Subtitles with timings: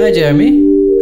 [0.00, 0.48] Hi, Jeremy.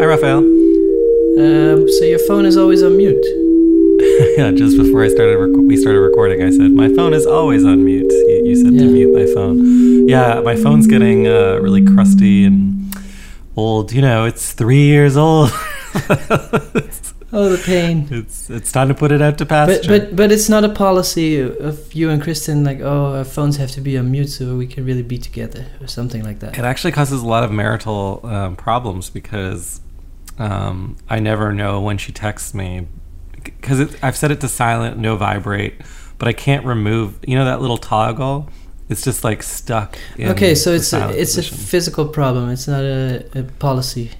[0.00, 0.38] Hi, Raphael.
[0.38, 3.14] Um, so your phone is always on mute.
[4.36, 7.64] yeah, just before I started, rec- we started recording, I said my phone is always
[7.64, 8.10] on mute.
[8.10, 8.80] You, you said Yeah.
[8.82, 10.08] to mute my phone.
[10.08, 12.92] Yeah, my phone's getting uh, really crusty and
[13.56, 13.92] old.
[13.92, 15.50] You know, it's three years old.
[17.40, 18.08] Oh, the pain.
[18.10, 19.86] it's it's time to put it out to pasture.
[19.86, 23.58] but but but it's not a policy of you and Kristen like oh our phones
[23.58, 26.58] have to be on mute so we can really be together or something like that.
[26.58, 29.80] It actually causes a lot of marital um, problems because
[30.40, 32.88] um, I never know when she texts me
[33.44, 35.80] because I've set it to silent, no vibrate,
[36.18, 37.20] but I can't remove.
[37.24, 38.48] You know that little toggle?
[38.88, 39.96] It's just like stuck.
[40.16, 42.50] In okay, so it's a, it's a physical problem.
[42.50, 44.10] It's not a, a policy.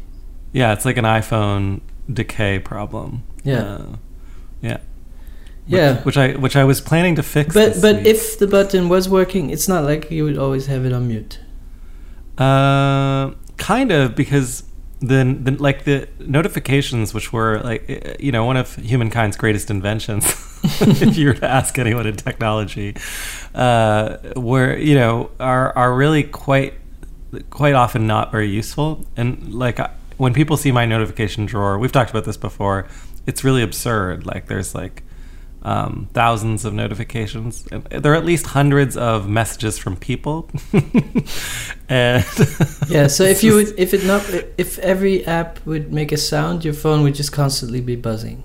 [0.52, 1.80] yeah, it's like an iPhone
[2.12, 3.22] decay problem.
[3.44, 3.62] Yeah.
[3.62, 3.96] Uh,
[4.62, 4.78] yeah.
[5.66, 6.02] Yeah.
[6.02, 7.54] Which I which I was planning to fix.
[7.54, 8.06] But but week.
[8.06, 11.38] if the button was working, it's not like you would always have it on mute.
[12.38, 14.62] Uh, kind of because
[15.00, 19.70] the, the like the notifications, which were like eh, you know one of humankind's greatest
[19.70, 20.24] inventions,
[20.80, 22.96] if you were to ask anyone in technology,
[23.54, 26.74] uh, were you know are are really quite
[27.50, 29.06] quite often not very useful.
[29.16, 32.86] And like I- when people see my notification drawer, we've talked about this before.
[33.26, 34.26] It's really absurd.
[34.26, 35.02] Like there's like
[35.62, 37.66] um, thousands of notifications.
[37.72, 40.50] And there are at least hundreds of messages from people.
[41.88, 42.24] and
[42.88, 43.06] Yeah.
[43.08, 44.22] So if you would, if it not,
[44.56, 48.42] if every app would make a sound, your phone would just constantly be buzzing.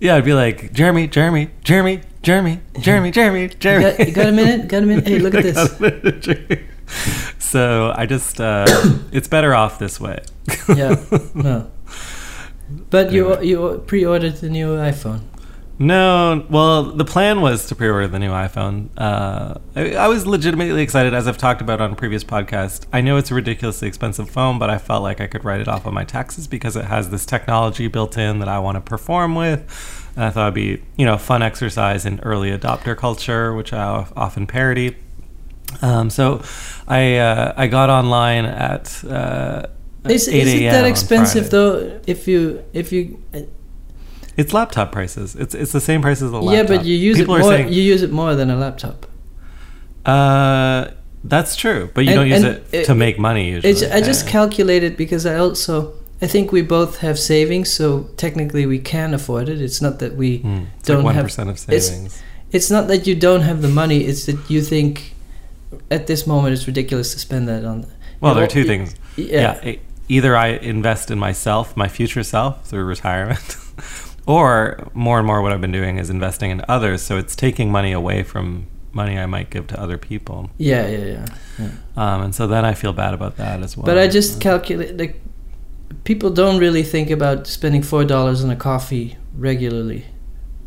[0.00, 3.96] yeah, I'd be like Jeremy, Jeremy, Jeremy, Jeremy, Jeremy, Jeremy, You Jeremy.
[3.96, 4.68] got, you got a minute?
[4.68, 5.06] Got a minute?
[5.08, 5.56] Hey, look at this.
[5.56, 6.64] got a minute, Jeremy.
[7.38, 8.66] so I just, uh,
[9.12, 10.20] it's better off this way.
[10.76, 10.96] Yeah.
[11.34, 11.70] No.
[12.88, 15.22] But you you pre-ordered the new iPhone.
[15.82, 18.90] No, well, the plan was to pre-order the new iPhone.
[18.98, 22.84] Uh, I, I was legitimately excited, as I've talked about on a previous podcast.
[22.92, 25.68] I know it's a ridiculously expensive phone, but I felt like I could write it
[25.68, 28.82] off on my taxes because it has this technology built in that I want to
[28.82, 30.12] perform with.
[30.16, 33.72] And I thought it'd be, you know, a fun exercise in early adopter culture, which
[33.72, 34.96] I often parody.
[35.80, 36.42] Um, so
[36.88, 39.66] I uh, I got online at uh,
[40.08, 42.00] Is, is it that expensive though?
[42.06, 43.22] If you if you
[44.36, 45.36] It's laptop prices.
[45.36, 46.54] It's it's the same price as a laptop.
[46.54, 47.50] yeah, but you use People it more.
[47.52, 49.06] saying, you use it more than a laptop.
[50.06, 50.88] Uh,
[51.24, 53.70] that's true, but you And- don't use it, it- to make money usually.
[53.72, 54.32] It's, I just Yeah.
[54.32, 59.48] calculated because I also I think we both have savings, so technically we can afford
[59.48, 59.58] it.
[59.62, 60.42] It's not that we.
[60.78, 62.18] It's don't like one have- percent of savings.
[62.52, 63.98] It's not that you don't have the money.
[64.04, 65.14] It's that you think
[65.90, 67.86] at this moment it's ridiculous to spend that on.
[68.20, 68.94] Well, there are two things.
[69.16, 69.56] Yeah.
[69.64, 69.74] Yeah,
[70.16, 73.56] either I invest in myself, my future self, through retirement,
[74.26, 77.00] or more and more what I've been doing is investing in others.
[77.02, 81.04] So it's taking money away from money I might give to other people, Yeah, yeah,
[81.14, 81.26] yeah.
[81.60, 81.70] yeah.
[81.96, 83.86] um, and so then I feel bad about that as well.
[83.86, 85.20] But I just calculate like
[86.04, 90.04] people don't really think about spending four dollars on a coffee regularly.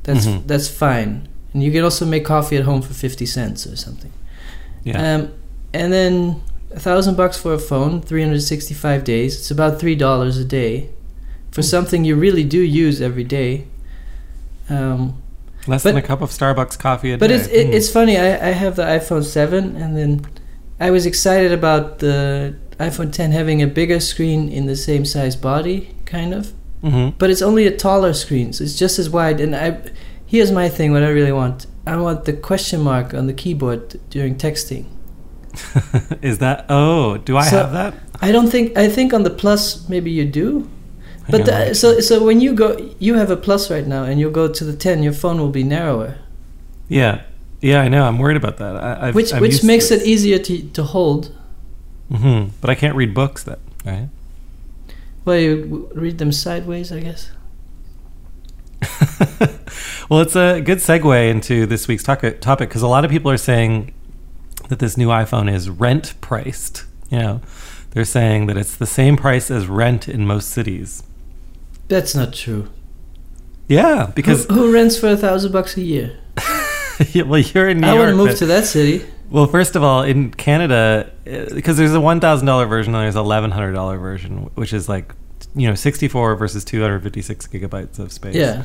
[0.04, 0.48] That's Mhm.
[0.48, 4.12] that's fine, and you can also make coffee at home for fifty cents or something.
[4.86, 5.16] yeah.
[5.16, 5.22] Um,
[5.74, 6.42] and then
[6.74, 9.36] a thousand bucks for a phone, three hundred sixty-five days.
[9.38, 10.90] It's about three dollars a day
[11.52, 13.66] for something you really do use every day.
[14.70, 15.22] Um,
[15.68, 17.38] Less but- than a cup of Starbucks coffee a but day.
[17.38, 17.74] But it's it, Hmm.
[17.74, 18.18] it's funny.
[18.18, 20.26] I, I have the iPhone seven, and then
[20.80, 25.36] I was excited about the iPhone ten having a bigger screen in the same size
[25.36, 26.52] body, kind of.
[26.84, 27.14] Mhm.
[27.18, 29.40] But it's only a taller screen, so it's just as wide.
[29.40, 29.78] And I,
[30.26, 34.00] here's my thing: what I really want, I want the question mark on the keyboard
[34.10, 34.86] during texting.
[36.22, 36.66] is that?
[36.70, 37.94] Oh, do I So- have that?
[38.22, 38.78] I don't think.
[38.78, 40.70] I think on the plus, maybe you do.
[41.30, 44.32] But the, so so when you go, you have a plus right now, and you'll
[44.32, 45.04] go to the ten.
[45.04, 46.18] Your phone will be narrower,
[46.90, 47.22] Yeah,
[47.62, 48.04] yeah, I know.
[48.06, 48.76] I'm worried about that.
[48.76, 51.32] I, I've, which I'm which makes it easier to to hold.
[52.12, 52.50] mm-hmm.
[52.62, 53.44] But I can't read books.
[53.44, 54.10] That right?
[55.26, 57.32] Well, you read them sideways, I guess.
[60.10, 63.38] well, it's a good segue into this week's topic because a lot of people are
[63.38, 63.94] saying
[64.74, 66.86] that this new iPhone is rent priced.
[67.12, 67.42] You know,
[67.92, 71.04] they're saying that it's the same price as rent in most cities.
[71.90, 72.70] That's not true.
[73.68, 76.18] Yeah, because who, who rents for a thousand bucks a year?
[77.16, 78.00] well, you're in New I York.
[78.00, 79.06] want to move to that city.
[79.30, 83.04] Well, first of all, in Canada, uh, because there's a one thousand dollar version and
[83.04, 85.14] there's a eleven hundred dollar version, which is like,
[85.56, 88.36] you know, sixty four versus two hundred fifty six gigabytes of space.
[88.36, 88.64] Yeah,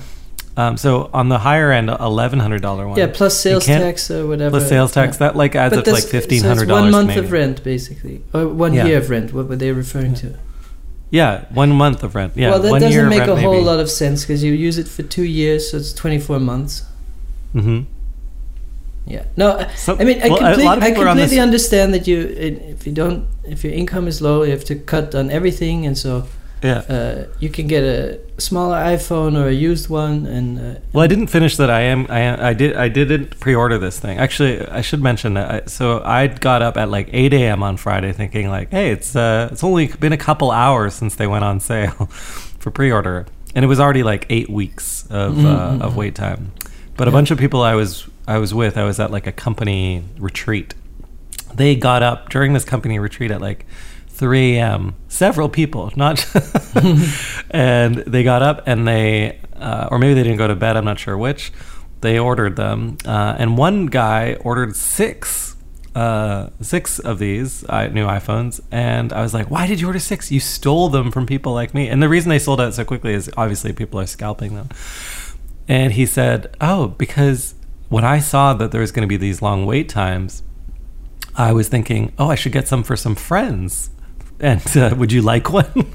[0.59, 2.99] Um, so on the higher end, eleven hundred dollar one.
[2.99, 3.07] yeah.
[3.07, 4.59] Plus sales tax or whatever.
[4.59, 5.19] Plus sales tax, Yeah.
[5.29, 6.93] that like adds up to like fifteen so hundred dollars.
[6.93, 8.87] One month of rent, basically, or one Yeah.
[8.87, 9.33] year of rent.
[9.33, 10.35] What were they referring to?
[11.11, 12.33] Yeah, one month of rent.
[12.35, 13.65] Yeah, well, that doesn't make a whole maybe.
[13.65, 16.83] lot of sense because you use it for two years, so it's twenty-four months.
[17.55, 17.81] Mm-hmm.
[19.07, 19.23] Yeah.
[19.37, 22.07] No, I- So- I mean, I, well, complete, I people are on completely understand that
[22.07, 22.19] you,
[22.73, 25.97] if you don't, if your income is low, you have to cut on everything, and
[25.97, 26.27] so
[26.63, 26.79] Yeah.
[26.89, 31.07] uh, you can get a smaller iPhone or a used one, and uh, Well, I
[31.07, 31.71] didn't finish that.
[31.71, 32.07] I am.
[32.11, 32.77] I am, I did.
[32.77, 34.19] I didn't pre-order this thing.
[34.19, 35.51] Actually, I should mention that.
[35.51, 37.63] I, so I got up at like 8 a.m.
[37.63, 41.27] on Friday, thinking like, "Hey, it's uh, it's only been a couple hours since they
[41.27, 42.07] went on sale
[42.59, 46.53] for pre-order, and it was already like eight weeks of Mhm, uh, of wait time."
[46.97, 49.33] But a bunch of people I was I was with, I was at like a
[49.33, 50.75] company retreat.
[51.55, 53.65] They got up during this company retreat at like
[54.19, 54.95] 3 a.m.
[55.09, 56.25] Several people, not,
[57.51, 60.77] and they got up and they, uh, or maybe they didn't go to bed.
[60.77, 61.53] I'm not sure which.
[62.01, 65.57] They ordered them, uh, and one guy ordered six,
[65.97, 70.31] uh, six of these new iPhones, and I was like, "Why did you order six?
[70.31, 73.15] You stole them from people like me." And the reason they sold out so quickly
[73.15, 74.69] is obviously people are scalping them.
[75.67, 77.55] And he said, "Oh, because
[77.89, 80.43] when I saw that there was going to be these long wait times,
[81.35, 83.91] I was thinking, oh, I should get some for some friends.
[84.41, 85.67] And uh, would you like one?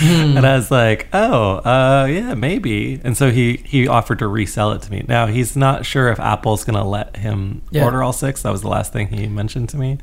[0.00, 3.00] And I was like, oh, uh, yeah, maybe.
[3.02, 5.04] And so he he offered to resell it to me.
[5.08, 7.84] Now he's not sure if Apple's going to let him Yeah.
[7.84, 8.42] order all six.
[8.42, 9.98] That was the last thing he mentioned to me.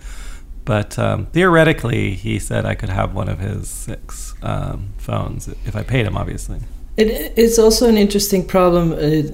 [0.65, 5.75] But um, theoretically, he said I could have one of his six um, phones if
[5.75, 6.59] I paid him, obviously.
[6.97, 8.91] It, it's also an interesting problem.
[8.93, 9.31] Uh,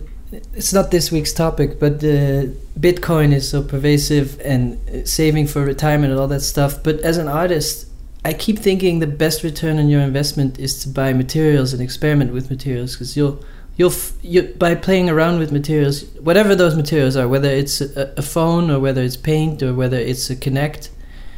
[0.54, 2.48] it's not this week's topic, but uh,
[2.80, 6.84] Bitcoin is so pervasive and uh, saving for retirement and all that stuff.
[6.84, 7.88] But as an artist,
[8.24, 12.34] I keep thinking the best return on your investment is to buy materials and experiment
[12.34, 13.44] with materials because you'll
[13.78, 18.14] you'll f- you, by playing around with materials, whatever those materials are, whether it's a,
[18.18, 20.90] a phone or whether it's paint or whether it's a Kinect.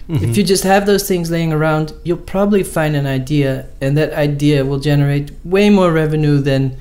[0.10, 0.26] Mm-hmm.
[0.26, 4.12] If you just have those things laying around, you'll probably find an idea, and that
[4.12, 6.76] idea will generate way more revenue than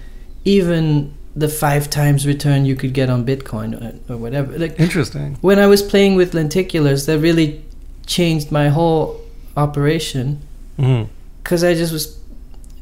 [0.44, 4.58] even the five times return you could get on Bitcoin or, or whatever.
[4.58, 5.38] Like Interesting.
[5.40, 7.64] when I was playing with lenticulars, that really
[8.06, 9.22] changed my whole
[9.56, 10.40] operation
[10.76, 12.19] because I just was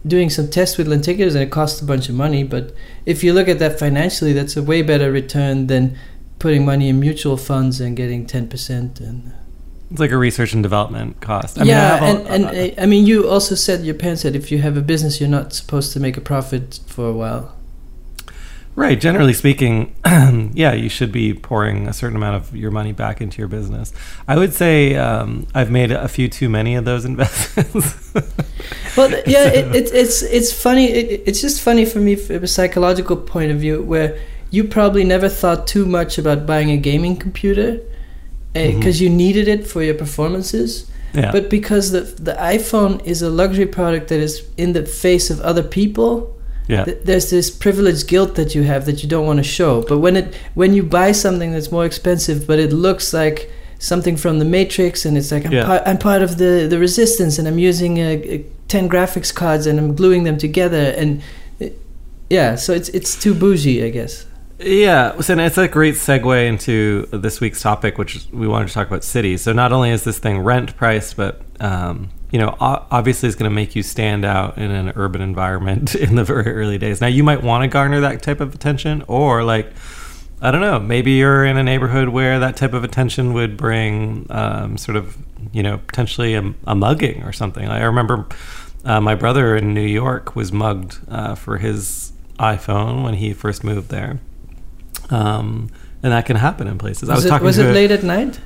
[0.07, 2.43] doing some tests with lenticulars and it cost a bunch of money.
[2.45, 2.73] But
[3.05, 5.97] if you look at that financially, that's a way better return than
[6.39, 9.33] putting money in mutual funds and getting ten percent and.
[9.91, 11.59] It's like a research and development cost.
[11.59, 14.23] I yeah, mean, I and, a- and uh, I mean, you also said your parents
[14.23, 17.13] said if you have a business, you're not supposed to make a profit for a
[17.13, 17.57] while.
[18.81, 18.99] Right.
[19.01, 19.95] Generally speaking,
[20.55, 23.93] yeah, you should be pouring a certain amount of your money back into your business.
[24.27, 28.15] I would say um, I've made a few too many of those investments.
[28.97, 30.87] Well, yeah, it, it, it's it's funny.
[30.87, 34.19] It, it's just funny for me from a psychological point of view, where
[34.51, 37.81] you probably never thought too much about buying a gaming computer
[38.55, 39.03] because Mhm.
[39.03, 40.91] you needed it for your performances.
[41.13, 41.31] yeah.
[41.33, 45.39] But because the the iPhone is a luxury product that is in the face of
[45.41, 46.35] other people,
[46.71, 46.85] yeah.
[46.85, 49.83] th- there's this privileged guilt that you have that you don't want to show.
[49.91, 50.27] But when it
[50.61, 53.39] when you buy something that's more expensive, but it looks like
[53.79, 55.67] something from the Matrix, and it's like I'm, Yeah.
[55.67, 59.67] part, I'm part of the the resistance, and I'm using a, a ten graphics cards,
[59.67, 61.21] and I'm gluing them together, and
[61.59, 61.73] it,
[62.29, 64.27] yeah, so it's it's too bougie, I guess.
[64.63, 68.89] Yeah, so it's a great segue into this week's topic, which we wanted to talk
[68.89, 69.41] about cities.
[69.41, 73.51] So not only is this thing rent priced, but um, you know, obviously, it's going
[73.51, 77.01] to make you stand out in an urban environment in the very early days.
[77.01, 79.73] Now, you might want to garner that type of attention, or like,
[80.43, 84.27] I don't know, maybe you're in a neighborhood where that type of attention would bring
[84.31, 85.17] um, sort of,
[85.53, 87.67] you know, potentially a, a mugging or something.
[87.67, 88.27] I remember
[88.85, 93.65] uh, my brother in New York was mugged uh, for his iPhone when he first
[93.65, 94.21] moved there.
[95.11, 95.69] Um,
[96.03, 97.09] and that can happen in places.
[97.09, 98.41] I was Was, it, talking was to it late at night?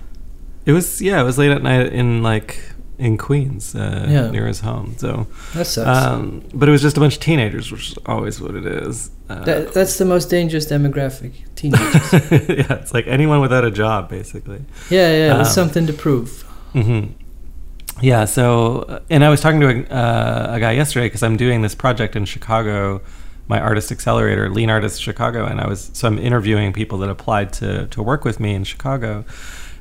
[0.66, 2.58] It was yeah, it was late at night in like
[2.98, 4.30] in Queens, uh, Yeah.
[4.30, 4.94] near his home.
[4.98, 5.88] So, That sucks.
[6.06, 9.10] um, but it was just a bunch of teenagers, which is always what it is.
[9.28, 12.12] Uh, that, that's the most dangerous demographic, teenagers.
[12.48, 14.64] yeah, it's like anyone without a job, basically.
[14.90, 16.42] yeah, yeah, with Um, something to prove.
[16.72, 17.06] hmm
[18.00, 18.24] Yeah.
[18.26, 21.62] So, uh, and I was talking to a, uh, a guy yesterday because I'm doing
[21.62, 23.00] this project in Chicago,
[23.48, 27.52] my artist accelerator, Lean Artist Chicago, and I was so I'm interviewing people that applied
[27.54, 29.24] to to work with me in Chicago,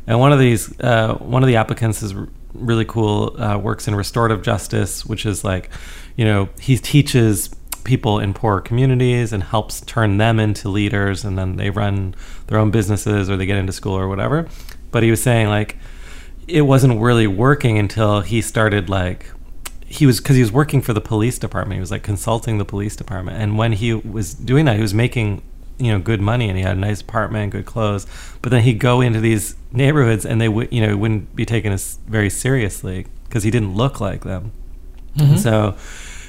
[0.07, 2.13] and one of these uh, one of the applicants is
[2.53, 3.39] really cool.
[3.41, 5.69] Uh, works in restorative justice, which is like,
[6.15, 7.49] you know, he teaches
[7.83, 12.15] people in poor communities and helps turn them into leaders and then they run
[12.47, 14.47] their own businesses or they get into school or whatever
[14.91, 15.77] but he was saying like
[16.47, 19.25] it wasn't really working until he started like
[19.93, 21.75] he was because he was working for the police department.
[21.75, 23.37] He was like consulting the police department.
[23.41, 25.41] And when he was doing that he was making
[25.79, 28.07] you know good money and he had a nice apartment good clothes.
[28.41, 31.71] But then he'd go into these neighborhoods and they would you know wouldn't be taken
[31.71, 34.51] as very seriously because he didn't look like them.
[35.17, 35.37] Mhm.
[35.37, 35.75] so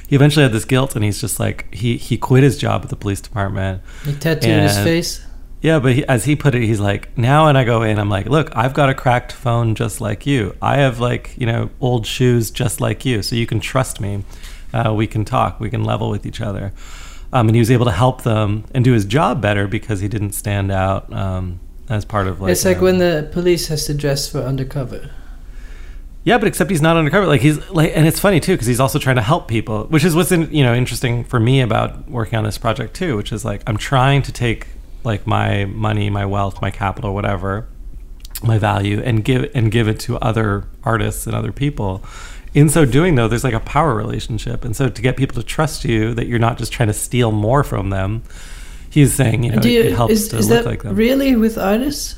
[0.08, 2.90] he eventually had this guilt and he's just like he he quit his job at
[2.90, 3.80] the police department.
[4.04, 5.20] He tattooed his face.
[5.64, 8.10] Yeah, but he, as he put it, he's like, now when I go in, I'm
[8.10, 10.54] like, look, I've got a cracked phone just like you.
[10.60, 13.22] I have like, you know, old shoes just like you.
[13.22, 14.24] So you can trust me.
[14.74, 15.60] Uh, we can talk.
[15.60, 16.74] We can level with each other.
[17.32, 20.06] Um, and he was able to help them and do his job better because he
[20.06, 22.52] didn't stand out um, as part of like.
[22.52, 25.12] it's like um, when the police has to dress for undercover.
[26.24, 27.26] Yeah, but except he's not undercover.
[27.26, 30.04] Like he's like, and it's funny too because he's also trying to help people, which
[30.04, 33.16] is what's in, you know interesting for me about working on this project too.
[33.16, 34.66] Which is like I'm trying to take
[35.04, 37.66] like my money, my wealth, my capital, whatever,
[38.42, 42.02] my value, and give and give it to other artists and other people.
[42.54, 45.46] In so doing, though, there's like a power relationship, and so to get people to
[45.46, 48.22] trust you that you're not just trying to steal more from them,
[48.90, 50.94] he's saying, you know, you, it helps is to is look that like them.
[50.94, 52.16] really with artists?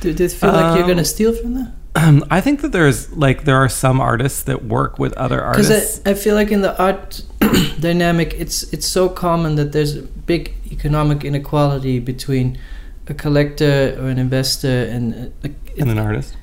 [0.00, 1.72] Do, they feel like you're going to Um, steal from them?
[1.96, 5.70] Um, I think that there's like there are some artists that work with other Because
[5.70, 6.00] artists.
[6.06, 7.22] I, I feel like in the art
[7.80, 12.58] dynamic, it's it's so common that there's a big economic inequality between
[13.06, 16.36] a collector or an investor and a, a- and an artist.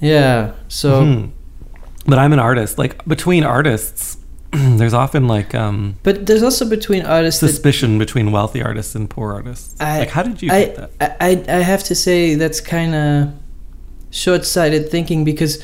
[0.00, 0.52] yeah.
[0.68, 1.30] So Mhm.
[2.08, 2.78] But I'm an artist.
[2.78, 4.16] Like between artists,
[4.52, 9.10] there's often like um, But there's also between artists that suspicion between wealthy artists and
[9.10, 9.74] poor artists.
[9.80, 11.16] I- like, how did you I, get that?
[11.20, 13.32] I I I have to say that's kind of
[14.10, 15.62] short-sighted thinking because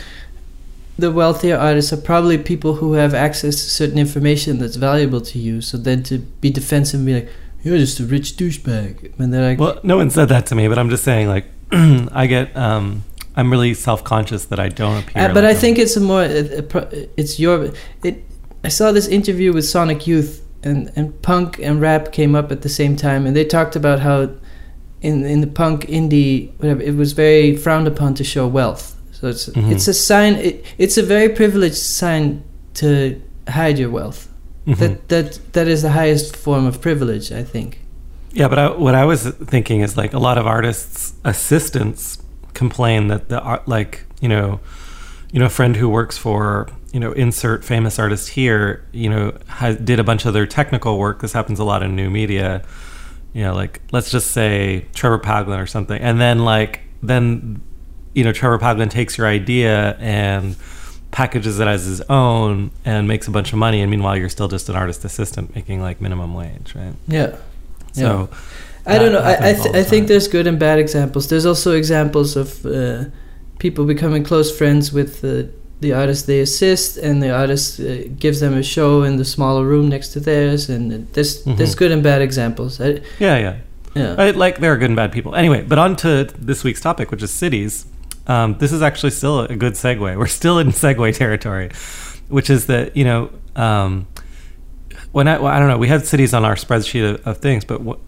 [0.99, 5.39] the wealthier artists are probably people who have access to certain information that's valuable to
[5.39, 5.61] you.
[5.61, 7.29] So then to be defensive and be like,
[7.63, 10.69] "You're just a rich douchebag," and they're like, Well, no one said that to me,
[10.69, 15.03] but I'm just saying like I get um, I'm really self conscious that I don't
[15.03, 15.23] appear.
[15.23, 17.73] Uh, but like I I'm- think it's a more it, it pro- it's your
[18.03, 18.25] it.
[18.65, 22.61] I saw this interview with Sonic Youth and and punk and rap came up at
[22.63, 24.29] the same time, and they talked about how
[25.03, 28.95] in in the punk indie whatever it was very frowned upon to show wealth.
[29.13, 29.71] So it's Mhm.
[29.73, 30.35] it's a sign.
[30.35, 32.43] It, it's a very privileged sign
[32.75, 34.29] to hide your wealth.
[34.67, 34.79] Mhm.
[34.79, 37.81] That that that is the highest form of privilege, I think.
[38.35, 42.19] Yeah, but I, what I was thinking is like a lot of artists' assistants
[42.55, 44.61] complain that the art, like you know,
[45.33, 49.33] you know, a friend who works for you know insert famous artist here, you know,
[49.47, 51.21] has, did a bunch of their technical work.
[51.21, 52.63] This happens a lot in new media.
[53.33, 57.61] You know, like let's just say Trevor Paglen or something, and then like then
[58.15, 60.57] you know Trevor Paglen takes your idea and
[61.11, 64.49] packages it as his own and makes a bunch of money and meanwhile you're still
[64.49, 67.37] just an artist assistant making like minimum wage right Yeah.
[67.93, 68.31] so
[68.87, 69.19] I don't know.
[69.21, 71.29] I I, th- I think there's good and bad examples.
[71.29, 73.05] There's also examples of uh,
[73.59, 75.45] people becoming close friends with uh,
[75.83, 77.85] the artist they assist, and the artist uh,
[78.19, 80.69] gives them a show in the smaller room next to theirs.
[80.71, 80.83] And
[81.15, 81.79] there's there's Mhm.
[81.79, 82.81] good and bad examples.
[82.81, 83.55] I, yeah yeah
[83.95, 84.15] yeah.
[84.19, 86.11] I, like there are good and bad people anyway but on to
[86.49, 87.85] this week's topic which is cities
[88.27, 91.69] um, this is actually still a good segue we're still in segue territory
[92.29, 94.07] which is that you know um,
[95.13, 97.67] when I, well, I don't know we have cities on our spreadsheet of, of things
[97.67, 98.01] but w-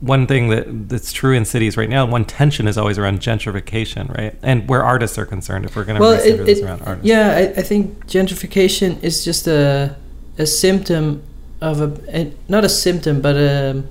[0.00, 4.08] one thing that that's true in cities right now one tension is always around gentrification
[4.16, 6.80] right and where artists are concerned if we're going to well, it, this it, around
[6.82, 9.96] artists yeah, I, I think gentrification is just a
[10.38, 11.22] a symptom
[11.60, 13.84] of a, a not a symptom, but a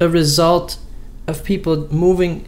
[0.00, 0.78] a result
[1.26, 2.46] of people moving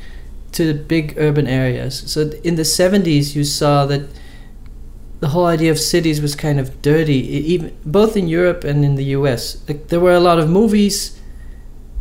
[0.52, 2.10] to big urban areas.
[2.10, 4.02] So in the seventies, you saw that
[5.20, 7.18] the whole idea of cities was kind of dirty,
[7.54, 9.62] even both in Europe and in the U.S.
[9.68, 11.17] Like there were a lot of movies.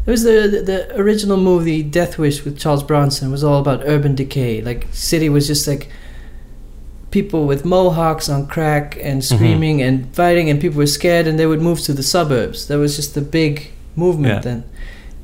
[0.08, 3.82] There was the, the the original movie Death Wish with Charles Bronson was all about
[3.84, 4.62] urban decay.
[4.62, 5.90] Like city was just like
[7.12, 11.46] people with mohawks on crack and screaming and fighting, and people were scared, and they
[11.46, 12.68] would move to the suburbs.
[12.70, 14.40] That was just the big movement Yeah.
[14.40, 14.64] then.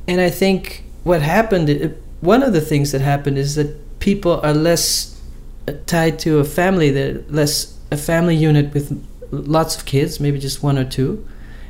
[0.06, 4.38] And I think what happened, it, one of the things that happened is that people
[4.42, 5.18] are less
[5.66, 6.90] uh, tied to a family.
[6.90, 11.26] They're less a family unit with lots of kids, maybe just one or two.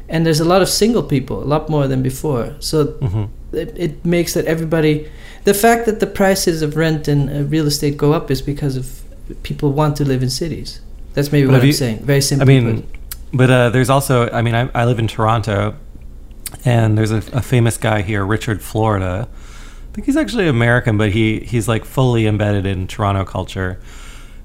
[0.08, 2.54] And there's a lot of single people, a lot more than before.
[2.61, 5.08] So hmm it, it makes that everybody
[5.44, 8.76] the fact that the prices of rent and uh, real estate go up is because
[8.76, 8.84] of
[9.44, 10.80] people want to live in cities
[11.12, 12.42] that's maybe But what i'm you- saying very simple.
[12.42, 12.88] I mean,
[13.32, 15.76] but uh, there's also, I mean, I, I live in Toronto,
[16.64, 19.28] and there's a, a famous guy here, Richard Florida.
[19.30, 23.78] I think he's actually American, but he he's like fully embedded in Toronto culture.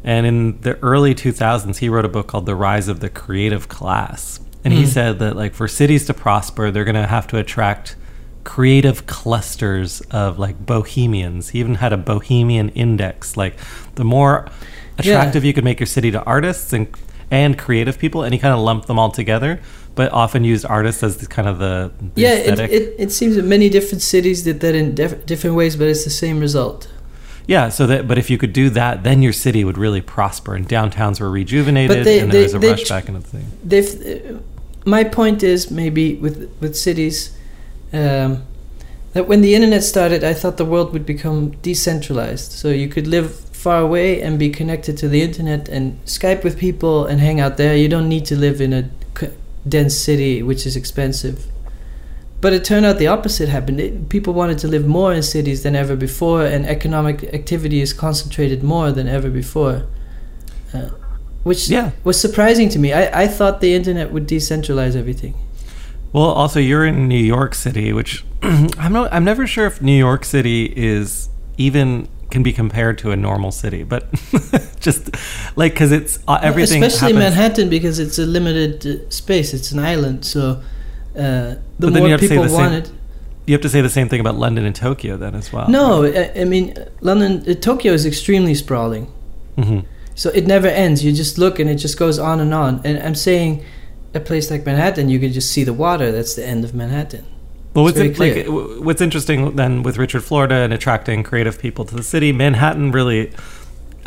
[0.03, 3.67] And in the early 2000s, he wrote a book called The Rise of the Creative
[3.67, 4.39] Class.
[4.63, 4.87] And he Mm.
[4.87, 7.95] said that like for cities to prosper, they're going to have to attract
[8.43, 11.49] creative clusters of like bohemians.
[11.49, 13.37] He even had a bohemian index.
[13.37, 13.55] Like
[13.95, 14.47] the more
[14.97, 16.87] attractive you could make your city to artists and
[17.31, 19.59] and creative people, and he kind of lumped them all together,
[19.93, 23.35] but often used artists as the, kind of the, the yeah it, it, it seems
[23.35, 26.87] that many different cities did that in def- different ways but it's the same result
[27.47, 30.55] Yeah, so that but if you could do that, then your city would really prosper,
[30.55, 33.45] and downtowns were rejuvenated, they- and they- there was a rush back into the thing.
[33.63, 34.39] they've
[34.85, 37.31] my point is maybe with with cities
[37.93, 38.43] um,
[39.13, 42.51] that when the internet started, I thought the world would become decentralized.
[42.51, 46.57] So you could live far away and be connected to the internet and Skype with
[46.57, 47.75] people and hang out there.
[47.75, 48.83] You don't need to live in a
[49.67, 51.37] dense city, which is expensive.
[52.41, 54.09] But it turned out the opposite happened.
[54.09, 58.63] People wanted to live more in cities than ever before, and economic activity is concentrated
[58.63, 59.83] more than ever before.
[60.73, 60.89] Uh,
[61.43, 61.91] which Yeah.
[62.03, 62.93] was surprising to me.
[62.93, 65.33] I, I thought the internet would decentralize everything.
[66.13, 69.11] Well, also you're in New York City, which I'm not.
[69.13, 73.51] I'm never sure if New York City is even can be compared to a normal
[73.51, 74.07] city, but
[74.79, 75.09] just
[75.55, 76.83] like because it's uh, everything.
[76.83, 79.53] Especially happens- Manhattan because it's a limited uh, space.
[79.53, 80.61] It's an island, so
[81.15, 82.91] uh, the But then you more have to say people the want same- it.
[83.47, 85.67] You have to say the same thing about London and Tokyo then as well.
[85.69, 89.05] No, I, I mean London, uh, Tokyo is extremely sprawling.
[89.55, 89.79] hmm
[90.15, 91.03] So it never ends.
[91.03, 92.81] You just look and it just goes on and on.
[92.83, 93.63] And I'm saying
[94.13, 96.11] a place like Manhattan, you can just see the water.
[96.11, 97.25] That's the end of Manhattan.
[97.73, 98.45] Well, what's, in- like,
[98.83, 103.31] what's interesting then with Richard Florida and attracting creative people to the city, Manhattan really.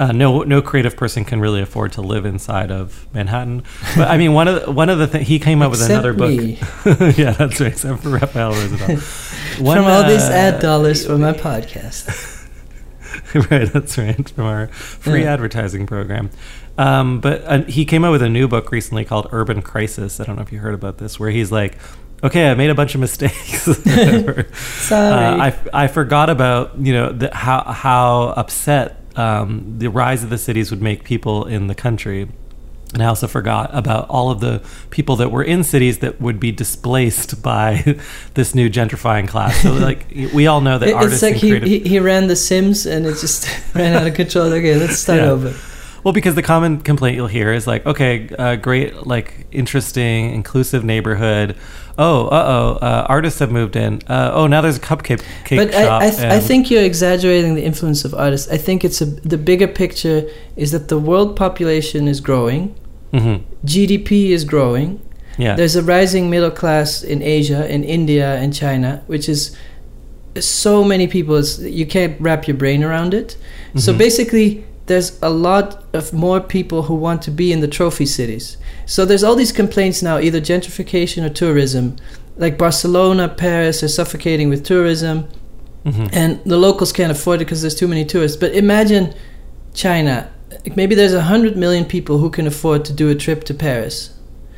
[0.03, 3.63] Uh, no, no creative person can really afford to live inside of Manhattan.
[3.97, 5.93] But I mean, one of the, one of the things he came up with Except
[6.05, 6.31] another book.
[6.31, 6.59] me.
[7.23, 7.71] yeah, that's right.
[7.73, 9.61] Except for Raphael Rozendaal.
[9.61, 12.09] One, From all these uh, ad dollars for my podcast.
[13.51, 14.29] right, that's right.
[14.31, 15.35] From our free Yeah.
[15.35, 16.31] advertising program.
[16.79, 20.19] Um, but uh, he came out with a new book recently called Urban Crisis.
[20.19, 21.79] I don't know if you heard about this, where he's like,
[22.25, 23.63] okay, I made a bunch of mistakes.
[23.65, 24.47] Sorry.
[24.91, 30.31] Uh, I, I forgot about you know the, how how upset um, the rise of
[30.31, 32.29] the cities would make people in the country.
[32.95, 36.39] And I also forgot about all of the people that were in cities that would
[36.39, 37.97] be displaced by
[38.35, 39.63] this new gentrifying class.
[39.63, 42.27] So, like, we all know that It- artists it's like he, creative he, he ran
[42.27, 44.53] The Sims and it just ran out of control.
[44.53, 45.31] Okay, let's start Yeah.
[45.31, 45.55] over.
[46.05, 50.85] Well, because the common complaint you'll hear is like, okay, uh, great, like interesting, inclusive
[50.85, 51.57] neighborhood.
[51.97, 52.45] Oh, uh
[52.81, 54.01] oh, uh, artists have moved in.
[54.09, 56.03] Uh, oh, now there's a cupcake cake But shop.
[56.03, 58.51] I, I, th- I think you're exaggerating the influence of artists.
[58.51, 62.75] I think it's a the bigger picture is that the world population is growing,
[63.13, 63.43] Mhm.
[63.65, 65.01] GDP is growing.
[65.39, 69.55] yeah, There's a rising middle class in Asia, in India, and China, which is
[70.41, 71.41] so many people.
[71.81, 73.37] You can't wrap your brain around it.
[73.77, 73.99] So Mhm.
[73.99, 78.57] basically, there's a lot of more people who want to be in the trophy cities.
[78.87, 81.97] So there's all these complaints now, either gentrification or tourism.
[82.37, 85.29] Like Barcelona, Paris are suffocating with tourism
[85.85, 86.09] Mhm.
[86.13, 88.37] and the locals can't afford it because there's too many tourists.
[88.37, 89.15] But imagine
[89.75, 90.29] China.
[90.77, 94.11] Maybe there's a hundred million people who can afford to do a trip to Paris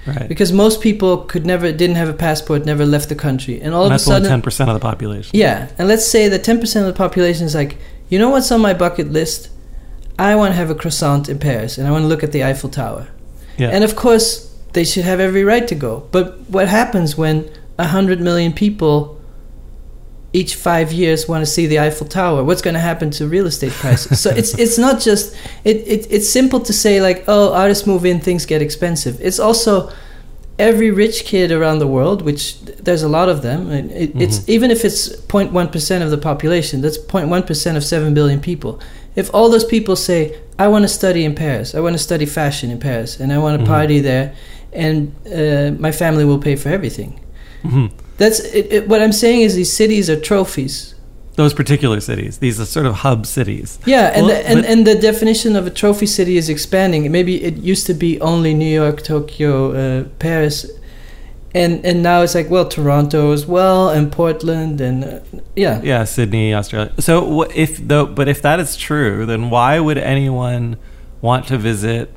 [0.07, 0.29] right.
[0.29, 3.85] because most people could never didn't have a passport, never left the country, and all
[3.85, 5.31] And of a sudden, ten percent of the population.
[5.35, 5.69] yeah.
[5.79, 7.77] And let's say that ten percent of the population is like,
[8.09, 9.49] you know what's on my bucket list?
[10.19, 12.45] I want to have a croissant in Paris, and I want to look at the
[12.45, 13.09] Eiffel Tower.
[13.57, 13.71] Yeah.
[13.71, 16.07] And of course, they should have every right to go.
[16.13, 19.21] But what happens when a hundred million people
[20.33, 22.45] each five years want to see the Eiffel Tower?
[22.45, 24.21] What's going to happen to real estate prices?
[24.21, 28.05] so it's it's not just it, it it's simple to say like oh artists move
[28.05, 29.21] in things get expensive.
[29.21, 29.91] It's also
[30.59, 33.71] every rich kid around the world, which there's a lot of them.
[33.71, 34.51] It, It's mm-hmm.
[34.51, 38.81] even if it's 0.1 percent of the population, that's 0.1 percent of seven billion people.
[39.17, 42.27] If all those people say, "I want to study in Paris, I want to study
[42.27, 43.69] fashion in Paris, and I want to Mhm.
[43.69, 44.33] party there,
[44.73, 47.11] and uh, my family will pay for everything,"
[47.65, 47.91] Mhm.
[48.19, 49.43] that's it, it, what I'm saying.
[49.43, 50.95] Is these cities are trophies.
[51.37, 53.79] Those particular cities, these are sort of hub cities.
[53.87, 57.11] Yeah, and Well, the, and, and the definition of a trophy city is expanding.
[57.11, 60.67] Maybe it used to be only New York, Tokyo, uh, Paris,
[61.55, 65.21] and and now it's like well Toronto as well, and Portland, and uh,
[65.57, 65.81] yeah.
[65.83, 66.93] Yeah, Sydney, Australia.
[67.01, 70.77] So if though, but if that is true, then why would anyone
[71.21, 72.11] want to visit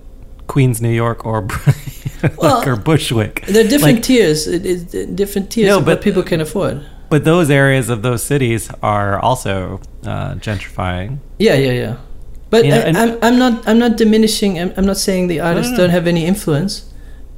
[0.47, 1.47] Queens, New York, or
[2.37, 3.45] Well, or Bushwick?
[3.47, 6.85] There are different Like- tiers, it, it, different tiers No, of but- people can afford.
[7.09, 11.19] But those areas of those cities are also uh, gentrifying.
[11.39, 11.95] Yeah, yeah, yeah.
[12.49, 14.59] But Yeah, I, and- I'm I'm not I'm not diminishing.
[14.59, 15.77] I'm, I'm not saying the artists no.
[15.77, 16.83] don't have any influence,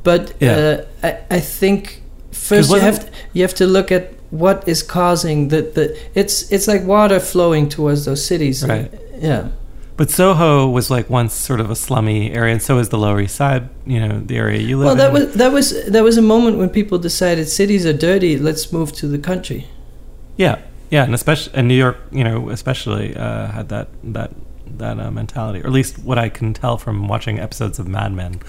[0.10, 0.58] but Yeah.
[1.04, 1.82] uh, I I think
[2.50, 5.86] first you have to, you have to look at what is causing the the
[6.22, 8.58] it's it's like water flowing towards those cities.
[8.64, 8.92] Right.
[9.22, 9.44] Yeah.
[10.00, 13.20] But Soho was like once sort of a slummy area, and so is the Lower
[13.22, 13.64] East Side.
[13.94, 14.98] You know, the area you live in.
[14.98, 15.14] Well, that in.
[15.14, 18.38] was that was that was a moment when people decided cities are dirty.
[18.38, 19.62] Let's move to the country.
[20.38, 20.56] Yeah,
[20.90, 24.30] yeah, and especially and New York, you know, especially uh, had that that
[24.78, 28.14] that uh, mentality, or at least what I can tell from watching episodes of Mad
[28.14, 28.40] Men,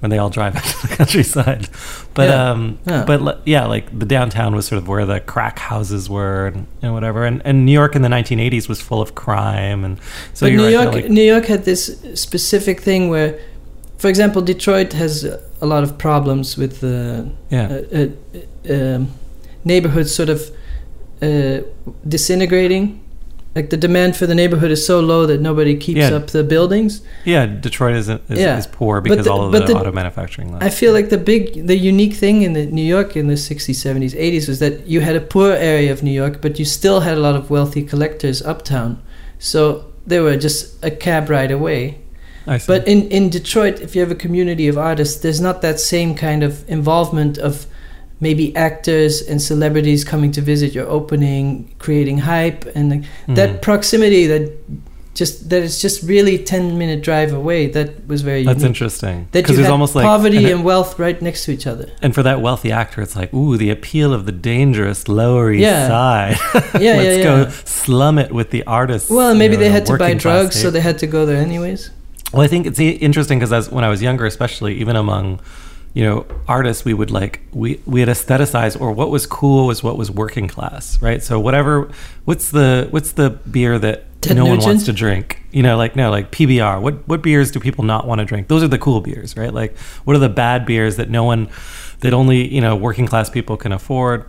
[0.00, 1.68] when they all drive out to the countryside.
[2.14, 2.50] But Yeah.
[2.50, 3.04] um, Yeah.
[3.06, 6.92] but yeah, like the downtown was sort of where the crack houses were and, and
[6.94, 9.98] whatever, and and New York in the 1980s was full of crime, and
[10.34, 13.38] so but New right, York, like- New York had this specific thing where,
[13.98, 15.24] for example, Detroit has
[15.62, 18.06] a lot of problems with uh, yeah, uh,
[18.68, 19.08] uh, um,
[19.64, 20.40] neighborhoods sort of
[21.22, 21.60] uh,
[22.08, 22.99] disintegrating.
[23.56, 26.14] Like the demand for the neighborhood is so low that nobody keeps Yeah.
[26.14, 27.00] up the buildings.
[27.24, 28.56] Yeah, Detroit is is, Yeah.
[28.58, 30.52] is poor because the- all of the, the- auto manufacturing.
[30.52, 30.62] Left.
[30.62, 33.76] I feel like the big, the unique thing in the New York in the 60s,
[33.80, 37.00] 70s, 80s was that you had a poor area of New York, but you still
[37.00, 38.98] had a lot of wealthy collectors uptown.
[39.40, 41.96] So they were just a cab ride away.
[42.46, 42.66] I see.
[42.68, 46.14] But in, in Detroit, if you have a community of artists, there's not that same
[46.14, 47.66] kind of involvement of
[48.20, 53.34] maybe actors and celebrities coming to visit your opening, creating hype, and like, Mhm.
[53.36, 54.52] that proximity that
[55.12, 57.66] just that it's just really 10 minute drive away.
[57.66, 58.68] That was very That's unique.
[58.68, 61.66] interesting That you there's had almost like poverty and, and wealth right next to each
[61.66, 61.86] other.
[62.00, 65.62] and for that wealthy actor, it's like ooh, the appeal of the dangerous Lower East
[65.62, 65.88] Yeah.
[65.88, 66.36] Side.
[66.80, 69.10] Yeah, Let's yeah, go slum it with the artists.
[69.10, 71.26] Well, you maybe know, they the had to buy drugs, so they had to go
[71.26, 71.90] there anyways.
[72.32, 75.40] Well, I think it's interesting because as when I was younger, especially even among
[75.94, 79.82] you know artists, we would like we we had aestheticized, or what was cool was
[79.82, 81.22] what was working class, right?
[81.22, 81.90] So whatever,
[82.24, 85.42] what's the what's the beer that Ted no one wants to drink?
[85.50, 86.80] You know, like no, like PBR.
[86.80, 88.48] What what beers do people not want to drink?
[88.48, 89.52] Those are the cool beers, right?
[89.52, 91.48] Like what are the bad beers that no one
[92.00, 94.26] that only you know working class people can afford?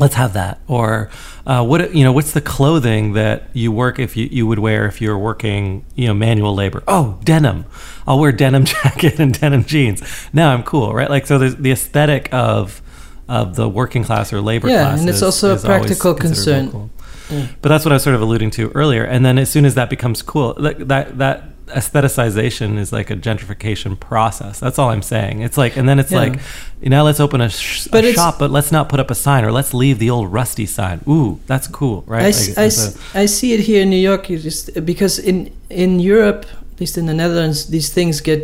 [0.00, 1.08] Let's have that or
[1.46, 4.86] uh, what you know what's the clothing that you work if you, you would wear
[4.86, 7.64] if you're working you know manual labor oh denim
[8.06, 11.70] i'll wear denim jacket and denim jeans now i'm cool right like so there's the
[11.70, 12.82] aesthetic of
[13.28, 14.72] of the working class or labor class.
[14.76, 16.70] Yeah, class and it's is- also a is always practical concern.
[16.72, 16.90] cool.
[17.30, 17.46] Yeah.
[17.62, 19.76] but that's what i was sort of alluding to earlier and then as soon as
[19.76, 25.02] that becomes cool like that that aestheticization is like a gentrification process that's all i'm
[25.02, 26.18] saying it's like and then it's Yeah.
[26.18, 26.40] like
[26.82, 29.44] now let's open a, sh- But a shop but let's not put up a sign
[29.44, 33.22] or let's leave the old rusty sign ooh that's cool right I, Like, I a-
[33.22, 34.26] I see it here in New York.
[34.26, 38.40] Just because in in Europe, at least in the Netherlands, these things get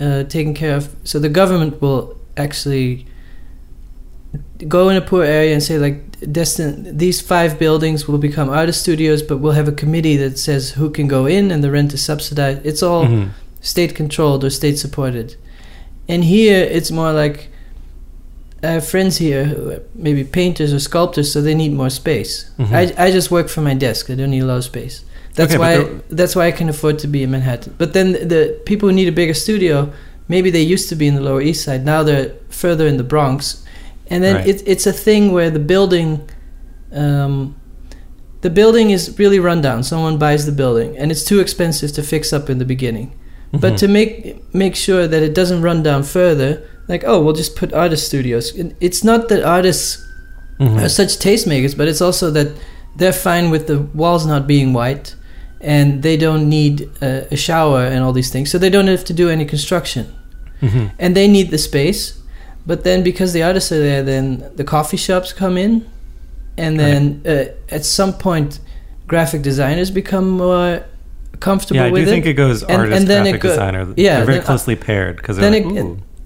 [0.00, 0.88] uh, taken care of.
[1.04, 3.06] So the government will actually
[4.68, 8.80] go in a poor area and say like, destin these five buildings will become artist
[8.82, 11.92] studios, but we'll have a committee that says who can go in and the rent
[11.94, 12.60] is subsidized.
[12.64, 13.30] It's all Mhm.
[13.60, 15.36] state controlled or state supported.
[16.08, 17.48] And here it's more like
[18.62, 22.44] I have friends here who are maybe painters or sculptors, so they need more space.
[22.58, 22.72] Mhm.
[22.72, 24.10] I, I just work from my desk.
[24.10, 25.02] I don't need a lot of space.
[25.34, 27.72] That's Okay, why that's why I can afford to be in Manhattan.
[27.78, 29.88] But then the people who need a bigger studio,
[30.28, 31.84] maybe they used to be in the Lower East Side.
[31.86, 33.62] Now they're further in the Bronx,
[34.10, 34.48] and then Right.
[34.48, 36.20] it, it's a thing where the building.
[36.92, 37.54] Um,
[38.42, 39.82] the building is really run down.
[39.82, 43.12] Someone buys the building, and it's too expensive to fix up in the beginning.
[43.52, 43.78] But Mhm.
[43.78, 44.14] to make
[44.54, 48.52] make sure that it doesn't run down further, like oh, we'll just put artist studios.
[48.80, 49.98] It's not that artists
[50.58, 50.82] Mhm.
[50.82, 52.48] are such tastemakers, but it's also that
[52.96, 55.14] they're fine with the walls not being white,
[55.60, 59.04] and they don't need a, a shower and all these things, so they don't have
[59.04, 60.06] to do any construction,
[60.62, 60.90] Mhm.
[60.98, 62.14] and they need the space.
[62.66, 65.86] But then because the artists are there, then the coffee shops come in,
[66.58, 67.44] and then uh,
[67.74, 68.60] at some point,
[69.06, 70.84] graphic designers become more
[71.40, 72.12] comfortable yeah i with do it.
[72.12, 72.34] think it.
[72.34, 73.94] goes And- artist and then graphic go- designer.
[73.96, 75.64] Yeah, they're very then, uh, closely paired because then like,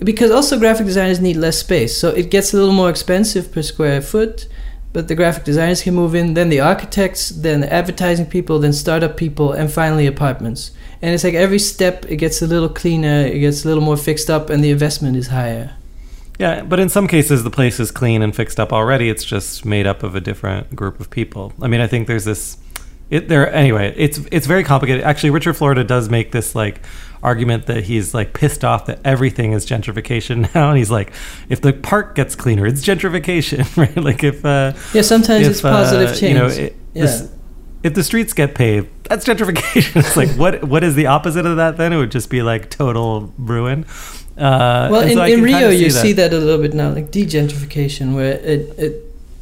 [0.01, 1.97] it- because also graphic designers need less space.
[1.97, 4.49] So it gets a little more expensive per square foot
[4.93, 8.73] but the graphic designers can move in then the architects then the advertising people then
[8.73, 10.73] startup people and finally apartments.
[11.01, 13.97] And it's like every step it gets a little cleaner it gets a little more
[13.97, 15.71] fixed up and the investment is higher
[16.39, 19.09] Yeah, but in some cases the place is clean and fixed up already.
[19.09, 21.53] It's just made up of a different group of people.
[21.63, 22.57] I mean, I think there's this.
[23.11, 23.95] It there anyway.
[23.97, 25.05] It's it's very complicated.
[25.05, 26.81] Actually, Richard Florida does make this like
[27.23, 31.13] argument that he's like pissed off that everything is gentrification now, and he's like,
[31.49, 33.97] if the park gets cleaner, it's gentrification, right?
[33.97, 37.31] Like if uh, yeah sometimes if, it's positive uh, change You know, it, yeah this-
[37.85, 39.97] if the streets get paved, that's gentrification.
[39.97, 41.77] it's like what what is the opposite of that?
[41.77, 43.85] Then it would just be like total ruin.
[44.37, 46.03] Uh, well in, so in rio kinda you that.
[46.03, 48.93] see that a little bit now like degentrification where it, it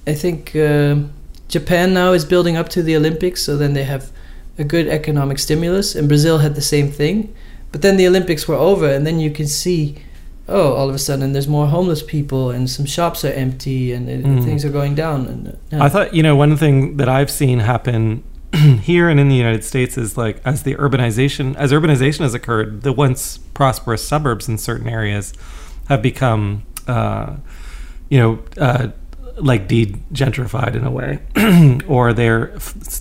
[0.07, 1.11] i think um
[1.49, 4.11] japan now is building up to the olympics so then they have
[4.59, 7.35] a good economic stimulus and brazil had the same thing
[7.71, 9.97] but then the olympics were over and then you can see
[10.49, 14.09] oh all of a sudden there's more homeless people and some shops are empty and
[14.11, 14.45] it, Mm.
[14.45, 15.85] things are going down and uh, yeah.
[15.85, 18.23] I thought, you know, one thing that I've seen happen
[18.83, 22.83] here and in the United States is like as the urbanization, as urbanization has occurred,
[22.83, 25.33] the once prosperous suburbs in certain areas
[25.89, 27.37] have become, uh,
[28.09, 28.89] you know, uh,
[29.37, 31.19] like de-gentrified in a way,
[31.89, 32.49] or they're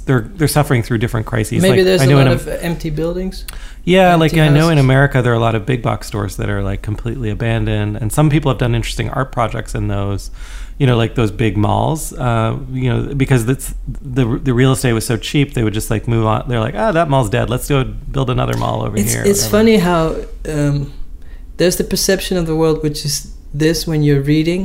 [0.06, 1.62] they're they're suffering through different crises.
[1.62, 3.46] maybe like, there's I a know lot in of empty buildings
[3.84, 4.78] yeah, like empty I know in.
[4.78, 8.14] America there are a lot of big box stores that are like completely abandoned, and
[8.14, 10.30] some people have done interesting art projects in those.
[10.82, 12.02] You know, like those big malls.
[12.28, 12.52] Uh,
[12.84, 13.68] you know, because that's
[14.16, 16.40] the the real estate was so cheap, they would just like move on.
[16.50, 17.50] They're like, ah, that mall's dead.
[17.54, 17.84] Let's go
[18.16, 19.24] build another mall over it's, here.
[19.32, 20.04] it's funny how
[20.56, 20.76] um,
[21.58, 23.14] there's the perception of the world which is
[23.54, 24.62] this when you're reading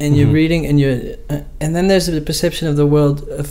[0.00, 0.40] and you're Mhm.
[0.42, 0.98] reading and you're
[1.34, 3.46] uh, and then there's the perception of the world of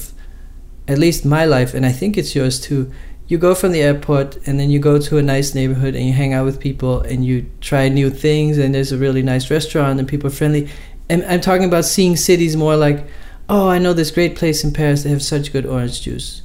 [0.88, 2.82] at least my life and i think it's yours too
[3.30, 6.14] you go from the airport and then you go to a nice neighborhood and you
[6.14, 7.36] hang out with people and you
[7.70, 10.64] try new things and there's a really nice restaurant and people are friendly
[11.10, 13.06] and i'm talking about seeing cities more like
[13.50, 16.42] oh i know this great place in paris they have such good orange juice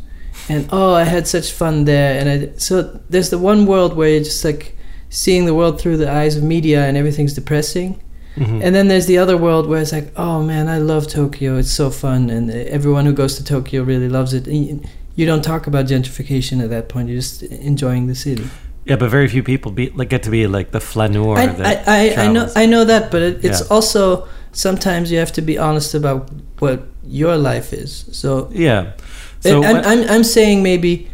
[0.49, 4.09] and oh i had such fun there and I, so there's the one world where
[4.09, 4.77] you're just like
[5.09, 8.01] seeing the world through the eyes of media and everything's depressing
[8.37, 8.61] Mhm.
[8.65, 11.57] and then there's the other world where it's like, oh man, I love Tokyo.
[11.59, 14.47] It's so fun, and everyone who goes to Tokyo really loves it.
[14.47, 14.81] And you-
[15.17, 17.09] You don't talk about gentrification at that point.
[17.09, 18.45] You're just enjoying the city.
[18.87, 21.37] yeah, but very few people be like get to be like the flaneur.
[21.39, 22.49] I, that I, I, I know.
[22.55, 23.67] I know that, but it, it's Yeah.
[23.75, 28.05] also sometimes you have to be honest about what your life is.
[28.13, 28.93] So yeah.
[29.41, 31.09] So I'm, I'm, I'm saying maybe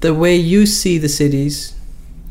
[0.00, 1.72] the way you see the cities.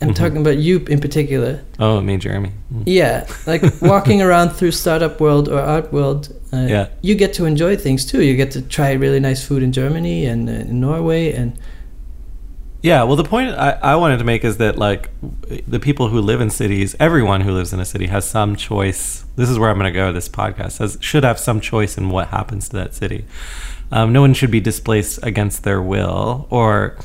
[0.02, 0.16] I'm Mhm.
[0.16, 1.62] talking about you in particular.
[1.80, 2.52] oh, me, Jeremy.
[2.74, 2.84] Mm.
[2.86, 6.28] Yeah, like walking around through startup world or art world.
[6.52, 6.88] Uh, Yeah.
[7.02, 8.22] you get to enjoy things too.
[8.22, 11.54] You get to try really nice food in Germany and uh, in Norway, and
[12.84, 15.10] Yeah, well, the point I, I wanted to make is that like
[15.66, 19.24] the people who live in cities, everyone who lives in a city has some choice.
[19.38, 20.12] This is where I'm going to go.
[20.12, 23.24] This podcast has should have some choice in what happens to that city.
[23.90, 26.98] Um, no one should be displaced against their will, or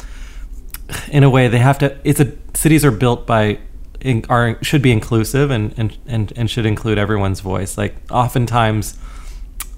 [1.12, 1.96] in a way they have to.
[2.02, 3.60] It's a cities are built by
[4.00, 7.78] in, are should be inclusive and, and and and should include everyone's voice.
[7.78, 8.98] Like oftentimes.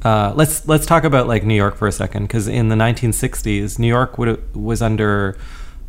[0.03, 3.79] Uh, let's let's talk about like New York for a second, because in the 1960s,
[3.79, 5.37] New York would, was under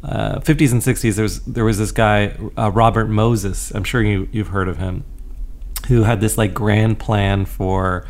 [0.04, 1.16] uh, 50s and 60s.
[1.16, 3.72] There was there was this guy uh, Robert Moses.
[3.72, 5.04] I'm sure you you've heard of him,
[5.88, 8.06] who had this like grand plan for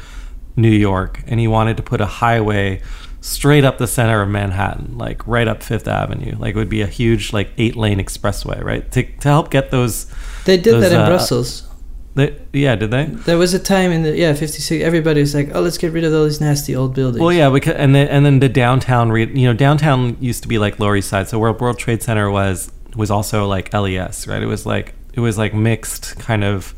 [0.55, 2.81] New York, and he wanted to put a highway
[3.21, 6.35] straight up the center of Manhattan, like right up Fifth Avenue.
[6.37, 8.89] Like it would be a huge like eight lane expressway, right?
[8.91, 10.05] To to help get those.
[10.45, 11.67] they did Those, that in uh, Brussels.
[12.13, 13.05] They, yeah, did they?
[13.05, 14.83] There was a time in the yeah 56.
[14.83, 17.21] Everybody was like, oh, let's get rid of all these nasty old buildings.
[17.21, 20.49] Well, yeah, because and then and then the downtown, re, you know, downtown used to
[20.49, 21.29] be like Lower East Side.
[21.29, 24.43] So World World Trade Center was was also like LES, right?
[24.43, 26.73] It was like it was like mixed kind of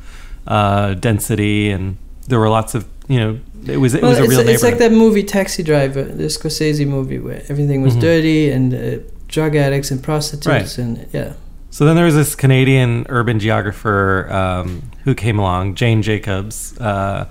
[0.46, 4.24] uh, density, and there were lots of you know, it was it Well, was a
[4.24, 8.02] it's, real it's like that movie Taxi Driver, the Scorsese movie, where everything was Mhm.
[8.02, 10.78] dirty and uh, drug addicts and prostitutes Right.
[10.78, 11.34] and yeah.
[11.74, 17.28] So then there was this Canadian urban geographer um, who came along, Jane Jacobs, uh,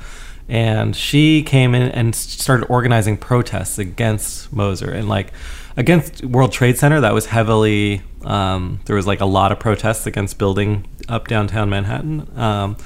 [0.48, 5.32] and she came in and started organizing protests against Moses and like
[5.76, 7.00] against World Trade Center.
[7.00, 11.70] That was heavily um, there was like a lot of protests against building up downtown
[11.70, 12.76] Manhattan, um,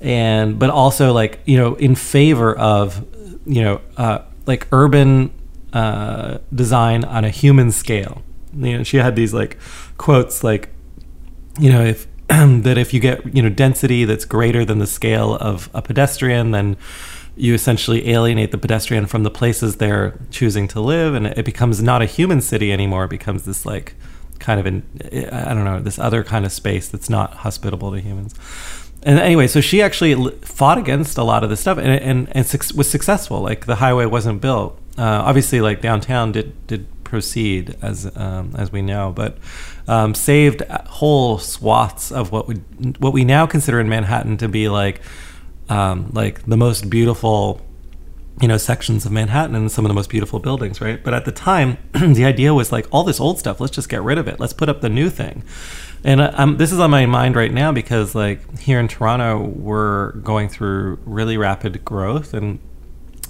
[0.00, 3.06] and but also like you know in favor of
[3.44, 5.30] you know uh, like urban
[5.74, 8.22] uh, design on a human scale.
[8.56, 9.58] You know, she had these like
[9.98, 10.70] quotes like
[11.58, 15.34] you know if that if you get you know density that's greater than the scale
[15.36, 16.76] of a pedestrian then
[17.36, 21.82] you essentially alienate the pedestrian from the places they're choosing to live and it becomes
[21.82, 23.04] not a human city anymore.
[23.04, 23.94] It becomes this like
[24.38, 28.00] kind of an i don't know this other kind of space that's not hospitable to
[28.00, 28.34] humans.
[29.02, 32.46] And anyway so she actually fought against a lot of this stuff and and, and
[32.46, 33.40] suc- was successful.
[33.40, 34.78] Like the highway wasn't built.
[34.98, 39.38] Uh, obviously like downtown did did proceed as um, as we know, but
[39.92, 42.54] um, saved whole swaths of what we
[42.98, 45.02] what we now consider in Manhattan to be like
[45.68, 47.60] um, like the most beautiful
[48.40, 51.02] you know sections of Manhattan and some of the most beautiful buildings, right?
[51.04, 53.60] But at the time, the idea was like all this old stuff.
[53.60, 54.40] Let's just get rid of it.
[54.40, 55.44] Let's put up the new thing.
[56.04, 59.46] And uh, um, this is on my mind right now because like here in Toronto,
[59.46, 62.58] we're going through really rapid growth and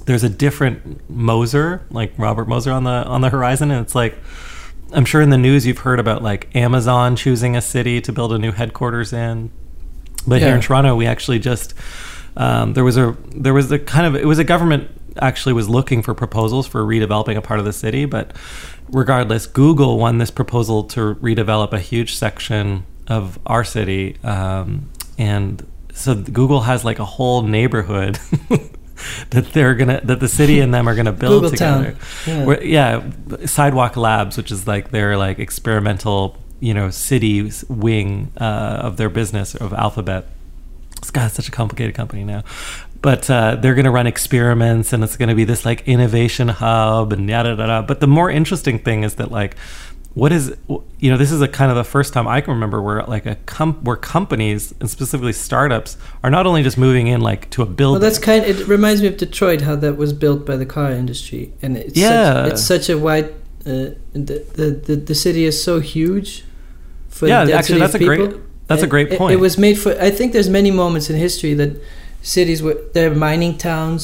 [0.07, 4.17] there's a different Moses, like Robert Moses on the on the horizon, and it's like
[4.93, 8.33] I'm sure in the news you've heard about like Amazon choosing a city to build
[8.33, 9.51] a new headquarters in.
[10.27, 11.75] But here in Toronto, we actually just
[12.37, 15.69] um, there was a there was a kind of it was a government actually was
[15.69, 18.35] looking for proposals for redeveloping a part of the city, but
[18.89, 25.67] regardless, Google won this proposal to redevelop a huge section of our city, um, and
[25.93, 28.19] so Google has like a whole neighborhood.
[29.31, 32.45] that they're gonna that the city and them are gonna build Google together Yeah.
[32.45, 33.03] Where- yeah
[33.47, 38.45] sidewalk labs which is like their like experimental you know city wing uh,
[38.87, 40.27] of their business of alphabet
[40.99, 42.45] it's got such a complicated company now
[43.01, 46.47] but uh, they're going to run experiments and it's going to be this like innovation
[46.47, 47.87] hub and yada yada yada.
[47.87, 49.57] but the more interesting thing is that like
[50.15, 50.55] what is
[50.99, 53.25] you know this is a kind of the first time i can remember where like
[53.25, 57.63] a com- where companies and specifically startups are not only just moving in like to
[57.63, 58.45] a building Well, that's kind.
[58.45, 61.77] Of, It reminds me of Detroit, how that was built by the car industry, and
[61.77, 62.45] it's Yeah.
[62.45, 63.29] such, it's such a wide.
[63.65, 66.45] Uh, the, the the the city is so huge.
[67.09, 68.35] For Yeah, actually, that's a great-
[68.69, 69.33] that's a great point.
[69.35, 69.93] It, was made for.
[70.09, 71.71] I think there's many moments in history that
[72.23, 74.03] cities were they're mining towns.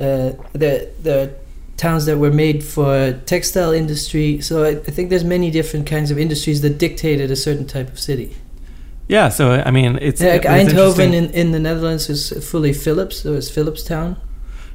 [0.00, 1.30] Uh, there are
[1.76, 4.40] towns that were made for textile industry.
[4.40, 7.88] So I, I think there's many different kinds of industries that dictated a certain type
[7.88, 8.36] of city.
[9.08, 12.72] Yeah, so I mean, it's Yeah, like it's Eindhoven in, in the Netherlands is fully
[12.72, 14.16] Philips, so it's Philips town.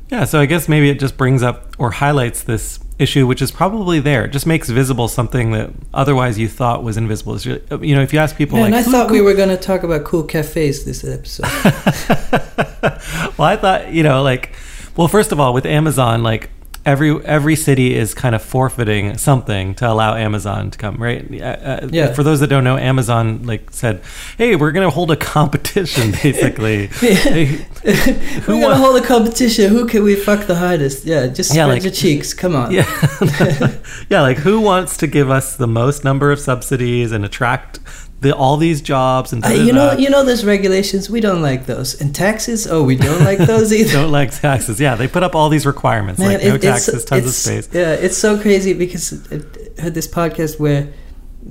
[0.09, 3.49] Yeah, so I guess maybe it just brings up or highlights this issue, which is
[3.49, 4.25] probably there.
[4.25, 7.37] It just makes visible something that otherwise you thought was invisible.
[7.39, 9.57] You know, if you ask people, Man, like, I "Who- thought we were going to
[9.57, 11.45] talk about cool cafes this episode.
[13.37, 14.53] well, I thought, you know, like,
[14.95, 16.49] well, first of all, with Amazon, like
[16.85, 21.25] every every city is kind of forfeiting something to allow Amazon to come, right?
[21.31, 22.13] Uh, uh, Yeah.
[22.13, 24.01] For those that don't know, Amazon like said,
[24.37, 27.93] "Hey, we're going to hold a competition, basically." Hey, we're
[28.41, 29.69] who going to hold a competition.
[29.71, 31.05] Who can we fuck the hardest?
[31.05, 32.33] Yeah, just Yeah, spread like- your cheeks.
[32.33, 32.71] Come on.
[32.71, 32.85] Yeah,
[34.09, 34.21] yeah.
[34.21, 37.79] Like, who wants to give us the most number of subsidies and attract
[38.21, 41.09] the all these jobs and Uh, you know, you know, there's regulations.
[41.09, 42.67] We don't like those, and taxes.
[42.67, 43.91] Oh, we don't like those either.
[43.93, 44.79] don't like taxes.
[44.79, 47.33] Yeah, they put up all these requirements Man, like no it- it's- taxes, tons of
[47.33, 47.67] space.
[47.73, 50.87] Yeah, it's so crazy because I heard this podcast where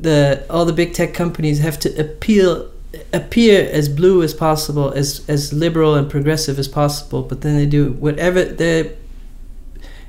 [0.00, 2.70] the all the big tech companies have to appeal
[3.12, 7.66] appear as blue as possible, as as liberal and progressive as possible, but then they
[7.66, 8.92] do whatever they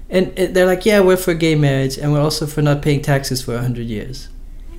[0.10, 3.42] and they're like, yeah, we're for gay marriage, and we're also for not paying taxes
[3.42, 4.28] for a hundred years.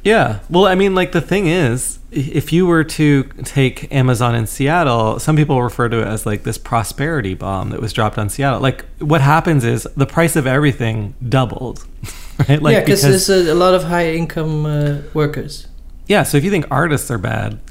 [0.05, 0.41] Yeah.
[0.51, 5.19] Well, I mean, like the thing is, if you were to take Amazon in Seattle,
[5.19, 8.61] some people refer to it as like this prosperity bomb that was dropped on Seattle.
[8.61, 11.87] Like, what happens is the price of everything doubled,
[12.49, 12.61] right?
[12.61, 15.69] Like yeah, because there's a, a lot of high income uh, workers.
[16.09, 16.23] yeah.
[16.25, 17.61] So if you think artists are bad,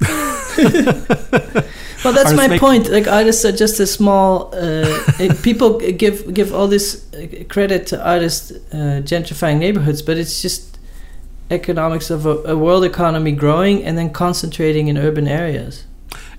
[2.04, 2.90] Well, that's Artists my make- point.
[2.90, 4.52] Like artists are just a small.
[4.52, 5.02] Uh,
[5.44, 10.71] people give give all this uh, credit to artists uh, gentrifying neighborhoods, but it's just
[11.52, 15.84] economics of a, a world economy growing and then concentrating in urban areas.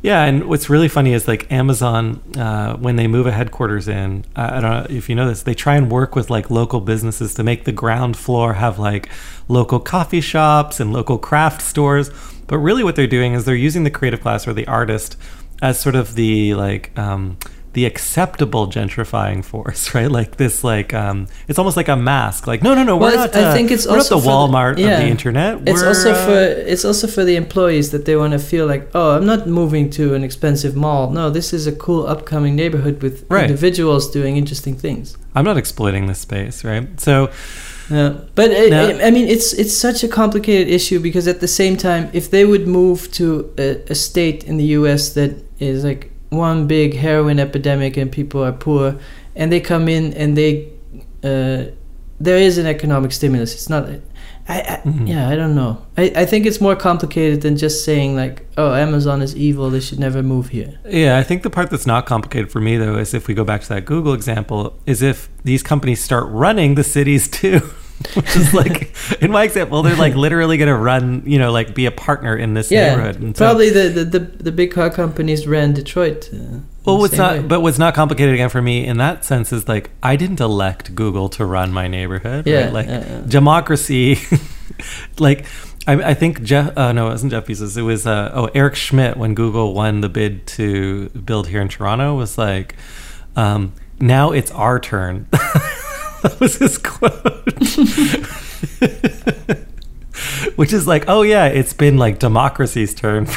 [0.03, 4.25] Yeah, and what's really funny is like Amazon, uh, when they move a headquarters in,
[4.35, 7.33] I don't know if you know this, they try and work with like local businesses
[7.35, 9.07] to make the ground floor have like
[9.47, 12.11] local coffee shops and local craft stores.
[12.47, 15.15] But really, what they're doing is they're using the creative class or the artist
[15.61, 17.37] as sort of the like um,
[17.73, 20.09] the acceptable gentrifying force, right?
[20.09, 22.47] Like this, like um, it's almost like a mask.
[22.47, 23.29] Like no, no, no, we're Well, not.
[23.29, 24.91] it's- I uh, think it's also the for the- Walmart yeah.
[24.91, 25.67] of the internet.
[25.67, 26.37] It's We're, also uh, for
[26.71, 29.89] it's also for the employees that they want to feel like, oh, I'm not moving
[29.91, 31.09] to an expensive mall.
[31.11, 33.43] No, this is a cool upcoming neighborhood with Right.
[33.49, 35.17] individuals doing interesting things.
[35.35, 36.87] I'm not exploiting this space, right?
[36.99, 37.29] So.
[37.89, 41.39] Yeah, but I, Now- I, I mean, it's it's such a complicated issue because at
[41.41, 45.09] the same time, if they would move to a, a state in the U.S.
[45.15, 48.95] that is like one big heroin epidemic and people are poor,
[49.35, 50.69] and they come in and they,
[51.23, 51.65] uh,
[52.19, 53.53] there is an economic stimulus.
[53.53, 53.87] It's not.
[54.47, 55.07] I, I Mhm.
[55.07, 55.77] yeah, I don't know.
[55.97, 59.69] I, I think it's more complicated than just saying like, oh, Amazon is evil.
[59.69, 60.77] They should never move here.
[60.89, 63.45] Yeah, I think the part that's not complicated for me though is if we go
[63.45, 67.61] back to that Google example, is if these companies start running the cities too.
[68.15, 71.85] Which is like in my example, they're like literally gonna run, you know, like be
[71.85, 73.21] a partner in this Yeah, neighborhood.
[73.21, 76.29] And so- probably the, the, the, the big car companies ran Detroit.
[76.33, 77.41] Uh, well, what's not, way.
[77.43, 80.93] but what's not complicated again for me in that sense is like I didn't elect
[80.95, 82.45] Google to run my neighborhood.
[82.45, 82.73] Yeah, right?
[82.73, 83.21] like yeah.
[83.25, 84.17] democracy.
[85.19, 85.45] like
[85.87, 86.77] I, I think Jeff.
[86.77, 87.77] Uh, no, it wasn't Jeff Bezos.
[87.77, 91.69] It was uh, oh Eric Schmidt when Google won the bid to build here in
[91.69, 92.75] Toronto was like,
[93.35, 95.27] um, now it's our turn.
[96.23, 97.13] that was his quote.
[100.57, 103.27] Which is like, oh yeah, it's been like democracy's turn.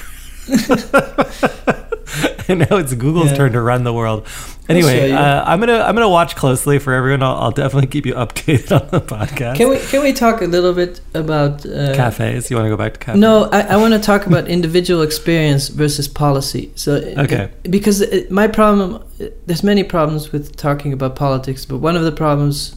[2.49, 3.37] and now it's Google's Yeah.
[3.37, 4.27] turn to run the world.
[4.69, 7.23] Anyway, uh, I'm gonna I'm gonna watch closely for everyone.
[7.23, 9.57] I'll, I'll definitely keep you updated on the podcast.
[9.57, 12.51] Can we can we talk a little bit about uh, cafes?
[12.51, 13.21] You want to go back to cafes?
[13.21, 16.73] No, I, I want to talk about individual experience versus policy.
[16.75, 17.51] So uh, Okay.
[17.63, 22.03] because it, my problem, uh, there's many problems with talking about politics, but one of
[22.03, 22.75] the problems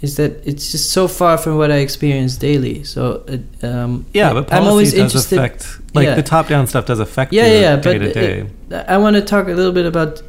[0.00, 2.82] is that it's just so far from what I experience daily.
[2.84, 3.24] So
[3.62, 5.38] uh, um, Yeah, but policy I'm always does interested.
[5.38, 6.14] affect like yeah.
[6.14, 8.38] the top down stuff does affect yeah, you yeah, day but to day.
[8.70, 10.22] it- I want to talk a little bit about.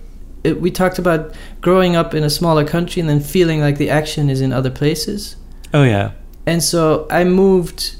[0.43, 3.89] It, we talked about growing up in a smaller country and then feeling like the
[3.89, 5.35] action is in other places.
[5.73, 6.11] Oh yeah,
[6.45, 7.95] And so I moved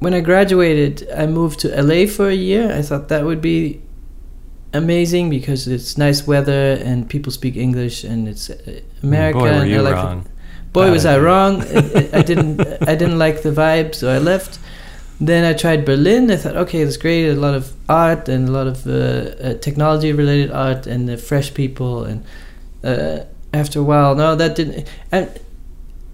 [0.00, 2.72] when I graduated, I moved to LA for a year.
[2.72, 3.80] I thought that would be
[4.72, 9.38] amazing because it's nice weather and people speak English and it's uh, America.
[9.38, 10.26] Boy, were and I you like wrong.
[10.72, 11.62] Boy, was I wrong.
[11.62, 12.60] I didn't.
[12.88, 14.58] I didn't like the vibe, so I left.
[15.26, 16.30] Then I tried Berlin.
[16.32, 17.28] I thought, okay, it's great.
[17.30, 22.04] A lot of art and a lot of uh, uh, technology-related art and fresh people.
[22.04, 22.24] And
[22.82, 24.88] uh, after a while, no, that didn't.
[25.12, 25.28] And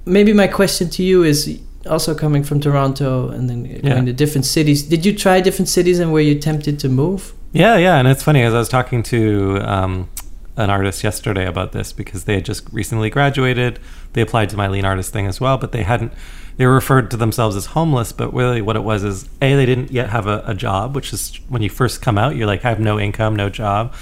[0.05, 4.05] maybe my question to you is also coming from Toronto and then going Yeah.
[4.05, 4.83] to different cities.
[4.83, 7.33] Did you try different cities and were you tempted to move?
[7.53, 10.09] Yeah, yeah, and it's funny as I was talking to um,
[10.57, 13.79] an artist yesterday about this because they had just recently graduated.
[14.13, 16.13] They applied to my lean artist thing as well, but they hadn't.
[16.59, 19.91] They referred to themselves as homeless, but really what it was is a they didn't
[19.91, 22.69] yet have a, a job, which is when you first come out, you're like I
[22.69, 23.95] have no income, no job,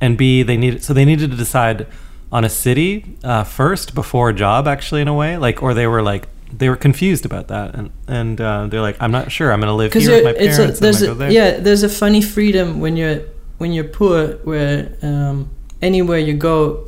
[0.00, 1.86] and b they needed so they needed to decide
[2.30, 5.86] on a city uh, first before a job actually in a way like or they
[5.86, 9.52] were like they were confused about that and and uh, they're like i'm not sure
[9.52, 11.30] i'm going to live here with my parents a, there's and a, there.
[11.30, 13.20] yeah there's a funny freedom when you're
[13.58, 15.50] when you're poor where um,
[15.82, 16.86] anywhere you go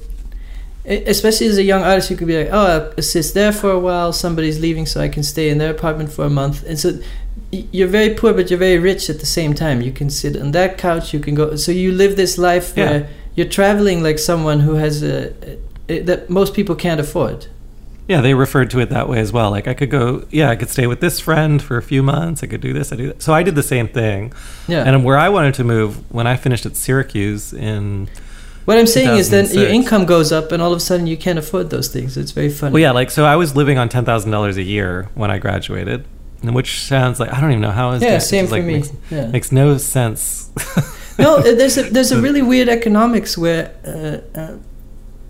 [0.84, 3.78] especially as a young artist you could be like oh i'll assist there for a
[3.78, 6.64] while somebody's leaving so i can stay in their apartment for a month.
[6.66, 6.98] And so
[7.52, 9.80] you're very poor but you're very rich at the same time.
[9.82, 12.90] You can sit on that couch you can go so you live this life Yeah.
[12.90, 15.32] where you're traveling like someone who has a,
[15.88, 17.46] a that most people can't afford.
[18.08, 19.50] Yeah they referred to it that way as well.
[19.50, 22.42] Like i could go yeah i could stay with this friend for a few months
[22.42, 23.22] i could do this i do that.
[23.22, 24.32] So i did the same thing.
[24.66, 24.84] Yeah.
[24.84, 28.08] And where i wanted to move when i finished at syracuse in
[28.70, 31.16] what i'm saying is then your income goes up and all of a sudden you
[31.16, 32.16] can't afford those things.
[32.16, 32.72] It's very funny.
[32.72, 36.06] Well yeah like so i was living on $10000 a year when i graduated
[36.42, 38.64] and which sounds like i don't even know how is yeah same It's for like
[38.64, 38.74] me.
[38.74, 39.26] makes, yeah.
[39.26, 40.50] makes no sense.
[41.20, 44.56] No, uh, there's a there's a really weird economics where uh, uh,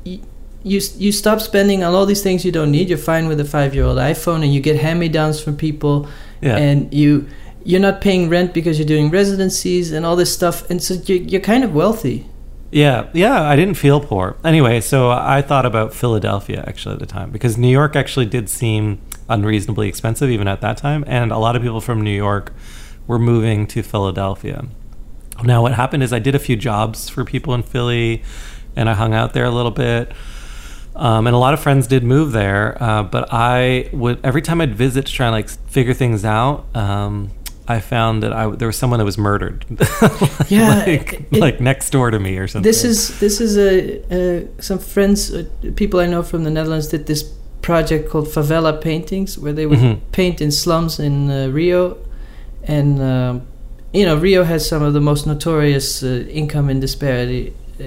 [0.04, 0.20] you,
[0.62, 2.88] you you stop spending on all these things you don't need.
[2.88, 5.56] You're fine with a five year old iPhone, and you get hand me downs from
[5.56, 6.08] people,
[6.40, 6.56] yeah.
[6.56, 7.26] and you
[7.64, 11.18] you're not paying rent because you're doing residencies and all this stuff, and so you're,
[11.18, 12.26] you're kind of wealthy.
[12.70, 14.36] Yeah, yeah, I didn't feel poor.
[14.44, 18.48] Anyway, so I thought about Philadelphia actually at the time because New York actually did
[18.48, 22.52] seem unreasonably expensive even at that time, and a lot of people from New York
[23.06, 24.66] were moving to Philadelphia.
[25.42, 28.22] Now, what happened is I did a few jobs for people in Philly,
[28.76, 30.12] and I hung out there a little bit.
[30.94, 34.60] Um, and a lot of friends did move there, uh, but I would every time
[34.60, 36.66] I'd visit to try and like figure things out.
[36.76, 37.30] Um,
[37.76, 39.64] I found that I there was someone that was murdered,
[40.48, 42.70] Yeah, like, it- like next door to me or something.
[42.70, 45.44] This is this is a uh, some friends, uh,
[45.76, 47.22] people I know from the Netherlands did this
[47.62, 49.98] project called favela paintings, where they would Mhm.
[50.12, 51.96] paint in slums in uh, Rio,
[52.68, 53.42] and um,
[53.92, 57.52] you know Rio has some of the most notorious uh, income and disparity.
[57.80, 57.84] uh,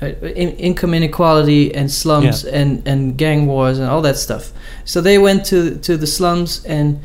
[0.00, 0.06] Uh,
[0.42, 4.52] in, income inequality and slums and, and gang wars and all that stuff.
[4.84, 6.98] So they went to to the slums and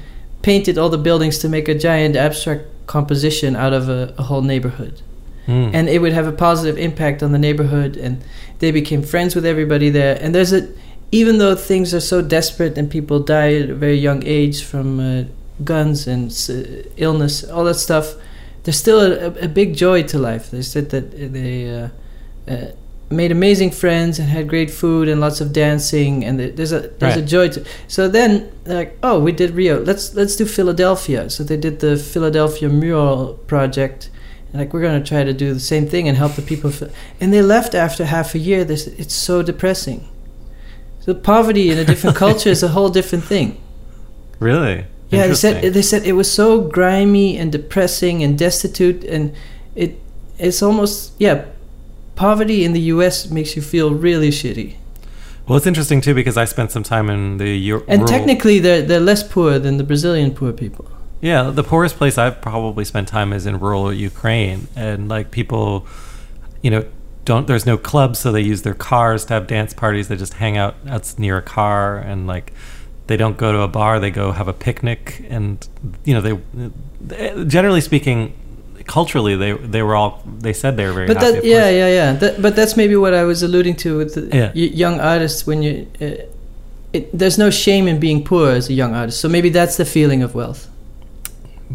[0.43, 4.41] painted all the buildings to make a giant abstract composition out of a, a whole
[4.41, 5.01] neighborhood.
[5.47, 5.71] Mm.
[5.73, 8.23] and it would have a positive impact on the neighborhood and
[8.59, 10.17] they became friends with everybody there.
[10.21, 10.69] And there's a
[11.11, 15.01] even though things are so desperate and people die at a very young age from
[15.01, 15.23] uh,
[15.61, 18.15] guns and uh, illness all that stuff
[18.63, 20.51] there's still a, a big joy to life.
[20.51, 21.89] They said that they uh,
[22.47, 22.67] uh,
[23.13, 27.17] made amazing friends and had great food and lots of dancing and there's a there's
[27.17, 29.83] a joy to so then like oh we did rio.
[29.83, 31.29] Let's let's do philadelphia.
[31.29, 34.09] So they did the philadelphia mural project.
[34.51, 36.71] And like we're going to try to do the same thing and help the people
[37.19, 38.63] and they left after half a year.
[38.63, 40.07] This it's so depressing.
[40.99, 43.61] So poverty in a different culture is a whole different thing.
[44.39, 44.85] Really?
[45.13, 49.33] yeah they said they said it was so grimy and depressing and destitute and
[49.75, 49.99] it
[50.39, 51.45] it's almost yeah
[52.15, 54.75] poverty in the us makes you feel really shitty
[55.47, 58.81] Well, it's interesting too because I spent some time in the Euro- and technically they're
[58.81, 60.85] they're less poor than the brazilian poor people
[61.21, 65.87] Yeah, the poorest place I've probably spent time is in rural Ukraine, and like people,
[66.61, 66.83] you know,
[67.23, 67.47] don't.
[67.47, 70.09] There's no clubs, so they use their cars to have dance parties.
[70.09, 72.51] They just hang out out near a car, and like
[73.07, 74.01] they don't go to a bar.
[74.01, 75.65] They go have a picnic, and
[76.03, 78.33] you know, they generally speaking,
[78.85, 80.21] culturally, they they were all.
[80.39, 81.31] They said they were very but happy.
[81.35, 81.87] that yeah yeah
[82.19, 84.51] yeah but that's maybe what i was alluding to with the Yeah.
[84.55, 86.15] y- young artists when you uh,
[86.97, 89.85] it, there's no shame in being poor as a young artist so maybe that's the
[89.85, 90.67] feeling of wealth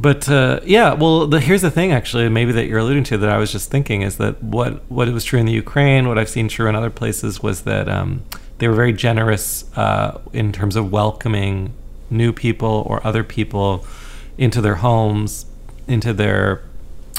[0.09, 3.31] But uh, yeah, well, the, here's the thing, actually, maybe that you're alluding to that
[3.31, 6.29] I was just thinking is that what what was true in the Ukraine, what I've
[6.29, 8.23] seen true in other places, was that um,
[8.59, 11.73] they were very generous uh, in terms of welcoming
[12.11, 13.85] new people or other people
[14.37, 15.47] into their homes,
[15.89, 16.63] into their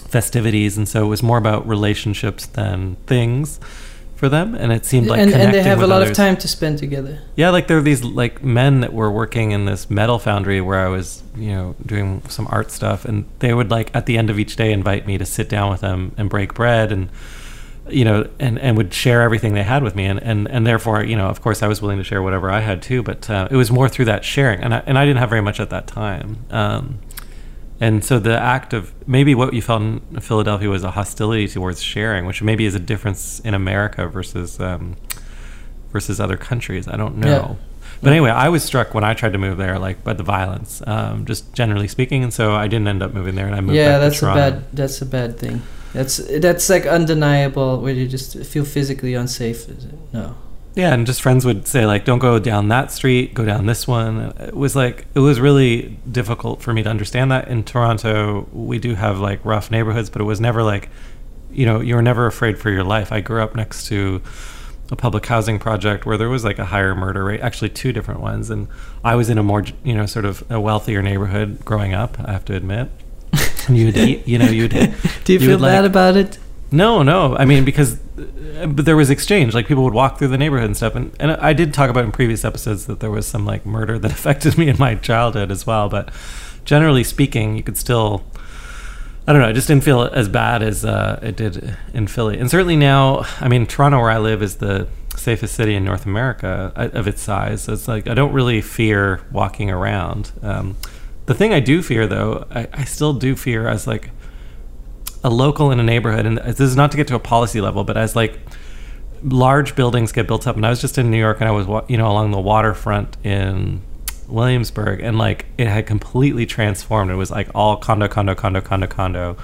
[0.10, 3.60] festivities, and so it was more about relationships than things
[4.20, 6.48] for them, and it seemed like and, and they have a lot of time to
[6.48, 10.20] spend together Yeah, like there were these like men that were working in this metal
[10.20, 14.08] foundry where I was, you know, doing some art stuff, and they would like at
[14.08, 16.92] the end of each day invite me to sit down with them and break bread,
[16.92, 17.10] and
[17.90, 21.02] you know, and and would share everything they had with me, and and and therefore,
[21.04, 23.48] you know, of course, I was willing to share whatever I had too, but uh,
[23.50, 25.70] it was more through that sharing, and I, and I didn't have very much at
[25.70, 26.46] that time.
[26.50, 27.00] Um,
[27.80, 31.82] and so the act of maybe what you felt in Philadelphia was a hostility towards
[31.82, 34.96] sharing, which maybe is a difference in America versus um,
[35.92, 36.88] versus other countries.
[36.88, 37.58] I don't know.
[37.60, 37.66] Yeah.
[38.02, 40.82] But anyway, I was struck when I tried to move there, like by the violence,
[40.88, 43.76] um, just generally speaking, and so I didn't end up moving there, and I moved
[43.76, 45.62] yeah that's to a bad that's a bad thing
[45.94, 47.82] That's that's like undeniable.
[47.82, 49.68] Where you just feel physically unsafe.
[50.14, 50.36] No.
[50.76, 53.34] Yeah, and just friends would say like, "Don't go down that street.
[53.34, 57.32] Go down this one." It was like it was really difficult for me to understand
[57.32, 57.48] that.
[57.48, 60.90] In Toronto, we do have like rough neighborhoods, but it was never like,
[61.52, 63.12] you know, you were never afraid for your life.
[63.12, 64.22] I grew up next to
[64.92, 68.22] a public housing project where there was like a higher murder rate, actually two different
[68.22, 68.68] ones, and
[69.04, 72.18] I was in a more you know sort of a wealthier neighborhood growing up.
[72.24, 72.90] I have to admit.
[73.68, 74.72] And you'd eat, you know, you'd.
[75.24, 76.40] Do you, you feel would, like- bad about it?
[76.72, 77.36] No, no.
[77.36, 78.00] I mean, because
[78.60, 79.54] uh, but there was exchange.
[79.54, 80.96] Like people would walk through the neighborhood and stuff.
[80.96, 83.98] And, and I did talk about in previous episodes that there was some like murder
[84.00, 85.90] that affected me in my childhood as well.
[85.90, 86.14] But
[86.66, 88.24] generally speaking, you could still.
[89.28, 89.50] I don't know.
[89.50, 92.40] I just didn't feel as bad as uh, it did in Philly.
[92.40, 96.08] And certainly now, I mean, Toronto, where I live, is the safest city in North
[96.08, 97.64] America uh, of its size.
[97.64, 100.32] So it's like I don't really fear walking around.
[100.42, 100.78] Um,
[101.28, 104.10] the thing I do fear, though, I, I still do fear as like
[105.24, 107.84] a local in a neighborhood, and this is not to get to a policy level,
[107.84, 108.40] but as like
[109.24, 111.68] large buildings get built up, and I was just in New York, and I was
[111.88, 113.82] you know along the waterfront in
[114.28, 117.12] Williamsburg, and like it had completely transformed.
[117.12, 119.38] It was like all condo, condo, condo, condo, condo,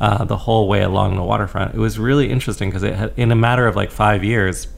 [0.00, 1.74] uh, the whole way along the waterfront.
[1.74, 4.68] It was really interesting because it had in a matter of like five years.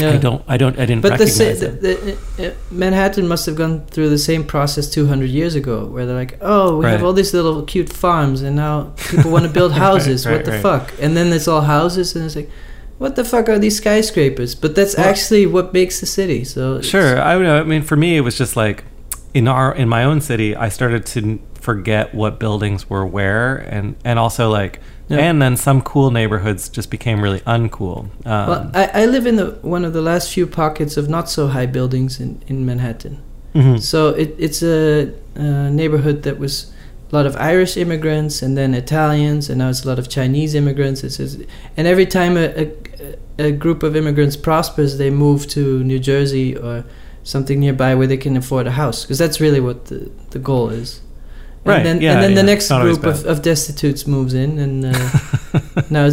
[0.00, 0.10] Yeah.
[0.12, 1.80] I don't, I don't, I didn't But the, recognize sa- it.
[1.80, 6.06] the, the, uh, Manhattan must have gone through the same process 200 years ago, where
[6.06, 9.50] they're like, "Oh, we have all these little cute farms, and now people want to
[9.52, 10.24] build houses.
[10.26, 10.62] Right, what the right.
[10.62, 12.50] fuck?" And then it's all houses, and it's like,
[12.98, 16.44] "What the fuck are these skyscrapers?" But that's Well- actually what makes the city.
[16.44, 17.60] So Sure, I don't know.
[17.60, 18.84] I mean, for me, it was just like
[19.34, 23.94] in our in my own city, I started to forget what buildings were where, and
[24.04, 25.18] and also like, Yeah.
[25.30, 27.98] and then some cool neighborhoods just became really uncool.
[28.26, 31.28] Um, Well, I, I live in the one of the last few pockets of not
[31.30, 33.16] so high buildings in, in Manhattan.
[33.54, 33.80] mhm.
[33.80, 36.70] So it, it's a, a neighborhood that was
[37.10, 40.54] a lot of Irish immigrants and then Italians, and now it's a lot of Chinese
[40.54, 41.02] immigrants.
[41.02, 41.36] It's, it's,
[41.76, 46.54] and every time a, a, a group of immigrants prospers, they move to New Jersey
[46.54, 46.84] or
[47.22, 50.68] something nearby where they can afford a house, because that's really what the, the goal
[50.68, 51.00] is.
[51.64, 54.86] And Right, Then, yeah, and then the next group of, of destitutes moves in, and
[54.86, 56.08] uh, now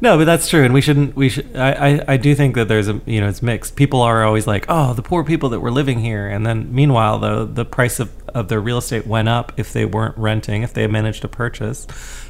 [0.00, 1.16] no, but that's true, and we shouldn't.
[1.16, 1.56] We should.
[1.56, 3.76] I, I I do think that there's a you know it's mixed.
[3.76, 7.18] People are always like, oh, the poor people that were living here, and then meanwhile,
[7.18, 10.74] though, the price of of their real estate went up if they weren't renting, if
[10.74, 11.86] they managed to purchase,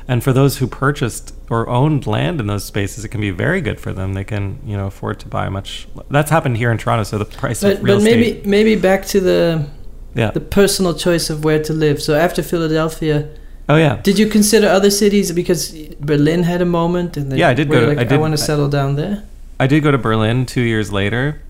[0.06, 3.60] and for those who purchased or owned land in those spaces, it can be very
[3.60, 4.12] good for them.
[4.14, 5.88] They can you know afford to buy much.
[6.08, 7.02] That's happened here in Toronto.
[7.02, 8.46] So the price but, of real but maybe estate.
[8.46, 9.68] maybe back to the
[10.16, 10.30] Yeah.
[10.32, 11.96] the personal choice of where to live.
[12.00, 13.28] So after Philadelphia,
[13.68, 14.00] oh yeah.
[14.02, 17.68] did you consider other cities because Berlin had a moment and then Yeah, I did
[17.70, 19.16] go to- Like, I I, did- want to settle down there.
[19.60, 21.40] I did go to Berlin two years later,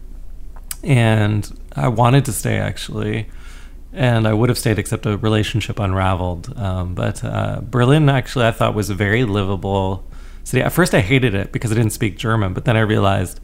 [0.85, 1.43] and
[1.75, 3.27] I wanted to stay actually,
[3.93, 6.57] and I would have stayed except a relationship unraveled.
[6.57, 10.05] Um, but uh, Berlin actually I thought was a very livable
[10.45, 10.63] city.
[10.63, 13.41] At first I hated it because I didn't speak German, but then I realized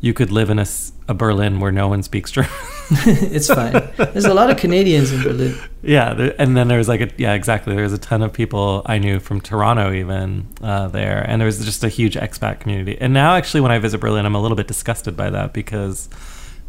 [0.00, 2.50] you could live in a Berlin where no one speaks German.
[2.90, 3.72] it's fine.
[3.96, 5.58] There's a lot of Canadians in Berlin.
[5.82, 7.74] yeah, there, and then there's like a yeah exactly.
[7.74, 11.64] There's a ton of people I knew from Toronto even uh, there, and there was
[11.64, 12.96] just a huge expat community.
[13.00, 16.08] And now actually, when I visit Berlin, I'm a little bit disgusted by that because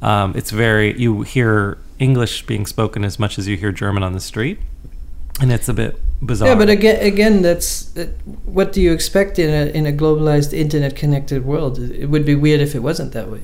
[0.02, 4.14] um, it's very you hear English being spoken as much as you hear German on
[4.14, 4.60] the street,
[5.42, 6.50] and it's a bit bizarre.
[6.50, 8.10] Yeah, but again, again, that's that,
[8.46, 11.80] what do you expect in a in a globalized, internet-connected world?
[11.80, 13.42] It would be weird if it wasn't that way.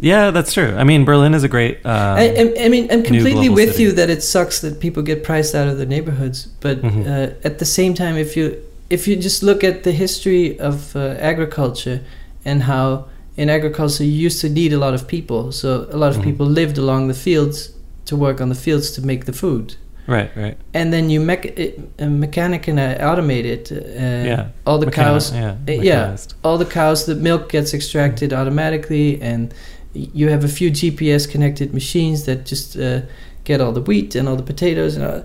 [0.00, 0.74] yeah, that's true.
[0.76, 1.76] I mean, Berlin is a great.
[1.86, 3.82] Um, I, I, mean, I'm completely with city.
[3.84, 7.06] you that it sucks that people get priced out of their neighborhoods, but Mhm.
[7.06, 8.56] uh, at the same time, if you
[8.90, 11.00] if you just look at the history of uh,
[11.32, 11.98] agriculture
[12.44, 13.06] and how
[13.36, 16.24] in agriculture you used to need a lot of people, so a lot of Mhm.
[16.28, 17.70] people lived along the fields
[18.04, 19.66] to work on the fields to make the food,
[20.06, 20.56] right, right.
[20.74, 23.70] and then you mech- it, uh, mechanic and uh, automate it.
[23.72, 24.46] Uh, Yeah.
[24.66, 29.20] all the Mechani- cows Yeah, uh, yeah, all the cows, the milk gets extracted automatically,
[29.22, 29.52] and
[29.92, 33.00] you have a few GPS connected machines that just uh,
[33.44, 34.96] get all the wheat and all the potatoes.
[34.96, 35.22] And all.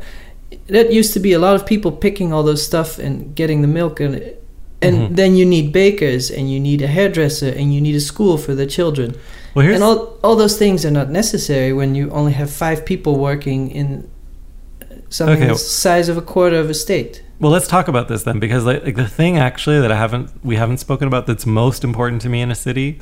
[0.67, 3.67] that used to be a lot of people picking all those stuff and getting the
[3.67, 4.21] milk, and
[4.81, 5.15] and Mhm.
[5.15, 8.55] then you need bakers, and you need a hairdresser, and you need a school for
[8.55, 9.13] the children,
[9.53, 12.85] Well, here's and all all those things are not necessary when you only have five
[12.85, 14.03] people working in
[15.09, 15.47] something Okay.
[15.47, 17.23] the size of a quarter of a state.
[17.39, 20.31] Well, let's talk about this then, because like, like the thing actually that I haven't
[20.43, 22.99] we haven't spoken about that's most important to me in a city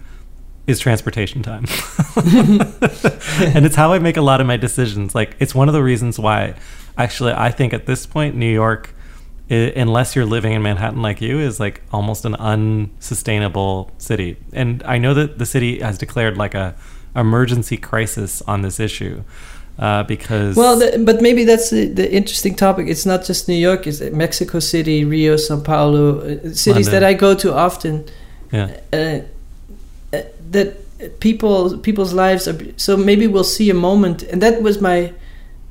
[0.67, 1.63] is transportation time,
[2.17, 5.15] and it's how I make a lot of my decisions.
[5.15, 6.55] Like it's one of the reasons why,
[6.97, 8.93] actually, I think at this point, New York,
[9.49, 14.35] i unless you're living in Manhattan like you, is like almost an unsustainable city.
[14.51, 16.75] And I know that the city has declared like a
[17.15, 19.23] emergency crisis on this issue.
[19.79, 22.87] Uh, because Well, the, but maybe that's the, the interesting topic.
[22.87, 23.85] It's not just New York.
[23.87, 26.91] It's Mexico City, Rio, Sao Paulo, uh, cities London.
[26.93, 28.05] that I go to often.
[28.51, 29.19] yeah, Uh,
[30.15, 30.21] uh,
[30.51, 30.77] that
[31.19, 32.57] people people's lives are.
[32.77, 35.13] So maybe we'll see a moment, and that was my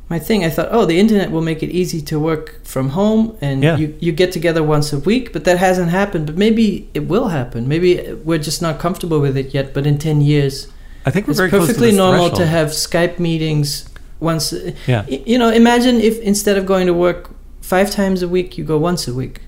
[0.09, 0.45] my thing.
[0.45, 3.77] I thought, oh, the internet will make it easy to work from home, and Yeah.
[3.79, 5.33] you you get together once a week.
[5.33, 6.27] But that hasn't happened.
[6.27, 7.67] But maybe it will happen.
[7.67, 9.73] Maybe we're just not comfortable with it yet.
[9.75, 10.69] But in ten years,
[11.07, 13.85] I think we're it's to perfectly this normal to have Skype meetings
[14.21, 14.55] once.
[14.87, 15.07] Yeah.
[15.07, 18.79] You know, imagine if instead of going to work five times a week, you go
[18.79, 19.41] once a week,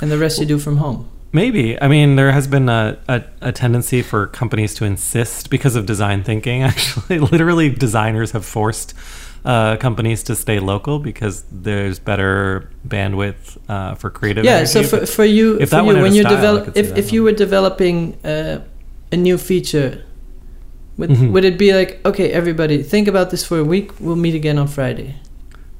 [0.00, 1.08] and the rest you do from home.
[1.32, 1.80] Maybe.
[1.80, 5.86] I mean, there has been a, a, a tendency for companies to insist because of
[5.86, 6.62] design thinking.
[6.72, 8.94] Actually, literally, designers have forced
[9.44, 14.44] uh, companies to stay local because there's better bandwidth uh, for creative.
[14.44, 14.64] yeah.
[14.64, 17.32] So for, for you, if for that you when you develop, if if you were
[17.32, 18.62] developing uh,
[19.10, 20.04] a new feature,
[20.98, 21.30] would Mhm.
[21.32, 23.90] would it be like, okay, everybody, think about this for a week.
[24.00, 25.16] We'll meet again on Friday.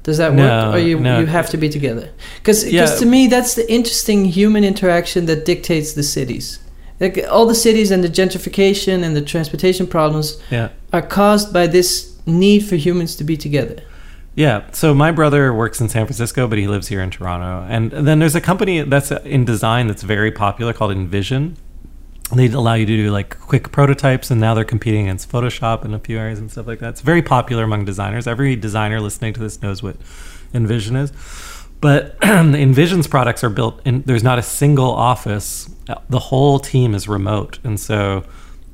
[0.03, 1.19] Does that No, work, or you no.
[1.19, 2.09] you have to be together?
[2.39, 2.85] Because Yeah.
[2.85, 6.59] to me, that's the interesting human interaction that dictates the cities.
[6.99, 10.69] Like all the cities and the gentrification and the transportation problems yeah.
[10.91, 13.75] are caused by this need for humans to be together.
[14.35, 14.61] Yeah.
[14.71, 17.65] So my brother works in San Francisco, but he lives here in Toronto.
[17.69, 21.53] And then there's a company that's in design that's very popular called InVision.
[22.31, 25.93] They allow you to do like quick prototypes, and now they're competing against Photoshop in
[25.93, 26.89] a few areas and stuff like that.
[26.89, 28.27] It's very popular among designers.
[28.27, 29.97] Every designer listening to this knows what
[30.53, 31.11] InVision is.
[31.81, 35.69] But InVision's products are built, and there's not a single office.
[36.09, 38.23] The whole team is remote, and so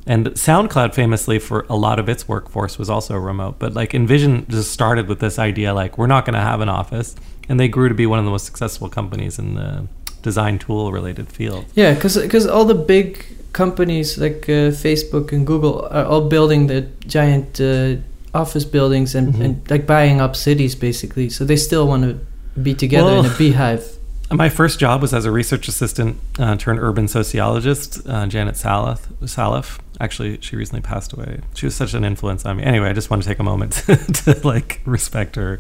[0.06, 3.60] and SoundCloud famously for a lot of its workforce was also remote.
[3.60, 6.70] But like InVision just started with this idea like we're not going to have an
[6.70, 7.16] office,
[7.47, 9.88] and they grew to be one of the most successful companies in the
[10.22, 11.66] design tool related field.
[11.76, 16.82] Yeah, because all the big companies like uh, Facebook and Google are all building the
[17.08, 17.95] giant uh,
[18.34, 19.41] office buildings and, Mhm.
[19.45, 21.30] and like buying up cities basically.
[21.30, 22.20] So they still want to
[22.62, 23.84] be together in a beehive.
[24.32, 29.00] My first job was as a research assistant uh, turned urban sociologist, uh, Janet Salaff.
[29.24, 29.80] Salaff.
[30.00, 31.39] Actually, she recently passed away.
[31.56, 32.64] She was such an influence on me.
[32.64, 33.95] Anyway, I just want to take a moment to,
[34.36, 35.58] to like respect her.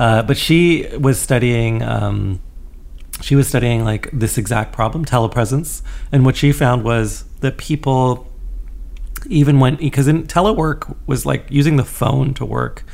[0.00, 1.82] Uh, but she was studying.
[1.82, 2.40] Um,
[3.20, 8.26] she was studying like this exact problem, telepresence, and what she found was that people,
[9.28, 12.84] even when because in telework was like using the phone to work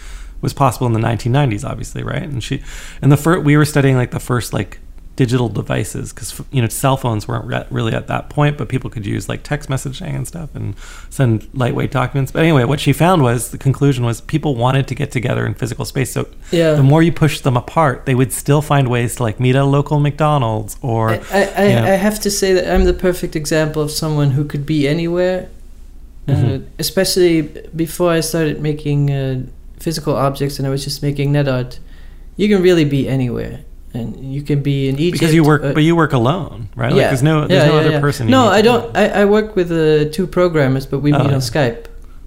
[0.40, 2.22] was possible in the 1990s obviously right?
[2.22, 2.62] And she
[3.00, 4.78] and the first we were studying like the first like
[5.16, 8.90] digital devices because you know cell phones weren't re- really at that point but people
[8.90, 10.74] could use like text messaging and stuff and
[11.08, 14.94] send lightweight documents but anyway what she found was the conclusion was people wanted to
[14.94, 16.74] get together in physical space so Yeah.
[16.74, 19.62] the more you push them apart they would still find ways to like meet at
[19.62, 21.84] a local mcdonald's or I, I, I, you know.
[21.84, 25.48] I have to say that I'm the perfect example of someone who could be anywhere,
[26.26, 26.64] uh, Mhm.
[26.80, 27.42] especially
[27.76, 29.42] before I started making uh,
[29.78, 31.78] physical objects and I was just making net art.
[32.36, 33.60] You can really be anywhere,
[33.94, 35.14] and you can be in Egypt.
[35.20, 37.68] because you work uh, but you work alone right like yeah, there's no there's yeah,
[37.70, 38.00] no yeah, other yeah.
[38.00, 38.84] person No, I don't.
[38.96, 41.34] I, I work with uh, two programmers, but we Oh, meet yeah.
[41.38, 41.86] on Skype,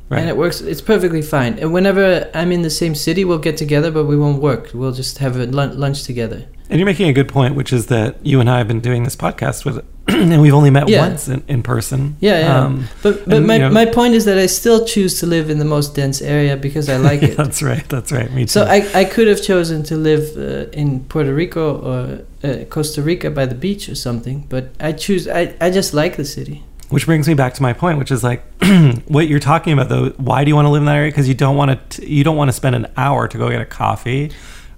[0.09, 0.61] right and it works.
[0.61, 1.53] It's perfectly fine.
[1.61, 4.63] And whenever I'm in the same city, we'll get together, but we won't work.
[4.73, 5.45] We'll just have a
[5.85, 6.41] lunch together.
[6.69, 9.03] And you're making a good point, which is that you and I have been doing
[9.03, 11.07] this podcast with, and we've only met Yeah.
[11.07, 12.17] once in, in person.
[12.19, 12.59] Yeah, yeah.
[12.65, 15.25] Um, But but And, my, you know- my point is that I still choose to
[15.25, 17.37] live in the most dense area because I like it.
[17.37, 17.87] that's right.
[17.89, 18.31] That's right.
[18.33, 18.47] Me too.
[18.49, 23.01] So I, I could have chosen to live uh, in Puerto Rico or uh, Costa
[23.01, 26.63] Rica by the beach or something, but I choose I, I just like the city.
[26.89, 28.43] which brings me back to my point, which is like
[29.07, 30.09] what you're talking about though.
[30.17, 31.11] Why do you want to live in that area?
[31.11, 32.05] Because you don't want to.
[32.09, 34.31] You don't want to spend an hour to go get a coffee,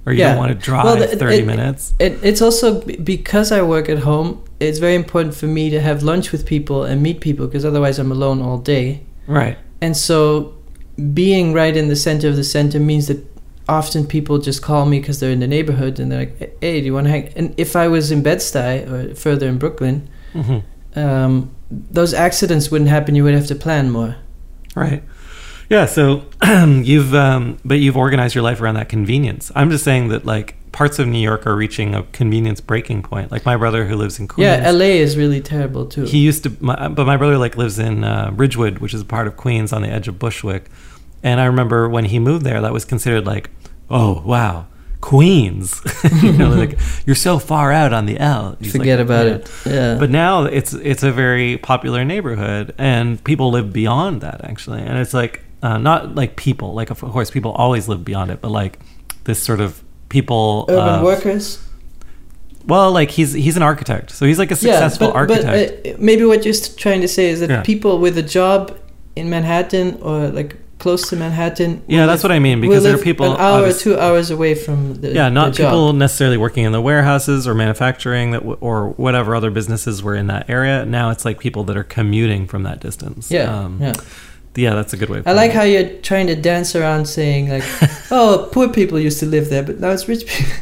[0.05, 0.29] or you Yeah.
[0.29, 1.93] don't want to drive Well, the- 30 it- minutes.
[1.99, 4.39] It, it's also because I work at home.
[4.59, 7.99] It's very important for me to have lunch with people and meet people because otherwise
[7.99, 9.01] I'm alone all day.
[9.27, 9.57] Right.
[9.81, 10.53] And so,
[11.13, 13.19] being right in the center of the center means that
[13.69, 16.85] often people just call me because they're in the neighborhood and they're like, "Hey, do
[16.87, 20.09] you want to hang?" And if I was in Bed Stuy or further in Brooklyn,
[20.33, 20.57] hmm
[20.95, 21.51] um,
[21.91, 23.13] those accidents wouldn't happen.
[23.15, 24.15] You would have to plan more.
[24.75, 25.03] Right.
[25.69, 25.85] Yeah.
[25.85, 29.51] So you've, um, but you've organized your life around that convenience.
[29.55, 33.31] I'm just saying that like parts of New York are reaching a convenience breaking point.
[33.31, 34.45] Like my brother who lives in Queens.
[34.45, 36.03] Yeah, LA is really terrible too.
[36.03, 39.05] He used to, my, but my brother like lives in uh, Ridgewood, which is a
[39.05, 40.65] part of Queens on the edge of Bushwick.
[41.23, 43.49] And I remember when he moved there, that was considered like,
[43.89, 44.67] oh wow,
[45.01, 45.81] Queens.
[46.23, 48.55] you know, like you're so far out on the L.
[48.59, 49.51] He's like, Forget about "Yeah." it.
[49.65, 49.97] Yeah.
[49.99, 54.81] But now it's it's a very popular neighborhood, and people live beyond that actually.
[54.81, 58.41] And it's like uh, not like people, like of course people always live beyond it,
[58.41, 58.79] but like
[59.25, 60.65] this sort of people.
[60.69, 61.63] urban uh, workers.
[62.65, 65.83] Well, like he's he's an architect, so he's like a successful yeah, but, architect.
[65.83, 67.61] But, uh, maybe what you're trying to say is that Yeah.
[67.63, 68.77] people with a job
[69.15, 71.81] in Manhattan or like close to Manhattan.
[71.87, 74.95] Yeah, that's what I mean, because there are people, an hour two hours away from
[75.01, 78.89] the yeah, not the people necessarily working in the warehouses or manufacturing that w- or
[78.91, 80.85] whatever other businesses were in that area.
[80.85, 83.29] Now it's like people that are commuting from that distance.
[83.31, 83.93] Yeah, Um, yeah.
[84.55, 85.19] Yeah, that's a good way.
[85.19, 87.63] Of I like putting how you're trying to dance around saying like,
[88.11, 90.53] "Oh, poor people used to live there, but now it's rich people."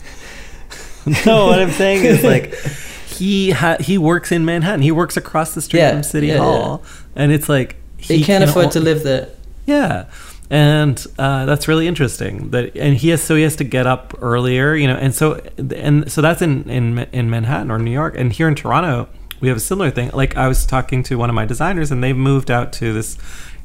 [1.26, 2.54] no, what I'm saying is like
[3.08, 4.82] he ha- he works in Manhattan.
[4.82, 6.84] He works across the street Yeah, from City yeah, Hall,
[7.16, 9.30] and it's like he can't can afford o- to live there.
[9.66, 10.06] Yeah.
[10.50, 12.52] And uh, that's really interesting.
[12.52, 15.42] That and he has so he has to get up earlier, you know, and so
[15.58, 19.10] and so that's in in in Manhattan or New York, and here in Toronto
[19.40, 20.10] we have a similar thing.
[20.14, 23.18] Like I was talking to one of my designers, and they've moved out to this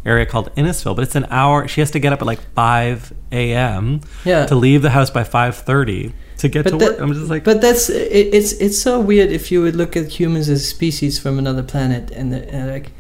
[0.05, 1.69] area called Innisfil, but it's an hour.
[1.69, 4.01] She has to get up at like five a.m.
[4.25, 4.47] Yeah.
[4.47, 7.01] to leave the house by five thirty to get to But work.
[7.01, 10.09] I'm just like, But that's it, it's it's so weird if you would look at
[10.09, 12.93] humans as species from another planet and, the, and like,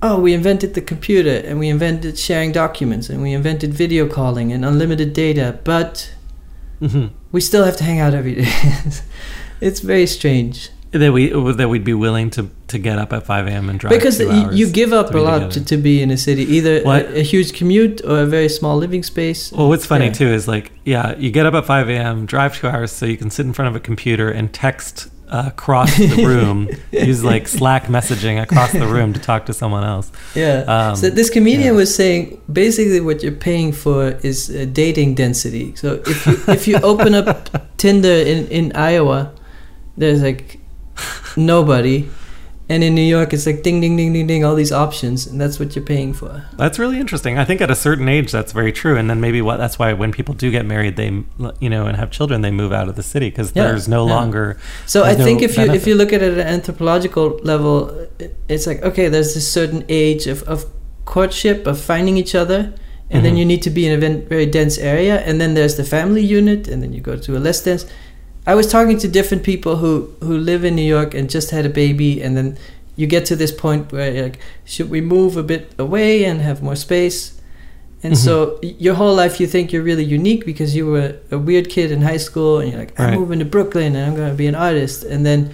[0.00, 4.52] oh, we invented the computer and we invented sharing documents and we invented video calling
[4.52, 6.14] and unlimited data, but
[6.80, 7.10] mhm.
[7.30, 8.50] we still have to hang out every day.
[9.60, 13.46] it's very strange that we that we'd be willing to to get up at five
[13.46, 13.68] a.m.
[13.70, 16.16] and drive because two hours you give up a lot to, to be in a
[16.16, 19.50] city, either a, a huge commute or a very small living space.
[19.52, 20.12] Well, what's funny Yeah.
[20.12, 23.16] too is like, yeah, you get up at 5 a.m., drive two hours so you
[23.16, 27.48] can sit in front of a computer and text uh, across the room, use like
[27.48, 30.12] Slack messaging across the room to talk to someone else.
[30.34, 30.64] Yeah.
[30.68, 31.72] Um, so this comedian yeah.
[31.72, 35.74] was saying basically what you're paying for is uh, dating density.
[35.74, 39.32] So if you, if you open up Tinder in, in Iowa,
[39.96, 40.58] there's like
[41.36, 42.08] nobody,
[42.68, 45.40] and in New York it's like ding ding ding ding ding all these options, and
[45.40, 46.44] that's what you're paying for.
[46.56, 47.38] That's really interesting.
[47.38, 48.96] I think at a certain age, that's very true.
[48.96, 51.08] And then maybe what that's why when people do get married, they,
[51.60, 54.06] you know, and have children, they move out of the city because Yeah, there's no
[54.06, 54.12] yeah.
[54.12, 54.58] So longer.
[54.92, 58.06] There's I no think if you if you look at it at an anthropological level,
[58.48, 60.64] it's like okay, there's this certain age of, of
[61.04, 62.72] courtship of finding each other,
[63.10, 63.38] and then Mhm.
[63.38, 66.68] you need to be in a very dense area, and then there's the family unit,
[66.68, 67.84] and then you go to a less dense.
[68.46, 71.64] I was talking to different people who who live in New York and just had
[71.64, 72.58] a baby, and then
[72.96, 76.40] you get to this point where you're like, should we move a bit away and
[76.40, 77.40] have more space?
[78.02, 78.82] And so mm-hmm.
[78.82, 82.02] your whole life you think you're really unique because you were a weird kid in
[82.02, 83.18] high school and you're like, I'm Right.
[83.18, 85.04] moving to Brooklyn and I'm going to be an artist.
[85.04, 85.52] And then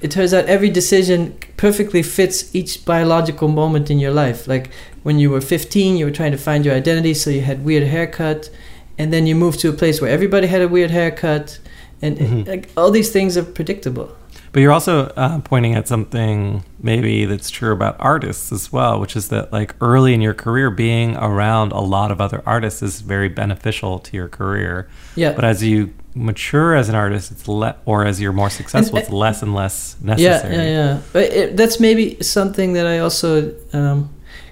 [0.00, 4.48] it turns out every decision perfectly fits each biological moment in your life.
[4.48, 4.70] Like
[5.02, 7.84] when you were 15, you were trying to find your identity, so you had weird
[7.84, 8.50] haircut.
[8.98, 11.58] And then you moved to a place where everybody had a weird haircut.
[12.02, 12.48] And Mhm.
[12.48, 14.10] like all these things are predictable.
[14.52, 19.14] But you're also uh, pointing at something maybe that's true about artists as well, which
[19.16, 23.00] is that like early in your career, being around a lot of other artists is
[23.02, 24.88] very beneficial to your career.
[25.14, 25.32] Yeah.
[25.32, 29.04] But as you mature as an artist, it's le- or as you're more successful, And-
[29.06, 30.54] it's less and less necessary.
[30.54, 30.70] yeah, yeah.
[30.70, 30.98] yeah.
[31.12, 33.52] But it, that's maybe something that I also,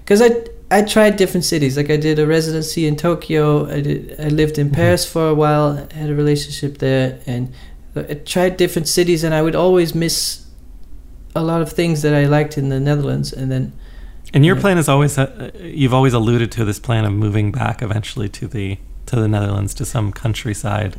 [0.01, 0.31] because I
[0.71, 1.77] I tried different cities.
[1.77, 3.67] Like I did a residency in Tokyo.
[3.69, 4.17] I did.
[4.19, 4.75] I lived in Mhm.
[4.75, 5.87] Paris for a while.
[5.93, 7.53] Had a relationship there, and
[7.97, 10.41] I tried different cities, and I would always miss
[11.37, 13.73] a lot of things that I liked in the Netherlands, and then
[14.33, 17.83] And your plan is always uh, you've always alluded to this plan of moving back
[17.83, 20.97] eventually to the to the Netherlands to some countryside.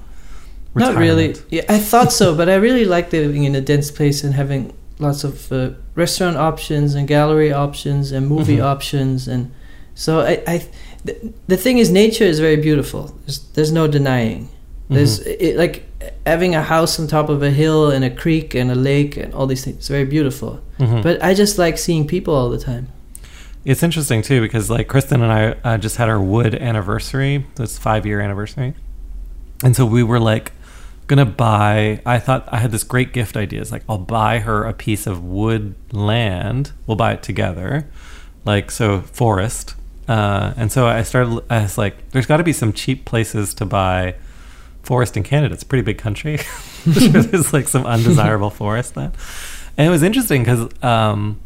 [0.76, 1.36] Not really.
[1.50, 4.74] Yeah, I thought so, but I really like living in a dense place and having
[5.00, 8.64] lots of uh, restaurant options and gallery options and movie Mhm.
[8.74, 9.52] options, and
[9.94, 10.42] so I.
[10.48, 10.66] I
[11.06, 11.16] the,
[11.48, 13.14] the thing is, nature is very beautiful.
[13.26, 14.50] There's, there's no denying.
[14.90, 15.36] There's Mhm.
[15.40, 15.84] it, like
[16.26, 19.32] having a house on top of a hill and a creek and a lake and
[19.34, 19.78] all these things.
[19.78, 20.60] It's very beautiful.
[20.80, 21.04] Mhm.
[21.04, 22.88] But I just like seeing people all the time.
[23.66, 27.46] It's interesting too because like Kristen and I uh, just had our wood anniversary.
[27.56, 28.74] This five year anniversary,
[29.64, 30.52] and so we were like
[31.08, 32.02] gonna buy.
[32.06, 33.62] I thought I had this great gift idea.
[33.62, 36.72] It's like I'll buy her a piece of wood land.
[36.88, 37.88] We'll buy it together,
[38.44, 39.76] like so forest.
[40.08, 41.44] Uh, and so I started.
[41.50, 44.16] I was like, there's got to be some cheap places to buy
[44.84, 45.54] forest in Canada.
[45.54, 46.40] It's a pretty big country.
[46.86, 49.14] there's like some undesirable forest land,
[49.78, 50.70] and it was interesting because.
[50.84, 51.42] Um,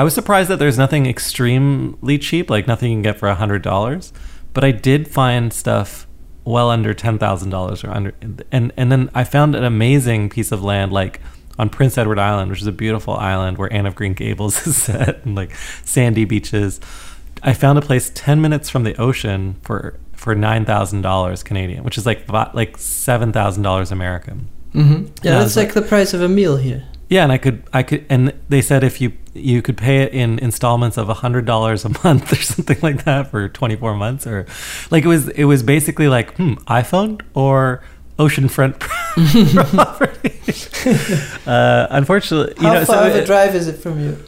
[0.00, 3.34] I was surprised that there's nothing extremely cheap, like nothing you can get for a
[3.34, 4.12] hundred dollars.
[4.54, 6.06] But I did find stuff
[6.48, 8.14] well under ten thousand dollars or under,
[8.50, 11.20] and and then I found an amazing piece of land like
[11.58, 14.76] on Prince Edward Island, which is a beautiful island where Anne of Green Gables is
[14.76, 16.80] set, and like sandy beaches.
[17.42, 21.84] I found a place ten minutes from the ocean for for nine thousand dollars Canadian,
[21.84, 24.48] which is like like seven thousand dollars American.
[24.72, 25.06] Mm-hmm.
[25.22, 26.84] Yeah, that's it's like the price of a meal here.
[27.08, 30.12] Yeah, and I could, I could, and they said if you you could pay it
[30.12, 33.94] in installments of a hundred dollars a month or something like that for twenty four
[33.94, 34.46] months, or
[34.90, 37.82] like it was, it was basically like, hmm, iPhone or
[38.18, 38.80] oceanfront
[39.74, 40.32] property.
[41.46, 44.18] uh, unfortunately, you How know, far so of a drive is it from you?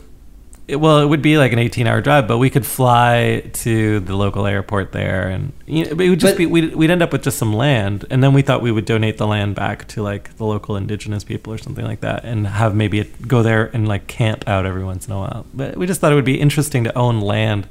[0.71, 4.01] It- well, it would be like an 18 hour drive, but we could fly to
[4.01, 7.03] the local airport there, and you know, it would just But- be we'd, we'd end
[7.03, 9.87] up with just some land, and then we thought we would donate the land back
[9.89, 13.43] to like the local indigenous people or something like that, and have maybe it, go
[13.43, 15.47] there and like camp out every once in a while.
[15.55, 17.67] But we just thought it would be interesting to own land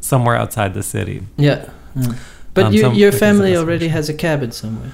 [0.00, 1.22] somewhere outside the city.
[1.36, 1.66] Yeah.
[2.54, 4.92] But Um, you, your like as a family already has a cabin somewhere.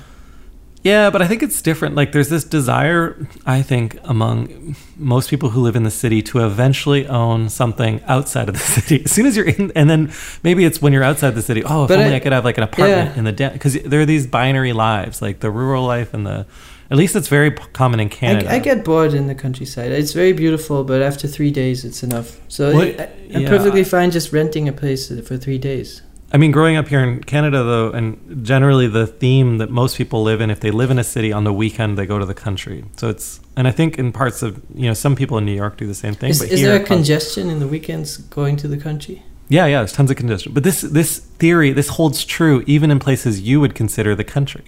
[0.83, 1.95] Yeah, but I think it's different.
[1.95, 6.45] Like, there's this desire, I think, among most people who live in the city to
[6.47, 9.05] eventually own something outside of the city.
[9.05, 10.11] As soon as you're in, and then
[10.43, 11.63] maybe it's when you're outside the city.
[11.65, 13.19] Oh, if But only I, I- could have like an apartment yeah.
[13.19, 13.53] in the den.
[13.53, 16.47] Because there are these binary lives, like the rural life and the.
[16.91, 18.51] At least it's very common in Canada.
[18.51, 19.93] I, I get bored in the countryside.
[19.93, 22.41] It's very beautiful, but after three days, it's enough.
[22.49, 23.49] So Well, I, I'm yeah.
[23.49, 26.03] perfectly fine just renting a place for three days.
[26.33, 30.23] I mean, growing up here in Canada, though, and generally the theme that most people
[30.23, 32.35] live in, if they live in a city on the weekend, they go to the
[32.35, 32.85] country.
[32.97, 35.77] So it's, and I think in parts of, you know, some people in New York
[35.77, 36.31] do the same thing.
[36.31, 39.25] Is, but is here there a congestion in the weekends going to the country?
[39.49, 40.53] Yeah, yeah, there's tons of congestion.
[40.53, 44.63] But this this theory, this holds true even in places you would consider the country.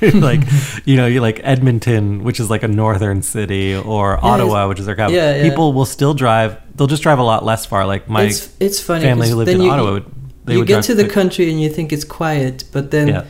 [0.14, 0.40] like,
[0.86, 4.80] you know, you like Edmonton, which is like a northern city, or Yeah, Ottawa, which
[4.80, 5.14] is their capital.
[5.20, 5.42] yeah, yeah.
[5.50, 6.56] People will still drive.
[6.74, 7.84] They'll just drive a lot less far.
[7.86, 9.02] Like my it's it's funny.
[9.04, 10.06] family who lived in you, Ottawa, would,
[10.48, 13.24] they you get to the country and you think it's quiet, but then Yeah.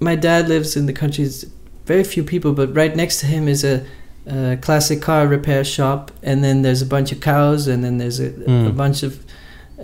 [0.00, 1.24] my dad lives in the country.
[1.24, 1.44] It's
[1.86, 3.82] very few people, but right next to him is a,
[4.26, 8.20] a classic car repair shop, and then there's a bunch of cows, and then there's
[8.20, 8.76] a, a Mm.
[8.76, 9.12] bunch of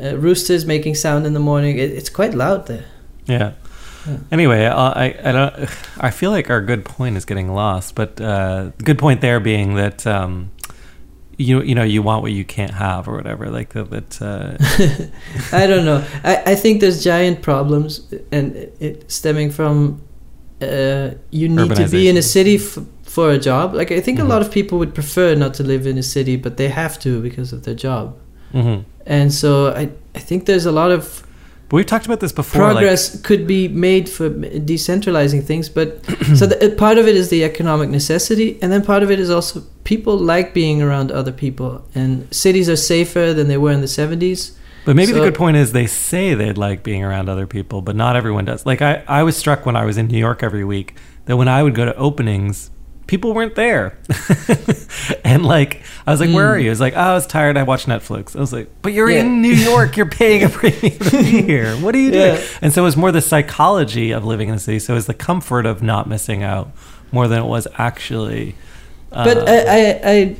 [0.00, 1.78] uh, roosters making sound in the morning.
[1.78, 2.84] It, it's quite loud there.
[3.26, 3.52] Yeah.
[4.06, 4.16] Yeah.
[4.30, 5.54] Anyway, I, I I don't.
[6.08, 9.74] I feel like our good point is getting lost, but uh, good point there being
[9.74, 10.50] that um,
[11.38, 13.44] you you know you want what you can't have or whatever.
[13.58, 13.90] Like that.
[13.90, 16.04] that uh, I don't know.
[16.24, 17.90] I, I think there's giant problems,
[18.32, 20.00] and it, it stemming from
[20.60, 23.74] uh, you need to be in a city f- for a job.
[23.74, 24.24] Like I think Mhm.
[24.26, 26.98] a lot of people would prefer not to live in a city, but they have
[27.00, 28.16] to because of their job.
[28.52, 28.84] mhm.
[29.06, 29.48] And so
[29.82, 29.84] I
[30.18, 31.22] I think there's a lot of
[31.68, 32.62] But we've talked about this before.
[32.62, 34.28] like- progress could be made for
[34.72, 35.88] decentralizing things, but
[36.38, 39.30] so the, part of it is the economic necessity, and then part of it is
[39.30, 43.80] also people like being around other people, and cities are safer than they were in
[43.80, 44.52] the 70s.
[44.84, 47.96] But maybe the good point is they say they'd like being around other people, but
[47.96, 48.66] not everyone does.
[48.66, 51.48] Like I, I was struck when I was in New York every week that when
[51.48, 52.70] I would go to openings,
[53.06, 53.96] people weren't there.
[55.24, 56.52] and like I was like, Where Mm.
[56.52, 56.70] are you?
[56.70, 58.36] It's like, oh, I was tired, I watched Netflix.
[58.36, 59.20] I was like, But you're Yeah.
[59.20, 61.74] in New York, you're paying a premium to be here.
[61.76, 62.34] What are you doing?
[62.36, 62.44] Yeah.
[62.62, 64.78] And so it was more the psychology of living in the city.
[64.80, 66.70] So it was the comfort of not missing out
[67.12, 68.54] more than it was actually
[69.10, 70.36] But uh, I, I, I,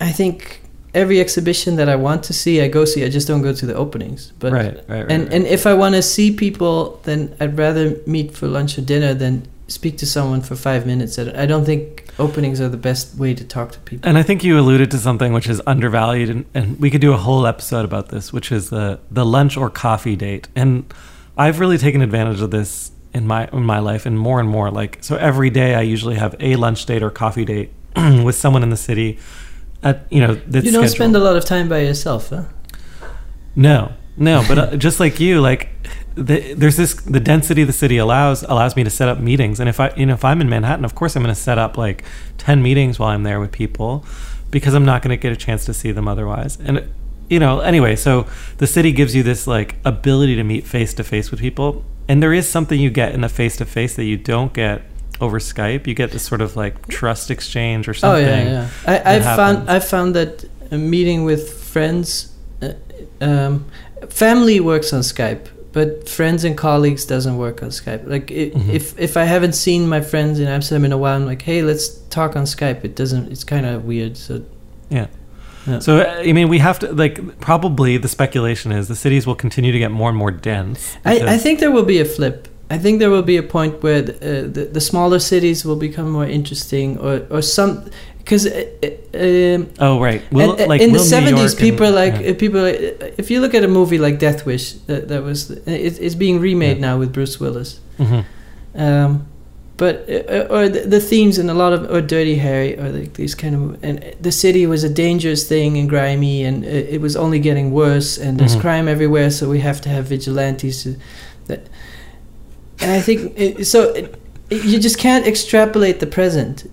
[0.00, 0.60] I think
[0.94, 3.04] every exhibition that I want to see, I go see.
[3.04, 4.32] I just don't go to the openings.
[4.38, 5.10] But right, right, right.
[5.10, 5.32] and right.
[5.32, 9.14] and if I want to see people, then I'd rather meet for lunch or dinner
[9.14, 11.18] than speak to someone for five minutes.
[11.18, 14.08] I I don't think openings are the best way to talk to people.
[14.08, 17.12] And I think you alluded to something which is undervalued, and, and we could do
[17.12, 20.48] a whole episode about this, which is the the lunch or coffee date.
[20.54, 20.92] And
[21.36, 24.70] I've really taken advantage of this in my in my life, and more and more.
[24.70, 27.72] Like so, every day I usually have a lunch date or coffee date
[28.24, 29.18] with someone in the city.
[29.82, 30.96] At you know, that's you don't scheduled.
[30.96, 32.44] spend a lot of time by yourself, huh?
[33.54, 35.68] No, no, but uh, just like you, like
[36.14, 39.68] the, there's this the density the city allows allows me to set up meetings, and
[39.68, 41.76] if I you know if I'm in Manhattan, of course I'm going to set up
[41.76, 42.04] like
[42.38, 44.04] ten meetings while I'm there with people
[44.50, 46.88] because I'm not going to get a chance to see them otherwise, and.
[47.30, 48.26] You know, anyway, so
[48.58, 52.22] the city gives you this like ability to meet face to face with people, and
[52.22, 54.82] there is something you get in a face to face that you don't get
[55.20, 55.86] over Skype.
[55.86, 58.24] You get this sort of like trust exchange or something.
[58.24, 59.02] Oh yeah, yeah.
[59.04, 59.70] I, I found.
[59.70, 62.72] I found that a meeting with friends, uh,
[63.20, 63.66] um,
[64.08, 68.06] family works on Skype, but friends and colleagues doesn't work on Skype.
[68.06, 68.68] Like i Mhm.
[68.72, 71.62] if if I haven't seen my friends in Amsterdam in a while, I'm like, hey,
[71.62, 72.84] let's talk on Skype.
[72.84, 73.30] It doesn't.
[73.32, 74.16] It's kind of weird.
[74.16, 74.42] So
[74.90, 75.06] Yeah.
[75.66, 75.78] Yeah.
[75.78, 79.72] So I mean, we have to like probably the speculation is the cities will continue
[79.72, 80.96] to get more and more dense.
[81.04, 82.48] I, I think there will be a flip.
[82.70, 85.76] I think there will be a point where the, uh, the, the smaller cities will
[85.76, 87.84] become more interesting, or or some
[88.18, 88.46] because.
[88.46, 88.88] Uh, uh,
[89.56, 90.22] um, Oh right.
[90.32, 92.30] Will, And, uh, like, in the seventies, York and- people like yeah.
[92.30, 92.60] uh, people.
[92.64, 96.14] uh, If you look at a movie like Death Wish, that, that was it, it's
[96.16, 96.88] being remade Yeah.
[96.92, 97.80] now with Bruce Willis.
[97.98, 98.24] Mhm.
[98.74, 99.26] Um,
[99.76, 103.12] but uh, or the, the themes in a lot of or Dirty Harry or like
[103.14, 107.00] these kind of and the city was a dangerous thing and grimy and it, it
[107.00, 108.60] was only getting worse and there's Mhm.
[108.60, 110.82] crime everywhere so we have to have vigilantes.
[110.84, 110.94] To,
[111.48, 111.60] that,
[112.84, 113.92] and I think it, so.
[113.94, 114.20] It,
[114.50, 116.70] you just can't extrapolate the present.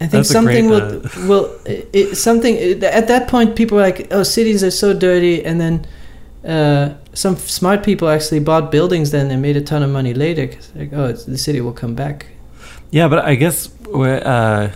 [0.00, 3.82] I think That's something will uh, will it, it, something at that point people were
[3.82, 5.86] like oh cities are so dirty and then
[6.42, 10.46] uh, some smart people actually bought buildings then and made a ton of money later
[10.46, 12.26] 'cause like oh it's, the city will come back
[12.90, 14.70] Yeah, but I guess uh,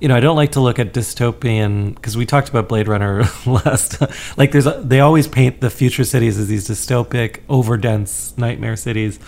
[0.00, 3.24] you know, I don't like to look at dystopian because we talked about Blade Runner
[3.46, 4.00] last.
[4.36, 9.18] like, there's they always paint the future cities as these dystopic, overdense nightmare cities.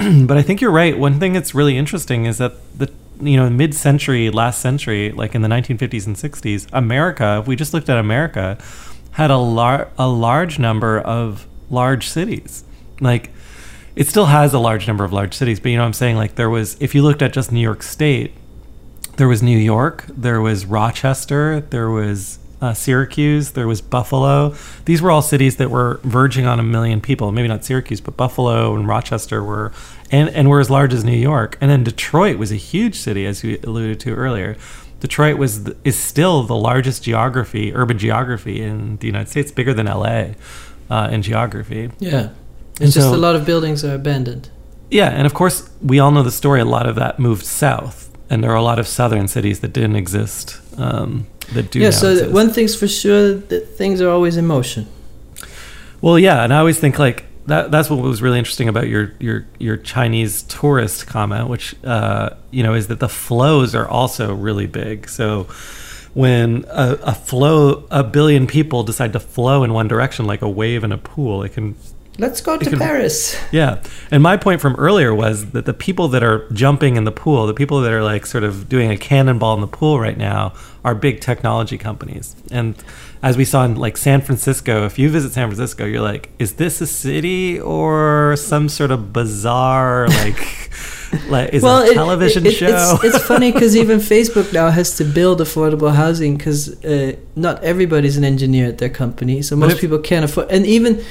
[0.26, 0.98] but I think you're right.
[0.98, 2.90] One thing that's really interesting is that the
[3.20, 7.38] you know mid-century, last century, like in the 1950s and 60s, America.
[7.42, 8.58] If we just looked at America,
[9.12, 12.64] had a lar- a large number of large cities.
[13.00, 13.30] Like,
[13.94, 16.16] it still has a large number of large cities, but you know what I'm saying?
[16.16, 18.34] Like, there was if you looked at just New York State
[19.20, 24.54] there was New York, there was Rochester, there was uh, Syracuse, there was Buffalo.
[24.84, 27.32] These were all cities that were verging on a million people.
[27.32, 29.72] Maybe not Syracuse, but Buffalo and Rochester were,
[30.10, 31.56] and, and were as large as New York.
[31.60, 34.56] And then Detroit was a huge city, as you alluded to earlier.
[35.00, 39.86] Detroit was is still the largest geography, urban geography in the United States, bigger than
[39.86, 40.32] LA
[40.90, 41.90] uh, in geography.
[41.98, 42.30] Yeah,
[42.78, 44.50] it's just a lot of buildings are abandoned.
[44.90, 46.60] Yeah, and of course we all know the story.
[46.60, 49.72] A lot of that moved south and there are a lot of southern cities that
[49.72, 51.80] didn't exist um, that do.
[51.80, 52.32] Yeah, so exist.
[52.32, 54.86] one thing's for sure that things are always in motion.
[56.00, 57.70] Well, yeah, and I always think like that.
[57.70, 62.62] That's what was really interesting about your your your Chinese tourist comment, which uh, you
[62.62, 65.08] know is that the flows are also really big.
[65.08, 65.48] So
[66.14, 70.48] when a, a flow, a billion people decide to flow in one direction, like a
[70.48, 71.74] wave in a pool, it can
[72.20, 73.34] Let's go to Paris.
[73.50, 73.82] Yeah.
[74.10, 77.46] And my point from earlier was that the people that are jumping in the pool,
[77.46, 80.52] the people that are like sort of doing a cannonball in the pool right now
[80.84, 82.36] are big technology companies.
[82.50, 82.74] And
[83.22, 86.54] as we saw in like San Francisco, if you visit San Francisco, you're like, is
[86.54, 90.36] this a city or some sort of bizarre like
[91.28, 92.98] like is well, a television it, it, show.
[93.02, 97.62] It's, it's funny because even Facebook now has to build affordable housing because uh, not
[97.64, 100.50] everybody's an engineer at their company, so most if, people can't afford.
[100.50, 101.04] And even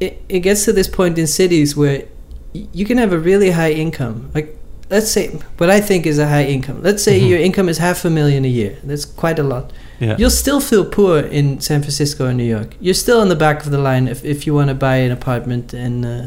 [0.00, 2.04] it, it gets to this point in cities where
[2.52, 4.58] you can have a really high income, like
[4.90, 5.28] let's say
[5.58, 6.82] what I think is a high income.
[6.82, 7.28] Let's say mm-hmm.
[7.28, 8.78] your income is half a million a year.
[8.82, 9.72] That's quite a lot.
[10.00, 10.16] Yeah.
[10.18, 12.76] You'll still feel poor in San Francisco or New York.
[12.80, 15.12] You're still on the back of the line if, if you want to buy an
[15.12, 16.04] apartment and.
[16.04, 16.26] Uh,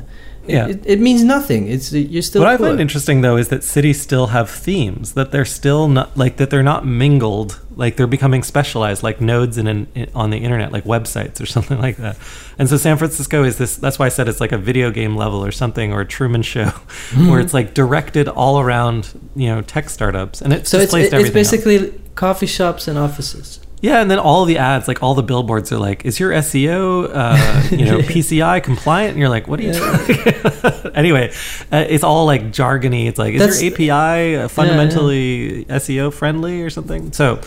[0.50, 0.68] yeah.
[0.68, 1.68] It, it, means nothing.
[1.68, 2.42] It's you're still.
[2.42, 2.50] What.
[2.50, 6.38] I find interesting though is that cities still have themes that they're still not like
[6.38, 7.60] that they're not mingled.
[7.76, 11.80] Like they're becoming specialized, like nodes in, in on the internet, like websites or something
[11.80, 12.18] like that.
[12.58, 13.78] And so San Francisco is this.
[13.78, 16.42] That's why I said it's like a video game level or something, or a Truman
[16.42, 17.28] Show, mm-hmm.
[17.30, 21.30] where it's like directed all around you know tech startups, and it so it's, it's
[21.32, 23.60] basically coffee shops and offices.
[23.82, 27.10] Yeah, and then all the ads, like all the billboards, are like, "Is your SEO,
[27.14, 30.92] uh, you know, PCI compliant?" And you're like, "What are you?" Yeah.
[30.96, 31.32] anyway,
[31.72, 33.08] uh, it's all like jargony.
[33.08, 35.76] It's like, "Is That's, your API uh, fundamentally yeah, yeah.
[35.78, 37.38] SEO friendly or something?" So,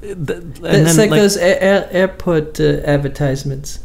[0.00, 3.80] th- and it's then, like, like, those air, airport uh, advertisements.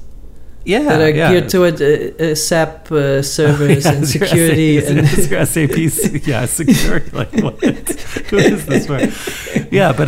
[0.65, 1.29] Yeah, that are yeah.
[1.29, 7.11] geared toward uh, uh, SAP servers and security SAP, and SAP, yeah, security.
[7.11, 7.61] like, what?
[7.61, 9.67] Who is this for?
[9.75, 10.07] Yeah, but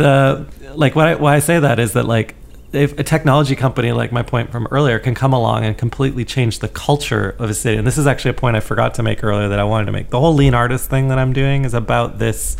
[0.76, 2.34] like why, why I say that is that like
[2.72, 6.58] if a technology company like my point from earlier can come along and completely change
[6.58, 9.22] the culture of a city and this is actually a point i forgot to make
[9.22, 10.10] earlier that i wanted to make.
[10.10, 12.56] The whole lean artist thing that i'm doing is about this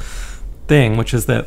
[0.68, 1.46] thing which is that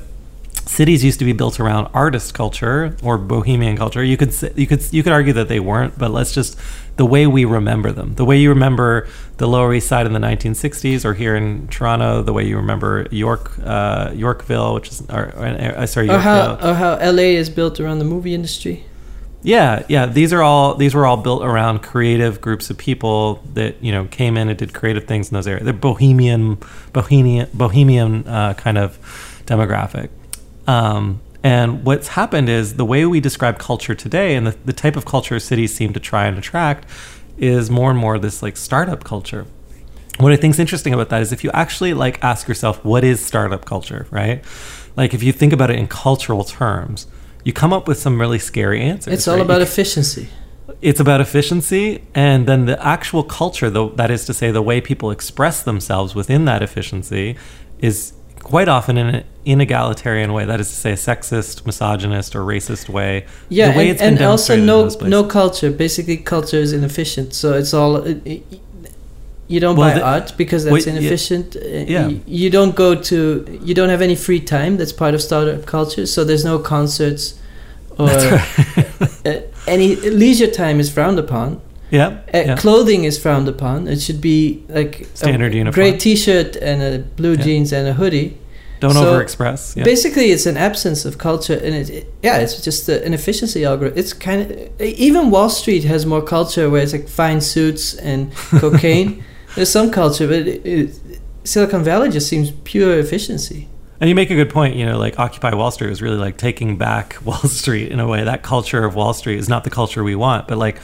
[0.66, 4.82] cities used to be built around artist culture or bohemian culture you could you could
[4.94, 6.58] you could argue that they weren't but let's just
[7.00, 9.08] the way we remember them, the way you remember
[9.38, 13.08] the Lower East Side in the 1960s, or here in Toronto, the way you remember
[13.10, 17.80] York, uh, Yorkville, which is, or, uh, sorry, or how, or how LA is built
[17.80, 18.84] around the movie industry.
[19.44, 20.08] Yeah, yeah.
[20.08, 24.04] These are all these were all built around creative groups of people that you know
[24.04, 25.64] came in and did creative things in those areas.
[25.64, 26.58] They're bohemian,
[26.92, 29.00] bohemian, bohemian uh, kind of
[29.46, 30.10] demographic.
[30.70, 34.96] Um, and what's happened is the way we describe culture today and the, the type
[34.96, 36.86] of culture cities seem to try and attract
[37.40, 39.48] is more and more this like startup culture.
[40.20, 43.04] What I think is interesting about that is if you actually like ask yourself, what
[43.04, 44.44] is startup culture, right?
[44.96, 47.08] Like if you think about it in cultural terms,
[47.44, 49.12] you come up with some really scary answers.
[49.12, 49.46] It's all right?
[49.46, 50.30] about efficiency.
[50.84, 54.80] It's about efficiency, and then the actual culture, though, that is to say, the way
[54.80, 57.38] people express themselves within that efficiency,
[57.80, 58.14] is
[58.44, 60.46] quite often in an inegalitarian way.
[60.46, 63.26] That is to say, a sexist, misogynist, or racist way.
[63.50, 65.72] Yeah, way and, and also no no culture.
[65.72, 67.34] Basically, culture is inefficient.
[67.34, 67.98] So it's all.
[67.98, 68.44] It,
[69.48, 71.56] you don't well, buy the, art because that's wait, inefficient.
[71.56, 72.08] Uh, yeah.
[72.08, 73.60] You, you, don't go to.
[73.64, 74.78] You don't have any free time.
[74.78, 76.06] That's part of startup culture.
[76.06, 77.40] So there's no concerts,
[77.98, 79.26] or right.
[79.26, 81.62] uh, any leisure time is frowned upon.
[81.92, 83.88] Yeah, uh, yeah, Clothing is frowned upon.
[83.88, 85.74] It should be like standard a uniform.
[85.74, 87.44] Gray T-shirt and a blue yeah.
[87.44, 88.38] jeans and a hoodie.
[88.80, 89.76] Don't so overexpress.
[89.76, 89.84] Yeah.
[89.84, 93.66] Basically, it's an absence of culture, and it, it yeah, it's just a, an efficiency
[93.66, 93.98] algorithm.
[93.98, 98.34] It's kind of even Wall Street has more culture, where it's like fine suits and
[98.36, 99.24] cocaine.
[99.56, 100.98] There's some culture, but it,
[101.44, 103.68] Silicon Valley just seems pure efficiency.
[104.00, 104.76] And you make a good point.
[104.76, 108.08] You know, like Occupy Wall Street was really like taking back Wall Street in a
[108.08, 108.24] way.
[108.24, 110.48] That culture of Wall Street is not the culture we want.
[110.48, 110.80] But like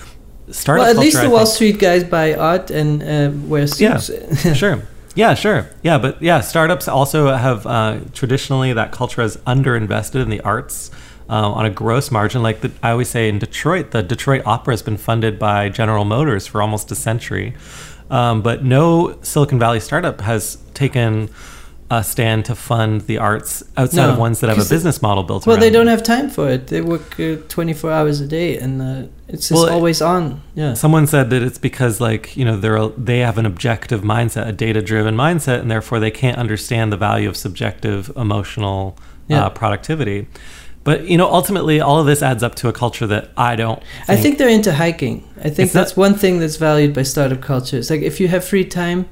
[0.51, 3.99] startup well, at culture, least the Wall Street guys buy art and uh, wear Yeah,
[4.53, 4.83] sure.
[5.15, 5.69] Yeah, sure.
[5.81, 10.91] Yeah, but yeah, startups also have uh, traditionally that culture has underinvested in the arts
[11.29, 12.43] uh, on a gross margin.
[12.43, 16.03] Like the, I always say in Detroit, the Detroit Opera has been funded by General
[16.03, 17.55] Motors for almost a century,
[18.09, 21.29] um, but no Silicon Valley startup has taken
[21.91, 25.23] a stand to fund the arts outside No, of ones that have a business model
[25.23, 26.67] built Well, they don't have time for it.
[26.67, 30.41] They work uh, 24 hours a day, and uh, it's just Well, always on.
[30.55, 30.73] Yeah.
[30.73, 34.51] Someone said that it's because like you know they're they have an objective mindset, a
[34.51, 39.45] data driven mindset, and therefore they can't understand the value of subjective emotional Yeah.
[39.45, 40.27] uh, productivity.
[40.83, 43.81] But you know, ultimately, all of this adds up to a culture that I don't.
[44.07, 45.23] I think they're into hiking.
[45.43, 47.77] I think not- that's one thing that's valued by startup culture.
[47.77, 49.05] It's like if you have free time,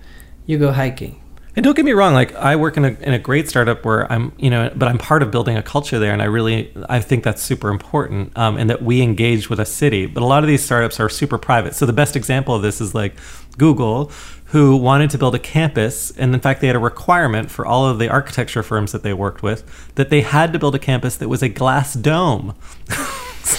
[0.47, 1.19] you go hiking.
[1.55, 4.11] And don't get me wrong, like I work in a in a great startup where
[4.11, 6.99] I'm, you know, but I'm part of building a culture there, and I really I
[6.99, 10.07] think that's super important, um, and that we engage with a city.
[10.07, 11.75] But a lot of these startups are super private.
[11.75, 13.13] So the best example of this is like
[13.59, 14.11] Google,
[14.45, 17.85] who wanted to build a campus, and in fact they had a requirement for all
[17.85, 21.17] of the architecture firms that they worked with that they had to build a campus
[21.17, 22.55] that was a glass dome.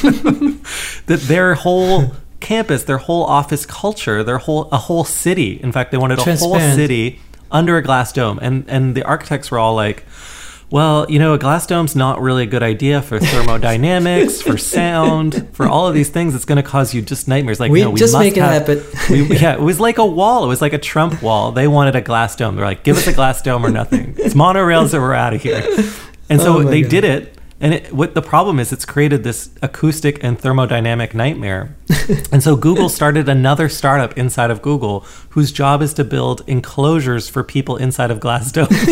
[0.03, 5.61] that their whole campus, their whole office culture, their whole a whole city.
[5.63, 7.21] In fact, they wanted a whole city
[7.55, 10.05] under a glass dome, and and the architects were all like.
[10.71, 13.21] Well, you know, a glass dome's not really a good idea for
[13.65, 16.35] thermodynamics, for sound, for all of these things.
[16.35, 17.61] It's going to cause you just nightmares.
[17.61, 18.83] Like, We no, we just must make it have, happen.
[19.11, 20.45] we, yeah, it was like a wall.
[20.45, 21.53] It was like a Trump wall.
[21.53, 22.57] They wanted a glass dome.
[22.57, 24.15] They're like, give us a glass dome or nothing.
[24.19, 25.63] It's monorails or we're out of here.
[26.29, 26.91] And so Oh they God.
[26.91, 27.39] did it.
[27.61, 31.75] And it, what the problem is, it's created this acoustic and thermodynamic nightmare.
[32.33, 35.01] and so Google started another startup inside of Google
[35.31, 38.71] whose job is to build enclosures for people inside of glass domes.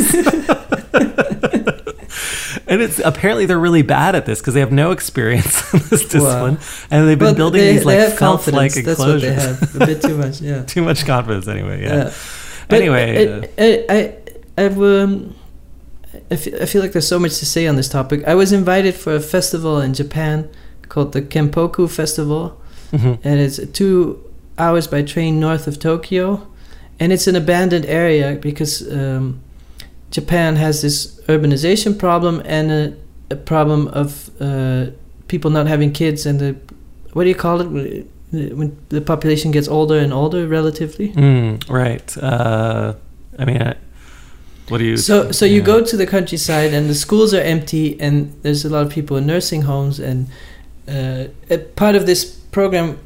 [2.66, 6.08] and it's apparently they're really bad at this because they have no experience in this
[6.08, 6.58] discipline,
[6.90, 8.74] and they've been But building they, these like they felt-like confidence.
[8.74, 9.72] That's what they enclosures.
[9.72, 9.82] have.
[9.82, 10.40] A bit too much.
[10.40, 10.62] Yeah.
[10.64, 11.82] Too much confidence, anyway.
[11.82, 11.94] Yeah.
[11.94, 12.12] Yeah.
[12.68, 14.16] But Anyway, uh, I, I, I,
[14.64, 15.34] I've, um,
[16.30, 18.24] I, feel, I feel like there's so much to say on this topic.
[18.26, 20.48] I was invited for a festival in Japan
[20.88, 22.60] called the Kenpoku Festival,
[22.92, 23.18] mhm.
[23.24, 24.22] and it's two
[24.58, 26.46] hours by train north of Tokyo,
[27.00, 29.40] and it's an abandoned area because um,
[30.10, 32.96] Japan has this urbanization problem and a,
[33.30, 34.86] a problem of uh,
[35.28, 36.56] people not having kids and the
[37.14, 41.12] what do you call it when the population gets older and older relatively.
[41.12, 42.16] Mm, right.
[42.16, 42.94] Uh,
[43.38, 43.76] I mean, I,
[44.68, 44.96] what do you?
[44.96, 45.66] So, so you yeah.
[45.66, 49.16] go to the countryside, and the schools are empty, and there's a lot of people
[49.16, 50.28] in nursing homes, and
[50.88, 52.98] uh, a part of this program,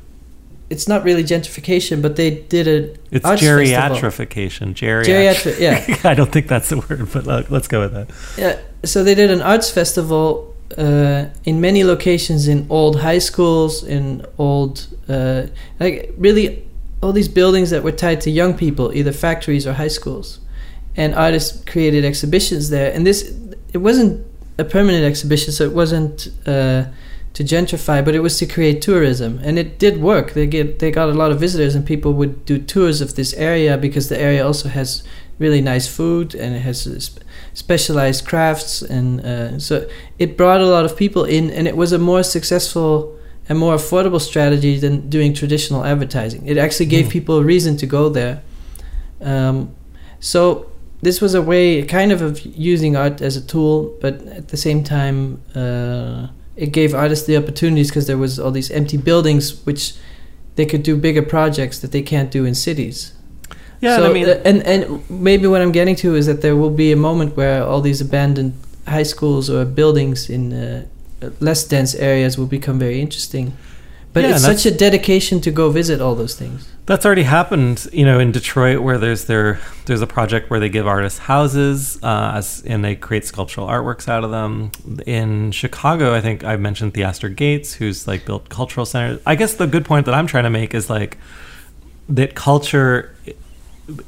[0.68, 4.74] it's not really gentrification, but they did a It's geriatrification.
[4.74, 5.04] Geriatric.
[5.04, 6.00] Geriatric, yeah.
[6.10, 8.10] I don't think that's the word, but uh, let's go with that.
[8.36, 13.84] Yeah, so they did an arts festival uh, in many locations in old high schools,
[13.84, 15.46] in old, uh,
[15.78, 16.66] like really
[17.02, 20.40] all these buildings that were tied to young people, either factories or high schools.
[20.96, 22.92] And artists created exhibitions there.
[22.92, 23.34] And this,
[23.72, 24.26] it wasn't
[24.58, 26.84] a permanent exhibition, so it wasn't uh,
[27.34, 29.38] to gentrify, but it was to create tourism.
[29.42, 30.32] And it did work.
[30.32, 33.34] They get they got a lot of visitors, and people would do tours of this
[33.34, 35.02] area because the area also has
[35.38, 37.20] really nice food and it has uh, sp-
[37.52, 39.86] specialized crafts and uh, so
[40.18, 43.14] it brought a lot of people in and it was a more successful
[43.46, 47.10] and more affordable strategy than doing traditional advertising it actually gave Mm.
[47.10, 48.42] people a reason to go there
[49.20, 49.74] um,
[50.20, 50.70] so
[51.02, 54.56] this was a way kind of of using art as a tool but at the
[54.56, 59.64] same time uh, it gave artists the opportunities because there was all these empty buildings
[59.66, 59.94] which
[60.56, 63.12] they could do bigger projects that they can't do in cities
[63.80, 66.40] Yeah, so, and I mean, uh, and and maybe what I'm getting to is that
[66.40, 68.54] there will be a moment where all these abandoned
[68.86, 70.86] high schools or buildings in uh,
[71.40, 73.52] less dense areas will become very interesting.
[74.16, 76.66] But Yeah, it's such a dedication to go visit all those things.
[76.86, 80.70] That's already happened, you know, in Detroit, where there's there there's a project where they
[80.70, 84.70] give artists houses, uh, as, and they create sculptural artworks out of them.
[85.06, 89.20] In Chicago, I think I've mentioned Theaster Gates, who's like built cultural centers.
[89.26, 91.18] I guess the good point that I'm trying to make is like
[92.08, 93.34] that culture i-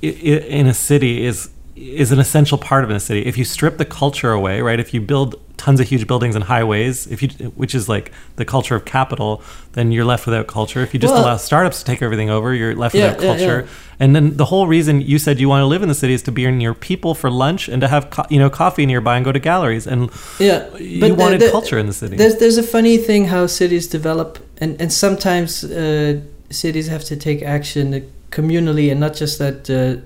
[0.03, 3.25] i- in a city is is an essential part of a city.
[3.27, 4.81] If you strip the culture away, right?
[4.81, 8.45] If you build tons of huge buildings and highways, if you which is like the
[8.45, 9.43] culture of capital,
[9.73, 10.81] then you're left without culture.
[10.83, 13.61] If you just Well- allow startups to take everything over, you're left Yeah, without culture.
[13.67, 14.01] yeah.
[14.01, 16.23] And then the whole reason you said you want to live in the city is
[16.23, 19.25] to be near people for lunch and to have co- you know coffee nearby and
[19.25, 19.87] go to galleries.
[19.87, 22.17] And Yeah, you but the- wanted the- culture in the city.
[22.17, 26.15] There's there's a funny thing how cities develop, and and sometimes uh,
[26.51, 30.01] cities have to take action communally, and not just that uh,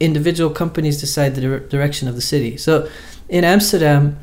[0.00, 2.56] individual companies decide the dir- direction of the city.
[2.56, 2.88] So
[3.28, 4.18] in Amsterdam,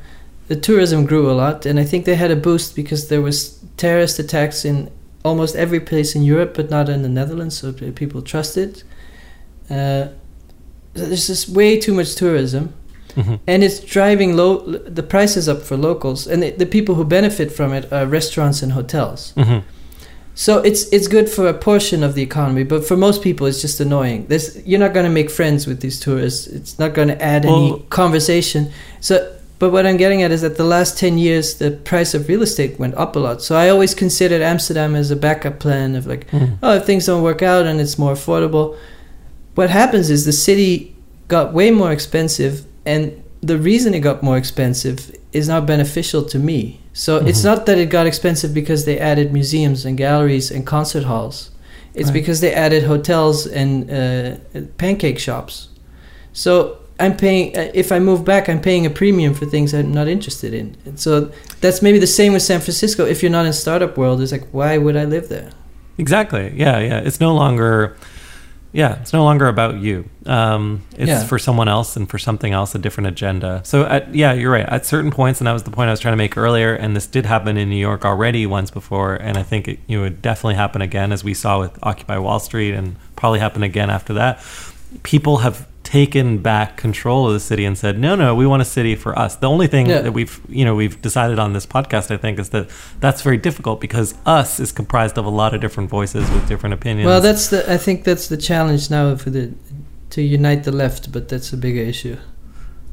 [0.47, 3.59] the tourism grew a lot, and I think they had a boost because there was
[3.77, 4.89] terrorist attacks in
[5.23, 8.83] almost every place in Europe, but not in the Netherlands, so people trusted.
[9.69, 10.07] Uh,
[10.93, 12.73] there's just way too much tourism,
[13.15, 13.39] Mhm.
[13.47, 14.59] and it's driving low
[14.95, 18.61] the prices up for locals, and the, the people who benefit from it are restaurants
[18.61, 19.33] and hotels.
[19.35, 19.63] Mhm.
[20.37, 23.61] So it's it's good for a portion of the economy, but for most people, it's
[23.61, 24.25] just annoying.
[24.27, 26.45] This you're not going to make friends with these tourists.
[26.47, 28.69] It's not going to add any conversation.
[28.99, 29.15] So,
[29.59, 32.41] but what I'm getting at is that the last ten years, the price of real
[32.41, 33.41] estate went up a lot.
[33.41, 36.57] So I always considered Amsterdam as a backup plan of like, Mhm.
[36.61, 38.75] oh, if things don't work out and it's more affordable.
[39.55, 40.93] What happens is the city
[41.29, 46.37] got way more expensive, and the reason it got more expensive is not beneficial to
[46.49, 46.59] me.
[46.93, 47.49] So it's Mhm.
[47.51, 51.35] not that it got expensive because they added museums and galleries and concert halls.
[51.93, 52.19] It's Right.
[52.19, 54.29] because they added hotels and uh,
[54.77, 55.53] pancake shops.
[56.33, 56.51] So
[56.99, 57.45] I'm paying.
[57.57, 60.67] Uh, if I move back, I'm paying a premium for things I'm not interested in.
[60.87, 61.11] And so
[61.61, 63.01] that's maybe the same with San Francisco.
[63.13, 65.49] If you're not in startup world, it's like, why would I live there?
[65.97, 66.45] Exactly.
[66.55, 67.07] Yeah, yeah.
[67.07, 67.95] It's no longer,
[68.75, 70.03] yeah, it's no longer about you.
[70.25, 71.23] Um, it's Yeah.
[71.23, 73.61] for someone else and for something else, a different agenda.
[73.63, 74.67] So, at, yeah, you're right.
[74.67, 76.93] At certain points, and that was the point I was trying to make earlier, and
[76.93, 80.03] this did happen in New York already once before, and I think it you know,
[80.03, 83.89] would definitely happen again, as we saw with Occupy Wall Street, and probably happen again
[83.89, 84.43] after that.
[85.03, 85.65] People have
[85.95, 89.17] taken back control of the city and said, no, no, we want a city for
[89.17, 89.35] us.
[89.37, 90.01] The only thing Yeah.
[90.01, 92.69] that we've, you know, we've decided on this podcast, I think, is that
[92.99, 96.73] that's very difficult because us is comprised of a lot of different voices with different
[96.73, 97.07] opinions.
[97.07, 97.59] Well, that's the.
[97.71, 99.53] I think that's the challenge now for the
[100.11, 102.17] to unite the left, but that's a bigger issue.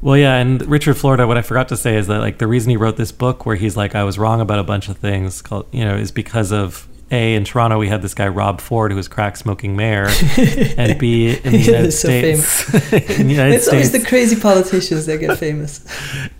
[0.01, 2.69] Well, yeah, and Richard Florida, what I forgot to say is that like the reason
[2.71, 5.41] he wrote this book, where he's like, I was wrong about a bunch of things,
[5.41, 8.91] called you know, is because of a in Toronto we had this guy Rob Ford
[8.91, 10.07] who was crack smoking mayor,
[10.77, 15.05] and b in the United so States, in the United it's always the crazy politicians
[15.05, 15.85] that get famous.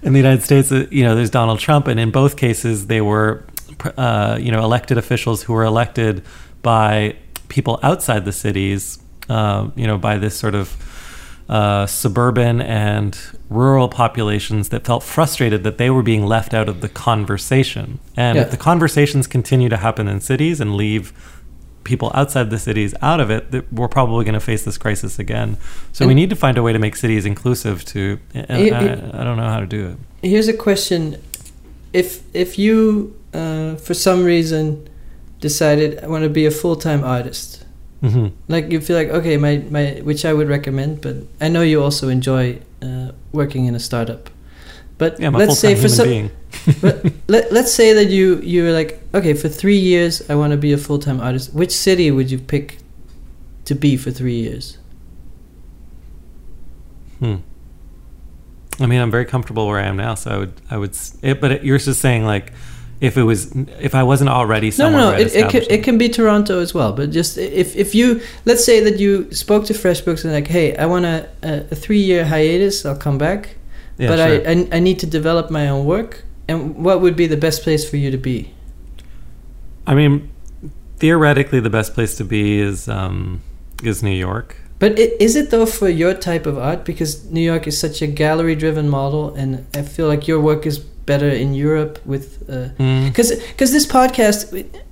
[0.01, 3.01] in the United States, uh, you know, there's Donald Trump, and in both cases they
[3.01, 3.45] were,
[3.97, 6.23] uh, you know, elected officials who were elected
[6.63, 7.15] by
[7.49, 10.69] people outside the cities, uh, you know, by this sort of
[11.53, 13.15] uh, suburban and
[13.49, 17.99] rural populations that felt frustrated that they were being left out of the conversation.
[18.17, 18.43] And Yeah.
[18.45, 21.13] if the conversations continue to happen in cities and leave
[21.83, 25.19] people outside the cities out of it, that we're probably going to face this crisis
[25.19, 25.57] again.
[25.91, 27.85] So we need to find a way to make cities inclusive.
[27.85, 28.85] To and It- I,
[29.19, 29.97] I don't know how to do it.
[30.27, 31.17] Here's a question:
[31.91, 34.87] If if you uh, for some reason
[35.39, 37.62] decided I want to be a full time artist,
[38.03, 41.61] hmm like you feel like okay, my my which I would recommend, but I know
[41.61, 44.29] you also enjoy uh, working in a startup.
[44.97, 46.29] But Yeah, let's say for some,
[46.81, 50.51] but let, let's say that you you were like okay for three years I want
[50.51, 51.53] to be a full time artist.
[51.53, 52.77] Which city would you pick
[53.65, 54.77] to be for three years?
[57.19, 57.35] Hmm.
[58.79, 60.97] I mean, I'm very comfortable where I am now, so I would, I would.
[61.21, 62.51] It, but it, you're just saying like,
[63.03, 63.51] if it was,
[63.81, 66.07] if I wasn't already No, somewhere, no, where I'd it, it, can, it can be
[66.07, 66.93] Toronto as well.
[66.93, 70.77] But just if, if you, let's say that you spoke to FreshBooks and like, hey,
[70.77, 73.57] I want a, a, three year hiatus, I'll come back.
[73.97, 74.47] Yeah, but sure.
[74.47, 76.23] I, I, I need to develop my own work.
[76.47, 78.53] And what would be the best place for you to be?
[79.85, 80.29] I mean,
[80.97, 83.41] theoretically, the best place to be is um,
[83.83, 84.55] is New York.
[84.79, 86.85] But i- is it though for your type of art?
[86.85, 90.65] Because New York is such a gallery driven model, and I feel like your work
[90.65, 92.43] is better in Europe with.
[92.49, 93.07] Uh, Mm.
[93.07, 94.39] because because this podcast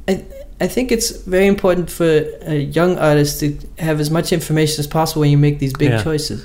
[0.08, 0.24] I,
[0.60, 2.06] I think it's very important for
[2.46, 3.46] a young artist to
[3.80, 6.04] have as much information as possible when you make these big Yeah.
[6.04, 6.44] choices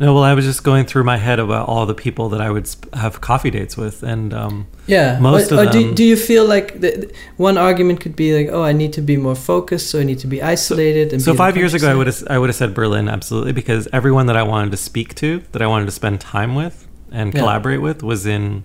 [0.00, 2.50] No, well, I was just going through my head about all the people that I
[2.50, 5.94] would sp- have coffee dates with, and um, yeah Most or, of or do, them-
[5.94, 6.90] do you feel like the,
[7.36, 10.18] one argument could be like oh i need to be more focused so i need
[10.26, 12.72] to be isolated and so five years ago, I would have I would have said
[12.74, 16.16] Berlin absolutely because everyone that I wanted to speak to, that I wanted to spend
[16.20, 16.76] time with
[17.18, 17.40] and Yeah.
[17.40, 18.64] collaborate with, was in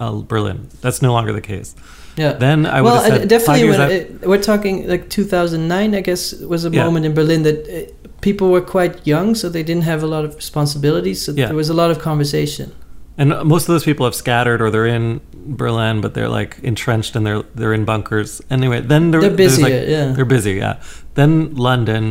[0.00, 0.68] uh, Berlin.
[0.82, 1.74] That's no longer the case.
[2.16, 6.00] yeah Then I would well, have said definitely when it, we're talking like 2009 i
[6.08, 6.84] guess was a Yeah.
[6.84, 7.74] moment in berlin that uh,
[8.20, 11.46] people were quite young so they didn't have a lot of responsibilities so Yeah.
[11.48, 12.68] there was a lot of conversation
[13.16, 15.20] And most of those people have scattered, or they're in
[15.62, 18.30] Berlin, but they're like entrenched and they're they're in bunkers.
[18.50, 20.74] Anyway, then there, they're busy like- yeah They're busy, yeah.
[21.14, 21.30] Then
[21.68, 22.04] London,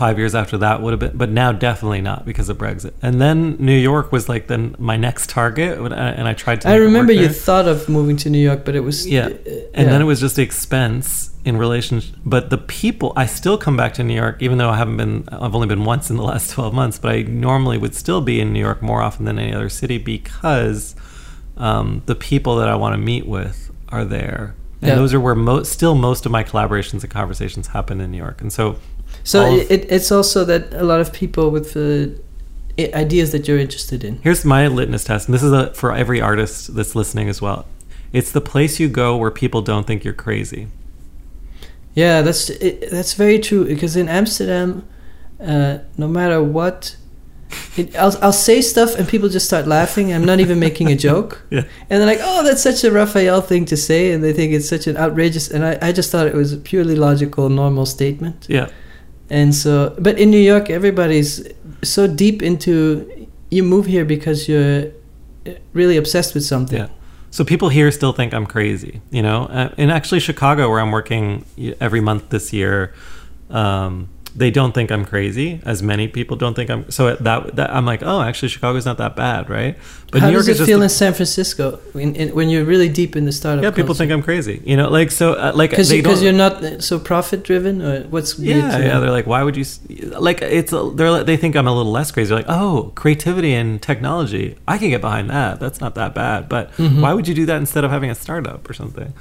[0.00, 2.92] five years after that would have been, but now definitely not because of Brexit.
[3.02, 6.68] And then New York was like then my next target, and I tried to.
[6.68, 9.06] I make it work remember you thought of moving to New York, but it was
[9.06, 9.26] Yeah.
[9.26, 9.90] uh, and yeah.
[9.92, 12.02] then it was just expense in relation.
[12.24, 15.28] But the people, I still come back to New York, even though I haven't been.
[15.30, 18.40] I've only been once in the last twelve months, but I normally would still be
[18.40, 20.94] in New York more often than any other city because
[21.56, 24.54] um, the people that I want to meet with are there.
[24.82, 24.94] And Yeah.
[24.94, 28.40] those are where mo- still most of my collaborations and conversations happen in New York.
[28.40, 28.76] And so
[29.24, 32.06] So it, it, it's also that a lot of people with uh,
[32.78, 34.18] i- ideas that you're interested in.
[34.22, 37.66] Here's my litmus test, and this is a, for every artist that's listening as well.
[38.12, 40.68] It's the place you go where people don't think you're crazy.
[41.94, 43.64] Yeah, that's it, that's very true.
[43.64, 44.86] Because in Amsterdam,
[45.40, 46.96] uh, no matter what,
[47.76, 50.12] it, I'll I'll say stuff and people just start laughing.
[50.12, 51.64] I'm not even making a joke, Yeah.
[51.90, 54.68] and they're like, "Oh, that's such a Raphael thing to say," and they think it's
[54.68, 55.50] such an outrageous.
[55.50, 58.46] And I, I just thought it was a purely logical, normal statement.
[58.48, 58.68] Yeah.
[59.30, 61.46] And so, but in New York, everybody's
[61.82, 63.28] so deep into.
[63.50, 64.92] You move here because you're
[65.72, 66.78] really obsessed with something.
[66.78, 66.88] Yeah.
[67.30, 69.44] So people here still think I'm crazy, you know.
[69.44, 71.44] Uh, in actually Chicago, where I'm working
[71.80, 72.92] every month this year,
[73.50, 75.60] um, they don't think I'm crazy.
[75.64, 76.90] As many people don't think I'm.
[76.90, 79.76] So that, that I'm like, oh, actually, Chicago's not that bad, right?
[80.12, 82.64] But How New York does it is feel in San Francisco in, in, when you're
[82.64, 83.62] really deep in the startup?
[83.62, 83.70] yeah.
[83.70, 84.88] People think I'm crazy, you know.
[84.88, 88.78] Like so, uh, like because they don't- you're not so profit driven, or what's Yeah,
[88.78, 89.00] yeah.
[89.00, 89.64] They're like, why would you?
[90.18, 92.28] Like, it's they're they think I'm a little less crazy.
[92.28, 95.60] They're like, oh, creativity and technology, I can get behind that.
[95.60, 96.48] That's not that bad.
[96.48, 97.00] But Mhm.
[97.00, 99.12] why would you do that instead of having a startup or something?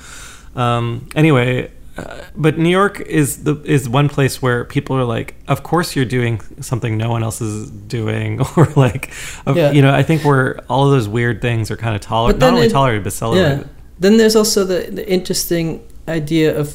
[0.55, 5.35] Um, anyway, uh, but New York is the is one place where people are like,
[5.47, 9.11] of course you're doing something no one else is doing, or like,
[9.45, 9.71] of- Yeah.
[9.71, 12.53] you know, I think where all of those weird things are kind of tolerated, not
[12.53, 13.59] only it- tolerated but celebrated.
[13.59, 13.67] Yeah.
[13.99, 16.67] Then there's also the, the interesting idea of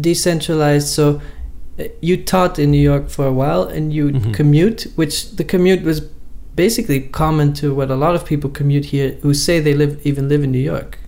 [0.00, 0.88] decentralized.
[0.88, 1.20] So
[1.78, 4.34] uh, you taught in New York for a while, and you Mhm.
[4.34, 6.00] commute, which the commute was
[6.56, 10.28] basically common to what a lot of people commute here who say they live even
[10.28, 10.98] live in New York.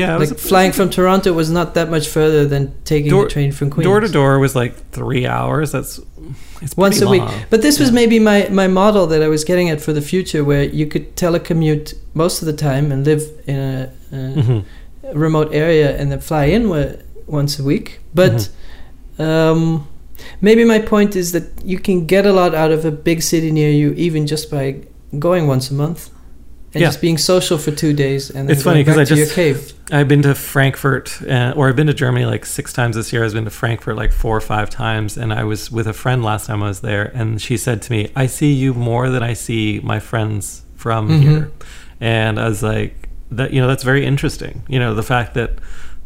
[0.00, 3.10] Yeah, it was Like a- flying from Toronto was not that much further than taking
[3.10, 3.84] Door- the train from Queens.
[3.86, 5.70] Door to door was like three hours.
[5.70, 6.00] That's
[6.62, 7.30] it's once pretty a week.
[7.50, 10.42] But this was maybe my, my model that I was getting at for the future,
[10.50, 14.64] where you could telecommute most of the time and live in a, a Mhm.
[15.12, 16.96] remote area and then fly in wa-
[17.26, 18.00] once a week.
[18.14, 18.50] But
[19.18, 19.22] Mm-hmm.
[19.22, 19.86] um,
[20.40, 23.50] maybe my point is that you can get a lot out of a big city
[23.52, 24.76] near you, even just by
[25.18, 26.10] going once a month
[26.74, 26.88] and Yeah.
[26.88, 29.24] just being social for two days and then It's funny going 'cause back I to
[29.26, 29.72] just- your cave.
[29.92, 33.24] I've been to Frankfurt, uh, or I've been to Germany like six times this year.
[33.24, 36.24] I've been to Frankfurt like four or five times, and I was with a friend
[36.24, 39.22] last time I was there, and she said to me, "I see you more than
[39.22, 41.20] I see my friends from Mhm.
[41.22, 41.50] here,"
[42.00, 44.62] and I was like, "That you know, that's very interesting.
[44.68, 45.50] You know, the fact that."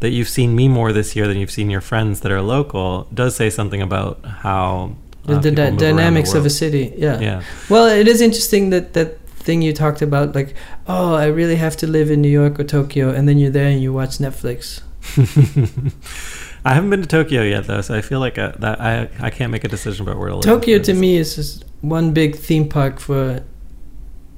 [0.01, 3.09] That you've seen me more this year than you've seen your friends that are local
[3.12, 4.93] does say something about how
[5.27, 7.19] The, uh, the people dy- move around the dynamics of a city, yeah.
[7.20, 9.19] Yeah, Well, it is interesting that that
[9.49, 10.51] thing you talked about, like,
[10.87, 13.70] oh, I really have to live in New York or Tokyo, and then you're there
[13.73, 14.83] and you watch Netflix.
[16.65, 19.31] I haven't been to Tokyo yet though, so I feel like uh that I I
[19.31, 20.45] can't make a decision about where to live.
[20.45, 23.41] Tokyo to me is just one big theme park for,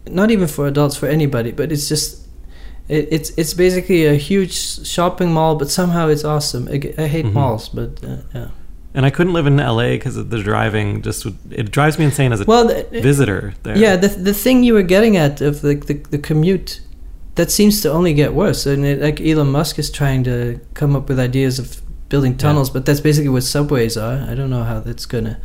[0.06, 2.28] not even for adults, for anybody, but it's just,
[2.88, 4.52] it, it's it's basically a huge
[4.86, 6.68] shopping mall, but somehow it's awesome.
[6.68, 7.32] I hate Mhm.
[7.32, 8.48] malls, but uh, yeah.
[8.92, 11.02] And I couldn't live in LA because of the driving.
[11.02, 13.78] Just would, it drives me insane as a Well, the, visitor there.
[13.78, 16.80] yeah, the the thing you were getting at of the the, the commute,
[17.36, 18.66] that seems to only get worse.
[18.66, 22.68] And it, like Elon Musk is trying to come up with ideas of building tunnels,
[22.70, 24.26] but that's basically what subways are.
[24.28, 25.38] I don't know how that's gonna.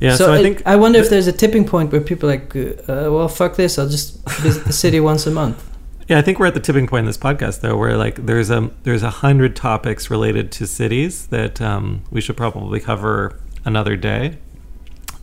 [0.00, 0.16] yeah.
[0.16, 2.56] So, I it- think I wonder if there's a tipping point where people are like,
[2.56, 3.78] uh, well, fuck this.
[3.78, 5.62] I'll just visit the city once a month.
[6.08, 8.48] Yeah, I think we're at the tipping point in this podcast though, where like there's
[8.50, 13.96] a there's a hundred topics related to cities that um, we should probably cover another
[13.96, 14.38] day.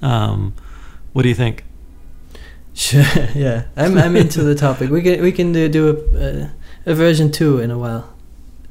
[0.02, 0.54] Um,
[1.14, 1.64] what do you think?
[2.74, 3.06] Sure.
[3.36, 4.90] Yeah, I'm I'm into the topic.
[4.90, 6.50] We can we can do, do a uh,
[6.86, 8.14] a version two in a while.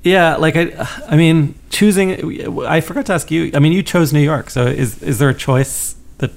[0.02, 0.72] Yeah, like I,
[1.08, 2.60] I mean, choosing.
[2.66, 3.52] I forgot to ask you.
[3.54, 6.32] I mean, you chose New York, so is is there a choice that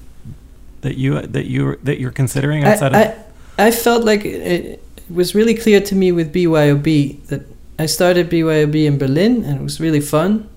[0.81, 3.26] that you that you that you're considering outside I, of?
[3.57, 7.41] I, I felt like it was really clear to me with BYOB that
[7.77, 10.49] I started BYOB in Berlin and it was really fun.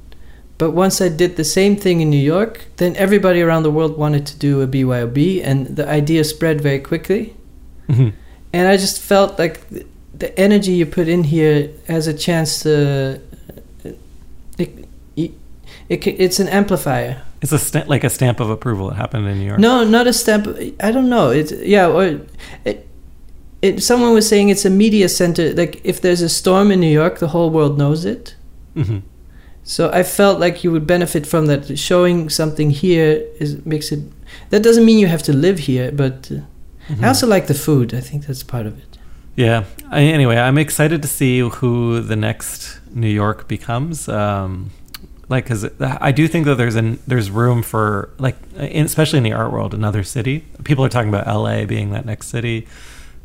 [0.58, 3.96] But once I did the same thing in New York, then everybody around the world
[3.96, 7.34] wanted to do a BYOB and the idea spread very quickly.
[7.88, 8.12] Mhm.
[8.52, 9.60] And I just felt like
[10.18, 13.20] the energy you put in here has a chance to.
[14.58, 15.32] It, it,
[15.88, 17.22] it, it's an amplifier.
[17.40, 18.90] It's a sta- like a stamp of approval.
[18.90, 19.60] It happened in New York.
[19.60, 20.48] No, not a stamp.
[20.80, 21.30] I don't know.
[21.30, 21.86] It's yeah.
[21.86, 22.20] Or
[22.64, 22.87] it,
[23.62, 23.82] it.
[23.82, 25.52] Someone was saying it's a media center.
[25.52, 28.36] Like if there's a storm in New York, the whole world knows it.
[28.74, 28.98] hmm
[29.64, 31.78] So I felt like you would benefit from that.
[31.78, 34.00] Showing something here is makes it.
[34.50, 36.40] That doesn't mean you have to live here, but uh,
[36.88, 37.04] Mm-hmm.
[37.04, 37.92] I also like the food.
[37.94, 38.98] I think that's part of it.
[39.36, 39.64] Yeah.
[39.90, 44.08] I, anyway, I'm excited to see who the next New York becomes.
[44.08, 44.70] Um,
[45.28, 49.22] like, because I do think that there's an there's room for like, in, especially in
[49.24, 50.46] the art world, another city.
[50.64, 51.66] People are talking about L.A.
[51.66, 52.66] being that next city.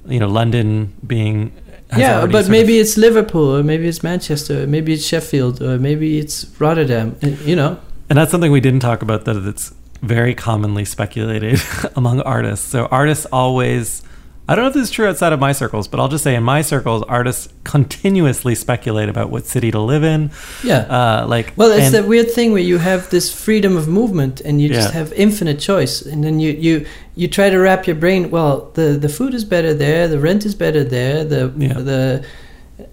[0.08, 1.52] You know, London being.
[1.98, 6.18] yeah, but maybe it's Liverpool, or maybe it's Manchester, or maybe it's Sheffield, or maybe
[6.20, 7.16] it's Rotterdam.
[7.24, 7.78] uh, You know.
[8.10, 11.62] And that's something we didn't talk about that it's very commonly speculated
[11.96, 12.68] among artists.
[12.68, 14.04] So artists always
[14.48, 16.36] I don't know if this is true outside of my circles, but I'll just say
[16.36, 20.32] in my circles, artists continuously speculate about what city to live in.
[20.65, 20.80] Yeah.
[20.80, 24.41] Uh, like, Well, it's and- that weird thing where you have this freedom of movement
[24.41, 24.99] and you just Yeah.
[24.99, 28.32] have infinite choice, and then you you you try to wrap your brain.
[28.32, 31.74] Well, the the food is better there, the rent is better there, the Yeah.
[31.91, 32.22] the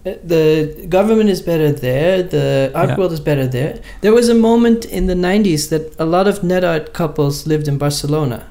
[0.04, 2.96] the government is better there, the art Yeah.
[2.98, 3.74] world is better there.
[4.02, 7.66] There was a moment in the '90s that a lot of net art couples lived
[7.66, 8.42] in Barcelona,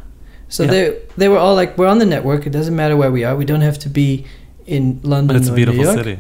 [0.50, 0.72] so Yeah.
[0.72, 2.46] they they were all like, "We're on the network.
[2.46, 3.36] It doesn't matter where we are.
[3.36, 4.26] We don't have to be
[4.66, 6.18] in London but it's a beautiful York." city.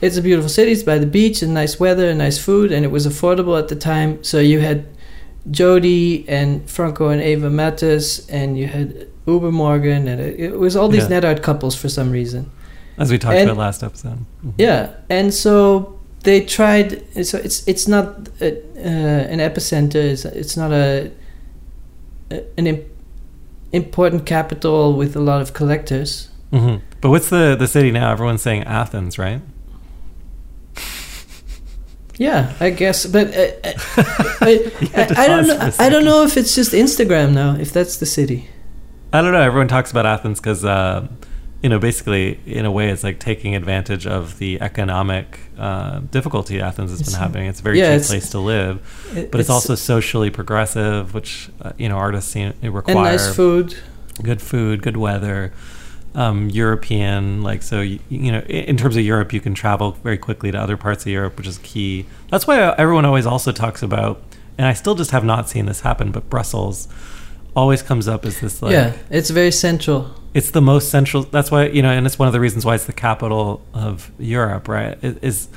[0.00, 0.72] It's a beautiful city.
[0.72, 3.68] It's by the beach and nice weather and nice food, and it was affordable at
[3.68, 4.18] the time.
[4.22, 4.84] So you had
[5.50, 10.88] JODI and Franco and Eva Mattes, and you had UBERMORGEN, and it, it was all
[10.88, 11.20] these Yeah.
[11.20, 12.50] net art couples for some reason.
[12.98, 14.18] As we talked And- about last episode.
[14.44, 14.52] Mhm.
[14.58, 15.94] Yeah, and so
[16.24, 17.02] they tried.
[17.24, 19.94] So it's it's not a, uh, an epicenter.
[20.12, 21.10] It's it's not a,
[22.30, 22.66] a an
[23.72, 26.28] important capital with a lot of collectors.
[26.52, 26.80] Mhm.
[27.00, 28.12] But what's the the city now?
[28.12, 29.40] Everyone's saying Athens, right?
[32.18, 33.72] Yeah, I guess, but uh, uh,
[34.42, 35.70] I, You had to I, I don't know.
[35.78, 37.56] I don't know if it's just Instagram now.
[37.56, 38.48] If that's the city.
[39.14, 39.40] I don't know.
[39.40, 41.08] Everyone talks about Athens because, uh,
[41.62, 46.60] you know, basically, in a way, it's like taking advantage of the economic uh, difficulty
[46.60, 47.46] Athens has It's- been having.
[47.46, 48.80] It's a very yeah, cheap place to live,
[49.14, 53.04] It- but it's, also socially progressive, which uh, you know artists seem they require and
[53.04, 53.76] nice food.
[54.22, 55.52] good food, good weather.
[56.14, 60.18] Um, European, like so, you, you know, in terms of Europe, you can travel very
[60.18, 62.04] quickly to other parts of Europe, which is key.
[62.30, 64.20] That's why uh, everyone always also talks about,
[64.58, 66.86] and I still just have not seen this happen, but Brussels
[67.54, 70.00] always comes up as this like yeah, it's very central.
[70.34, 72.74] it's the most central that's why you know and it's one of the reasons why
[72.74, 75.48] it's the capital of europe right it is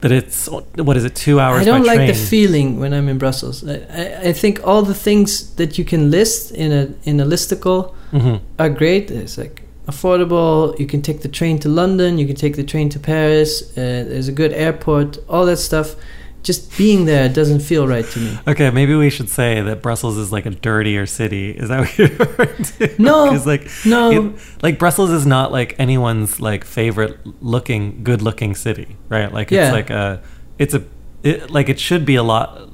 [0.00, 0.48] that it's
[0.86, 3.62] what is it two hours I don't like train the feeling when I'm in Brussels.
[3.68, 7.24] I, I, I think all the things that you can list in a in a
[7.24, 8.40] listicle Mhm.
[8.58, 9.10] are great.
[9.12, 10.76] It's like affordable.
[10.80, 12.18] You can take the train to London.
[12.18, 13.62] You can take the train to Paris.
[13.76, 15.18] Uh, there's a good airport.
[15.28, 15.94] All that stuff.
[16.42, 18.38] Just being there doesn't feel right to me.
[18.48, 21.96] okay maybe we should say that brussels is like a dirtier city is that what
[21.98, 24.32] you're referring to No, like No, it-
[24.62, 29.66] like brussels is not like anyone's like favorite looking good looking city right like Yeah.
[29.66, 30.20] it's like a
[30.58, 30.82] it's a
[31.22, 32.68] it, like it should be a lot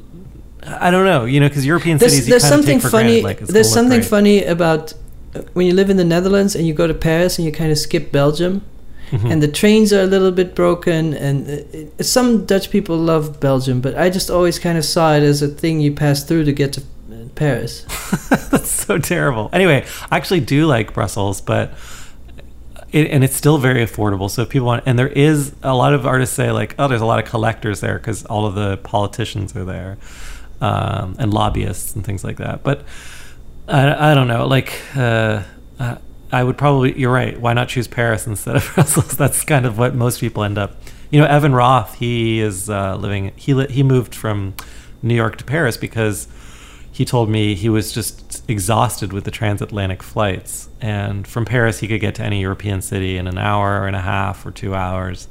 [0.67, 3.21] i don't know you know because european there's, cities there's something funny.
[3.21, 4.93] granted, like, there's something funny about
[5.35, 7.71] uh, when you live in the Netherlands and you go to Paris and you kind
[7.71, 8.63] of skip Belgium.
[9.11, 9.31] Mhm.
[9.33, 13.81] and the trains are a little bit broken and it, some dutch people love belgium
[13.81, 16.53] but i just always kind of saw it as a thing you pass through to
[16.53, 17.85] get to uh, paris
[18.51, 19.51] That's so terrible.
[19.53, 21.75] Anyway, I actually do like Brussels, but
[22.93, 24.31] it, and it's still very affordable.
[24.31, 27.03] So if people want, and there is a lot of artists say like, oh, there's
[27.03, 29.99] a lot of collectors there because all of the politicians are there,
[30.63, 32.63] um, and lobbyists and things like that.
[32.63, 32.85] But
[33.69, 34.47] I, I don't know.
[34.47, 35.43] Like, uh,
[35.79, 35.97] uh,
[36.31, 36.99] I would probably.
[36.99, 37.41] You're right.
[37.41, 39.17] Why not choose Paris instead of Brussels?
[39.17, 40.77] That's kind of what most people end up.
[41.11, 41.95] You know, Evan Roth.
[41.95, 43.33] He is uh, living.
[43.37, 44.55] He li- he moved from
[45.03, 46.29] New York to Paris because
[46.91, 51.87] he told me he was just exhausted with the transatlantic flights and from paris he
[51.87, 55.29] could get to any european city in an hour and a half or two hours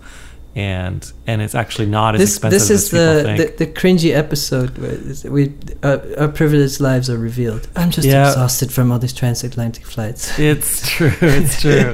[0.57, 3.57] and and it's actually not as this expensive this is as people the, think.
[3.57, 5.53] the the cringy episode where we
[5.83, 7.67] uh, our privileged lives are revealed.
[7.75, 8.27] I'm just Yeah.
[8.29, 10.37] exhausted from all these transatlantic flights.
[10.39, 11.93] It's true it's true.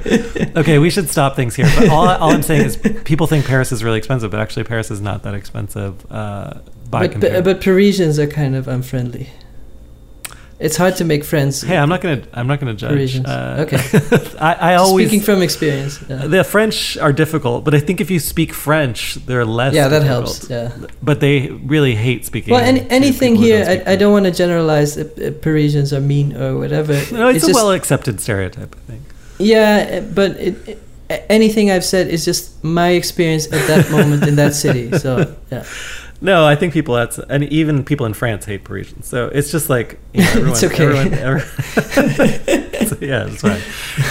[0.55, 3.71] Okay we should stop things here but all, all i'm saying is people think paris
[3.71, 6.53] is really expensive but actually paris is not that expensive uh,
[6.89, 9.29] by but, but but parisians are kind of unfriendly
[10.63, 13.77] it's hard to make friends hey i'm not gonna i'm not gonna judge uh, Okay.
[14.39, 18.09] I, I always speaking from experience yeah, The French are difficult, but I think if
[18.09, 19.73] you speak French, they're less.
[19.73, 20.47] Yeah, that difficult.
[20.47, 22.53] helps yeah But they really hate speaking.
[22.53, 26.57] Well, any, anything here, I, I don't want to generalize uh, Parisians are mean or
[26.57, 26.93] whatever.
[27.13, 28.75] No, it's, a just, well accepted stereotype.
[28.75, 29.01] I think.
[29.37, 30.83] Yeah, but it, it,
[31.29, 34.91] anything I've said is just my experience at that moment in that city.
[34.97, 35.65] So, yeah.
[36.23, 39.07] No, I think people that's and even people in France hate Parisians.
[39.07, 40.51] So it's just like you know, everyone.
[40.51, 40.83] It's okay.
[40.85, 43.61] Everyone, every- So, yeah, it's fine.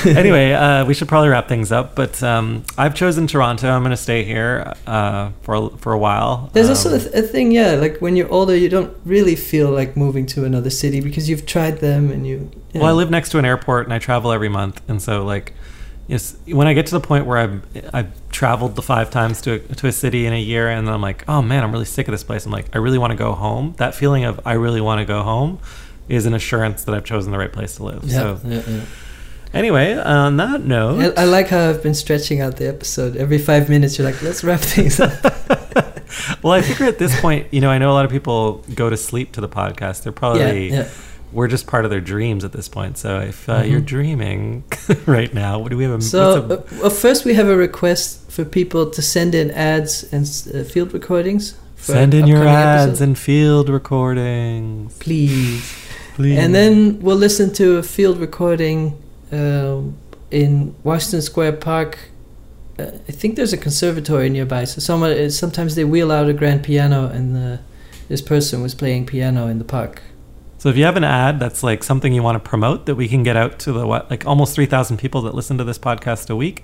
[0.16, 1.94] Anyway, uh, we should probably wrap things up.
[1.94, 3.68] But um, I've chosen Toronto.
[3.68, 6.48] I'm going to stay here uh, for a- for a while.
[6.54, 9.36] There's Um, also a, th- a thing, yeah, like when you're older, you don't really
[9.36, 12.50] feel like moving to another city because you've tried them and you.
[12.74, 15.52] Well, I live next to an airport and I travel every month, and so like,
[16.06, 19.54] yes, when I get to the point where I've I've traveled the five times to
[19.54, 22.08] a, to a city in a year, and I'm like, oh man, I'm really sick
[22.08, 22.46] of this place.
[22.46, 23.74] I'm like, I really want to go home.
[23.78, 25.58] That feeling of I really want to go home
[26.08, 28.04] is an assurance that I've chosen the right place to live.
[28.04, 28.84] Yeah, So yeah, yeah.
[29.54, 33.16] anyway, on that note, I, I like how I've been stretching out the episode.
[33.16, 35.12] Every five minutes, you're like, let's wrap things up.
[36.42, 38.90] well, I figure at this point, you know, I know a lot of people go
[38.90, 40.02] to sleep to the podcast.
[40.02, 40.88] They're yeah, probably yeah.
[41.32, 42.98] We're just part of their dreams at this point.
[42.98, 43.70] So if uh, Mhm.
[43.70, 44.64] you're dreaming
[45.06, 45.98] right now, what do we have?
[45.98, 49.50] A, So, a- uh, well, first we have a request for people to send in
[49.50, 51.54] ads and uh, field recordings.
[51.76, 55.62] send in your ads and field recordings, please.
[56.14, 56.38] please.
[56.38, 58.94] And then we'll listen to a field recording
[59.32, 59.96] um,
[60.30, 61.98] in Washington Square Park.
[62.78, 64.64] Uh, I think there's a conservatory nearby.
[64.64, 67.58] So someone, uh, sometimes they wheel out a grand piano, and
[68.08, 70.02] this person was playing piano in the park.
[70.62, 73.08] So if you have an ad that's like something you want to promote that we
[73.08, 76.30] can get out to the what, like almost 3,000 people that listen to this podcast
[76.30, 76.62] a week,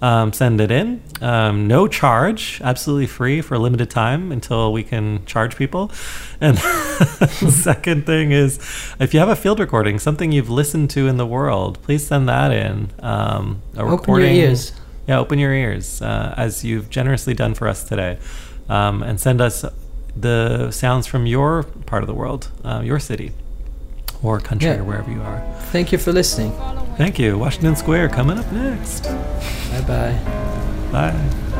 [0.00, 1.02] um, send it in.
[1.20, 5.92] Um, no charge, absolutely free for a limited time until we can charge people.
[6.40, 8.56] And the second thing is
[8.98, 12.26] if you have a field recording, something you've listened to in the world, please send
[12.30, 12.92] that in.
[13.00, 14.72] Um, a Open your recording- ears.
[15.06, 18.16] Yeah, open your ears uh, as you've generously done for us today.
[18.70, 19.66] Um, and send us
[20.16, 23.32] the sounds from your part of the world, uh, your city
[24.22, 24.78] or country Yeah.
[24.78, 25.42] or wherever you are.
[25.72, 26.52] Thank you for listening.
[26.96, 27.36] Thank you.
[27.38, 29.04] Washington Square coming up next.
[29.04, 30.18] Bye bye.
[30.92, 31.53] Bye.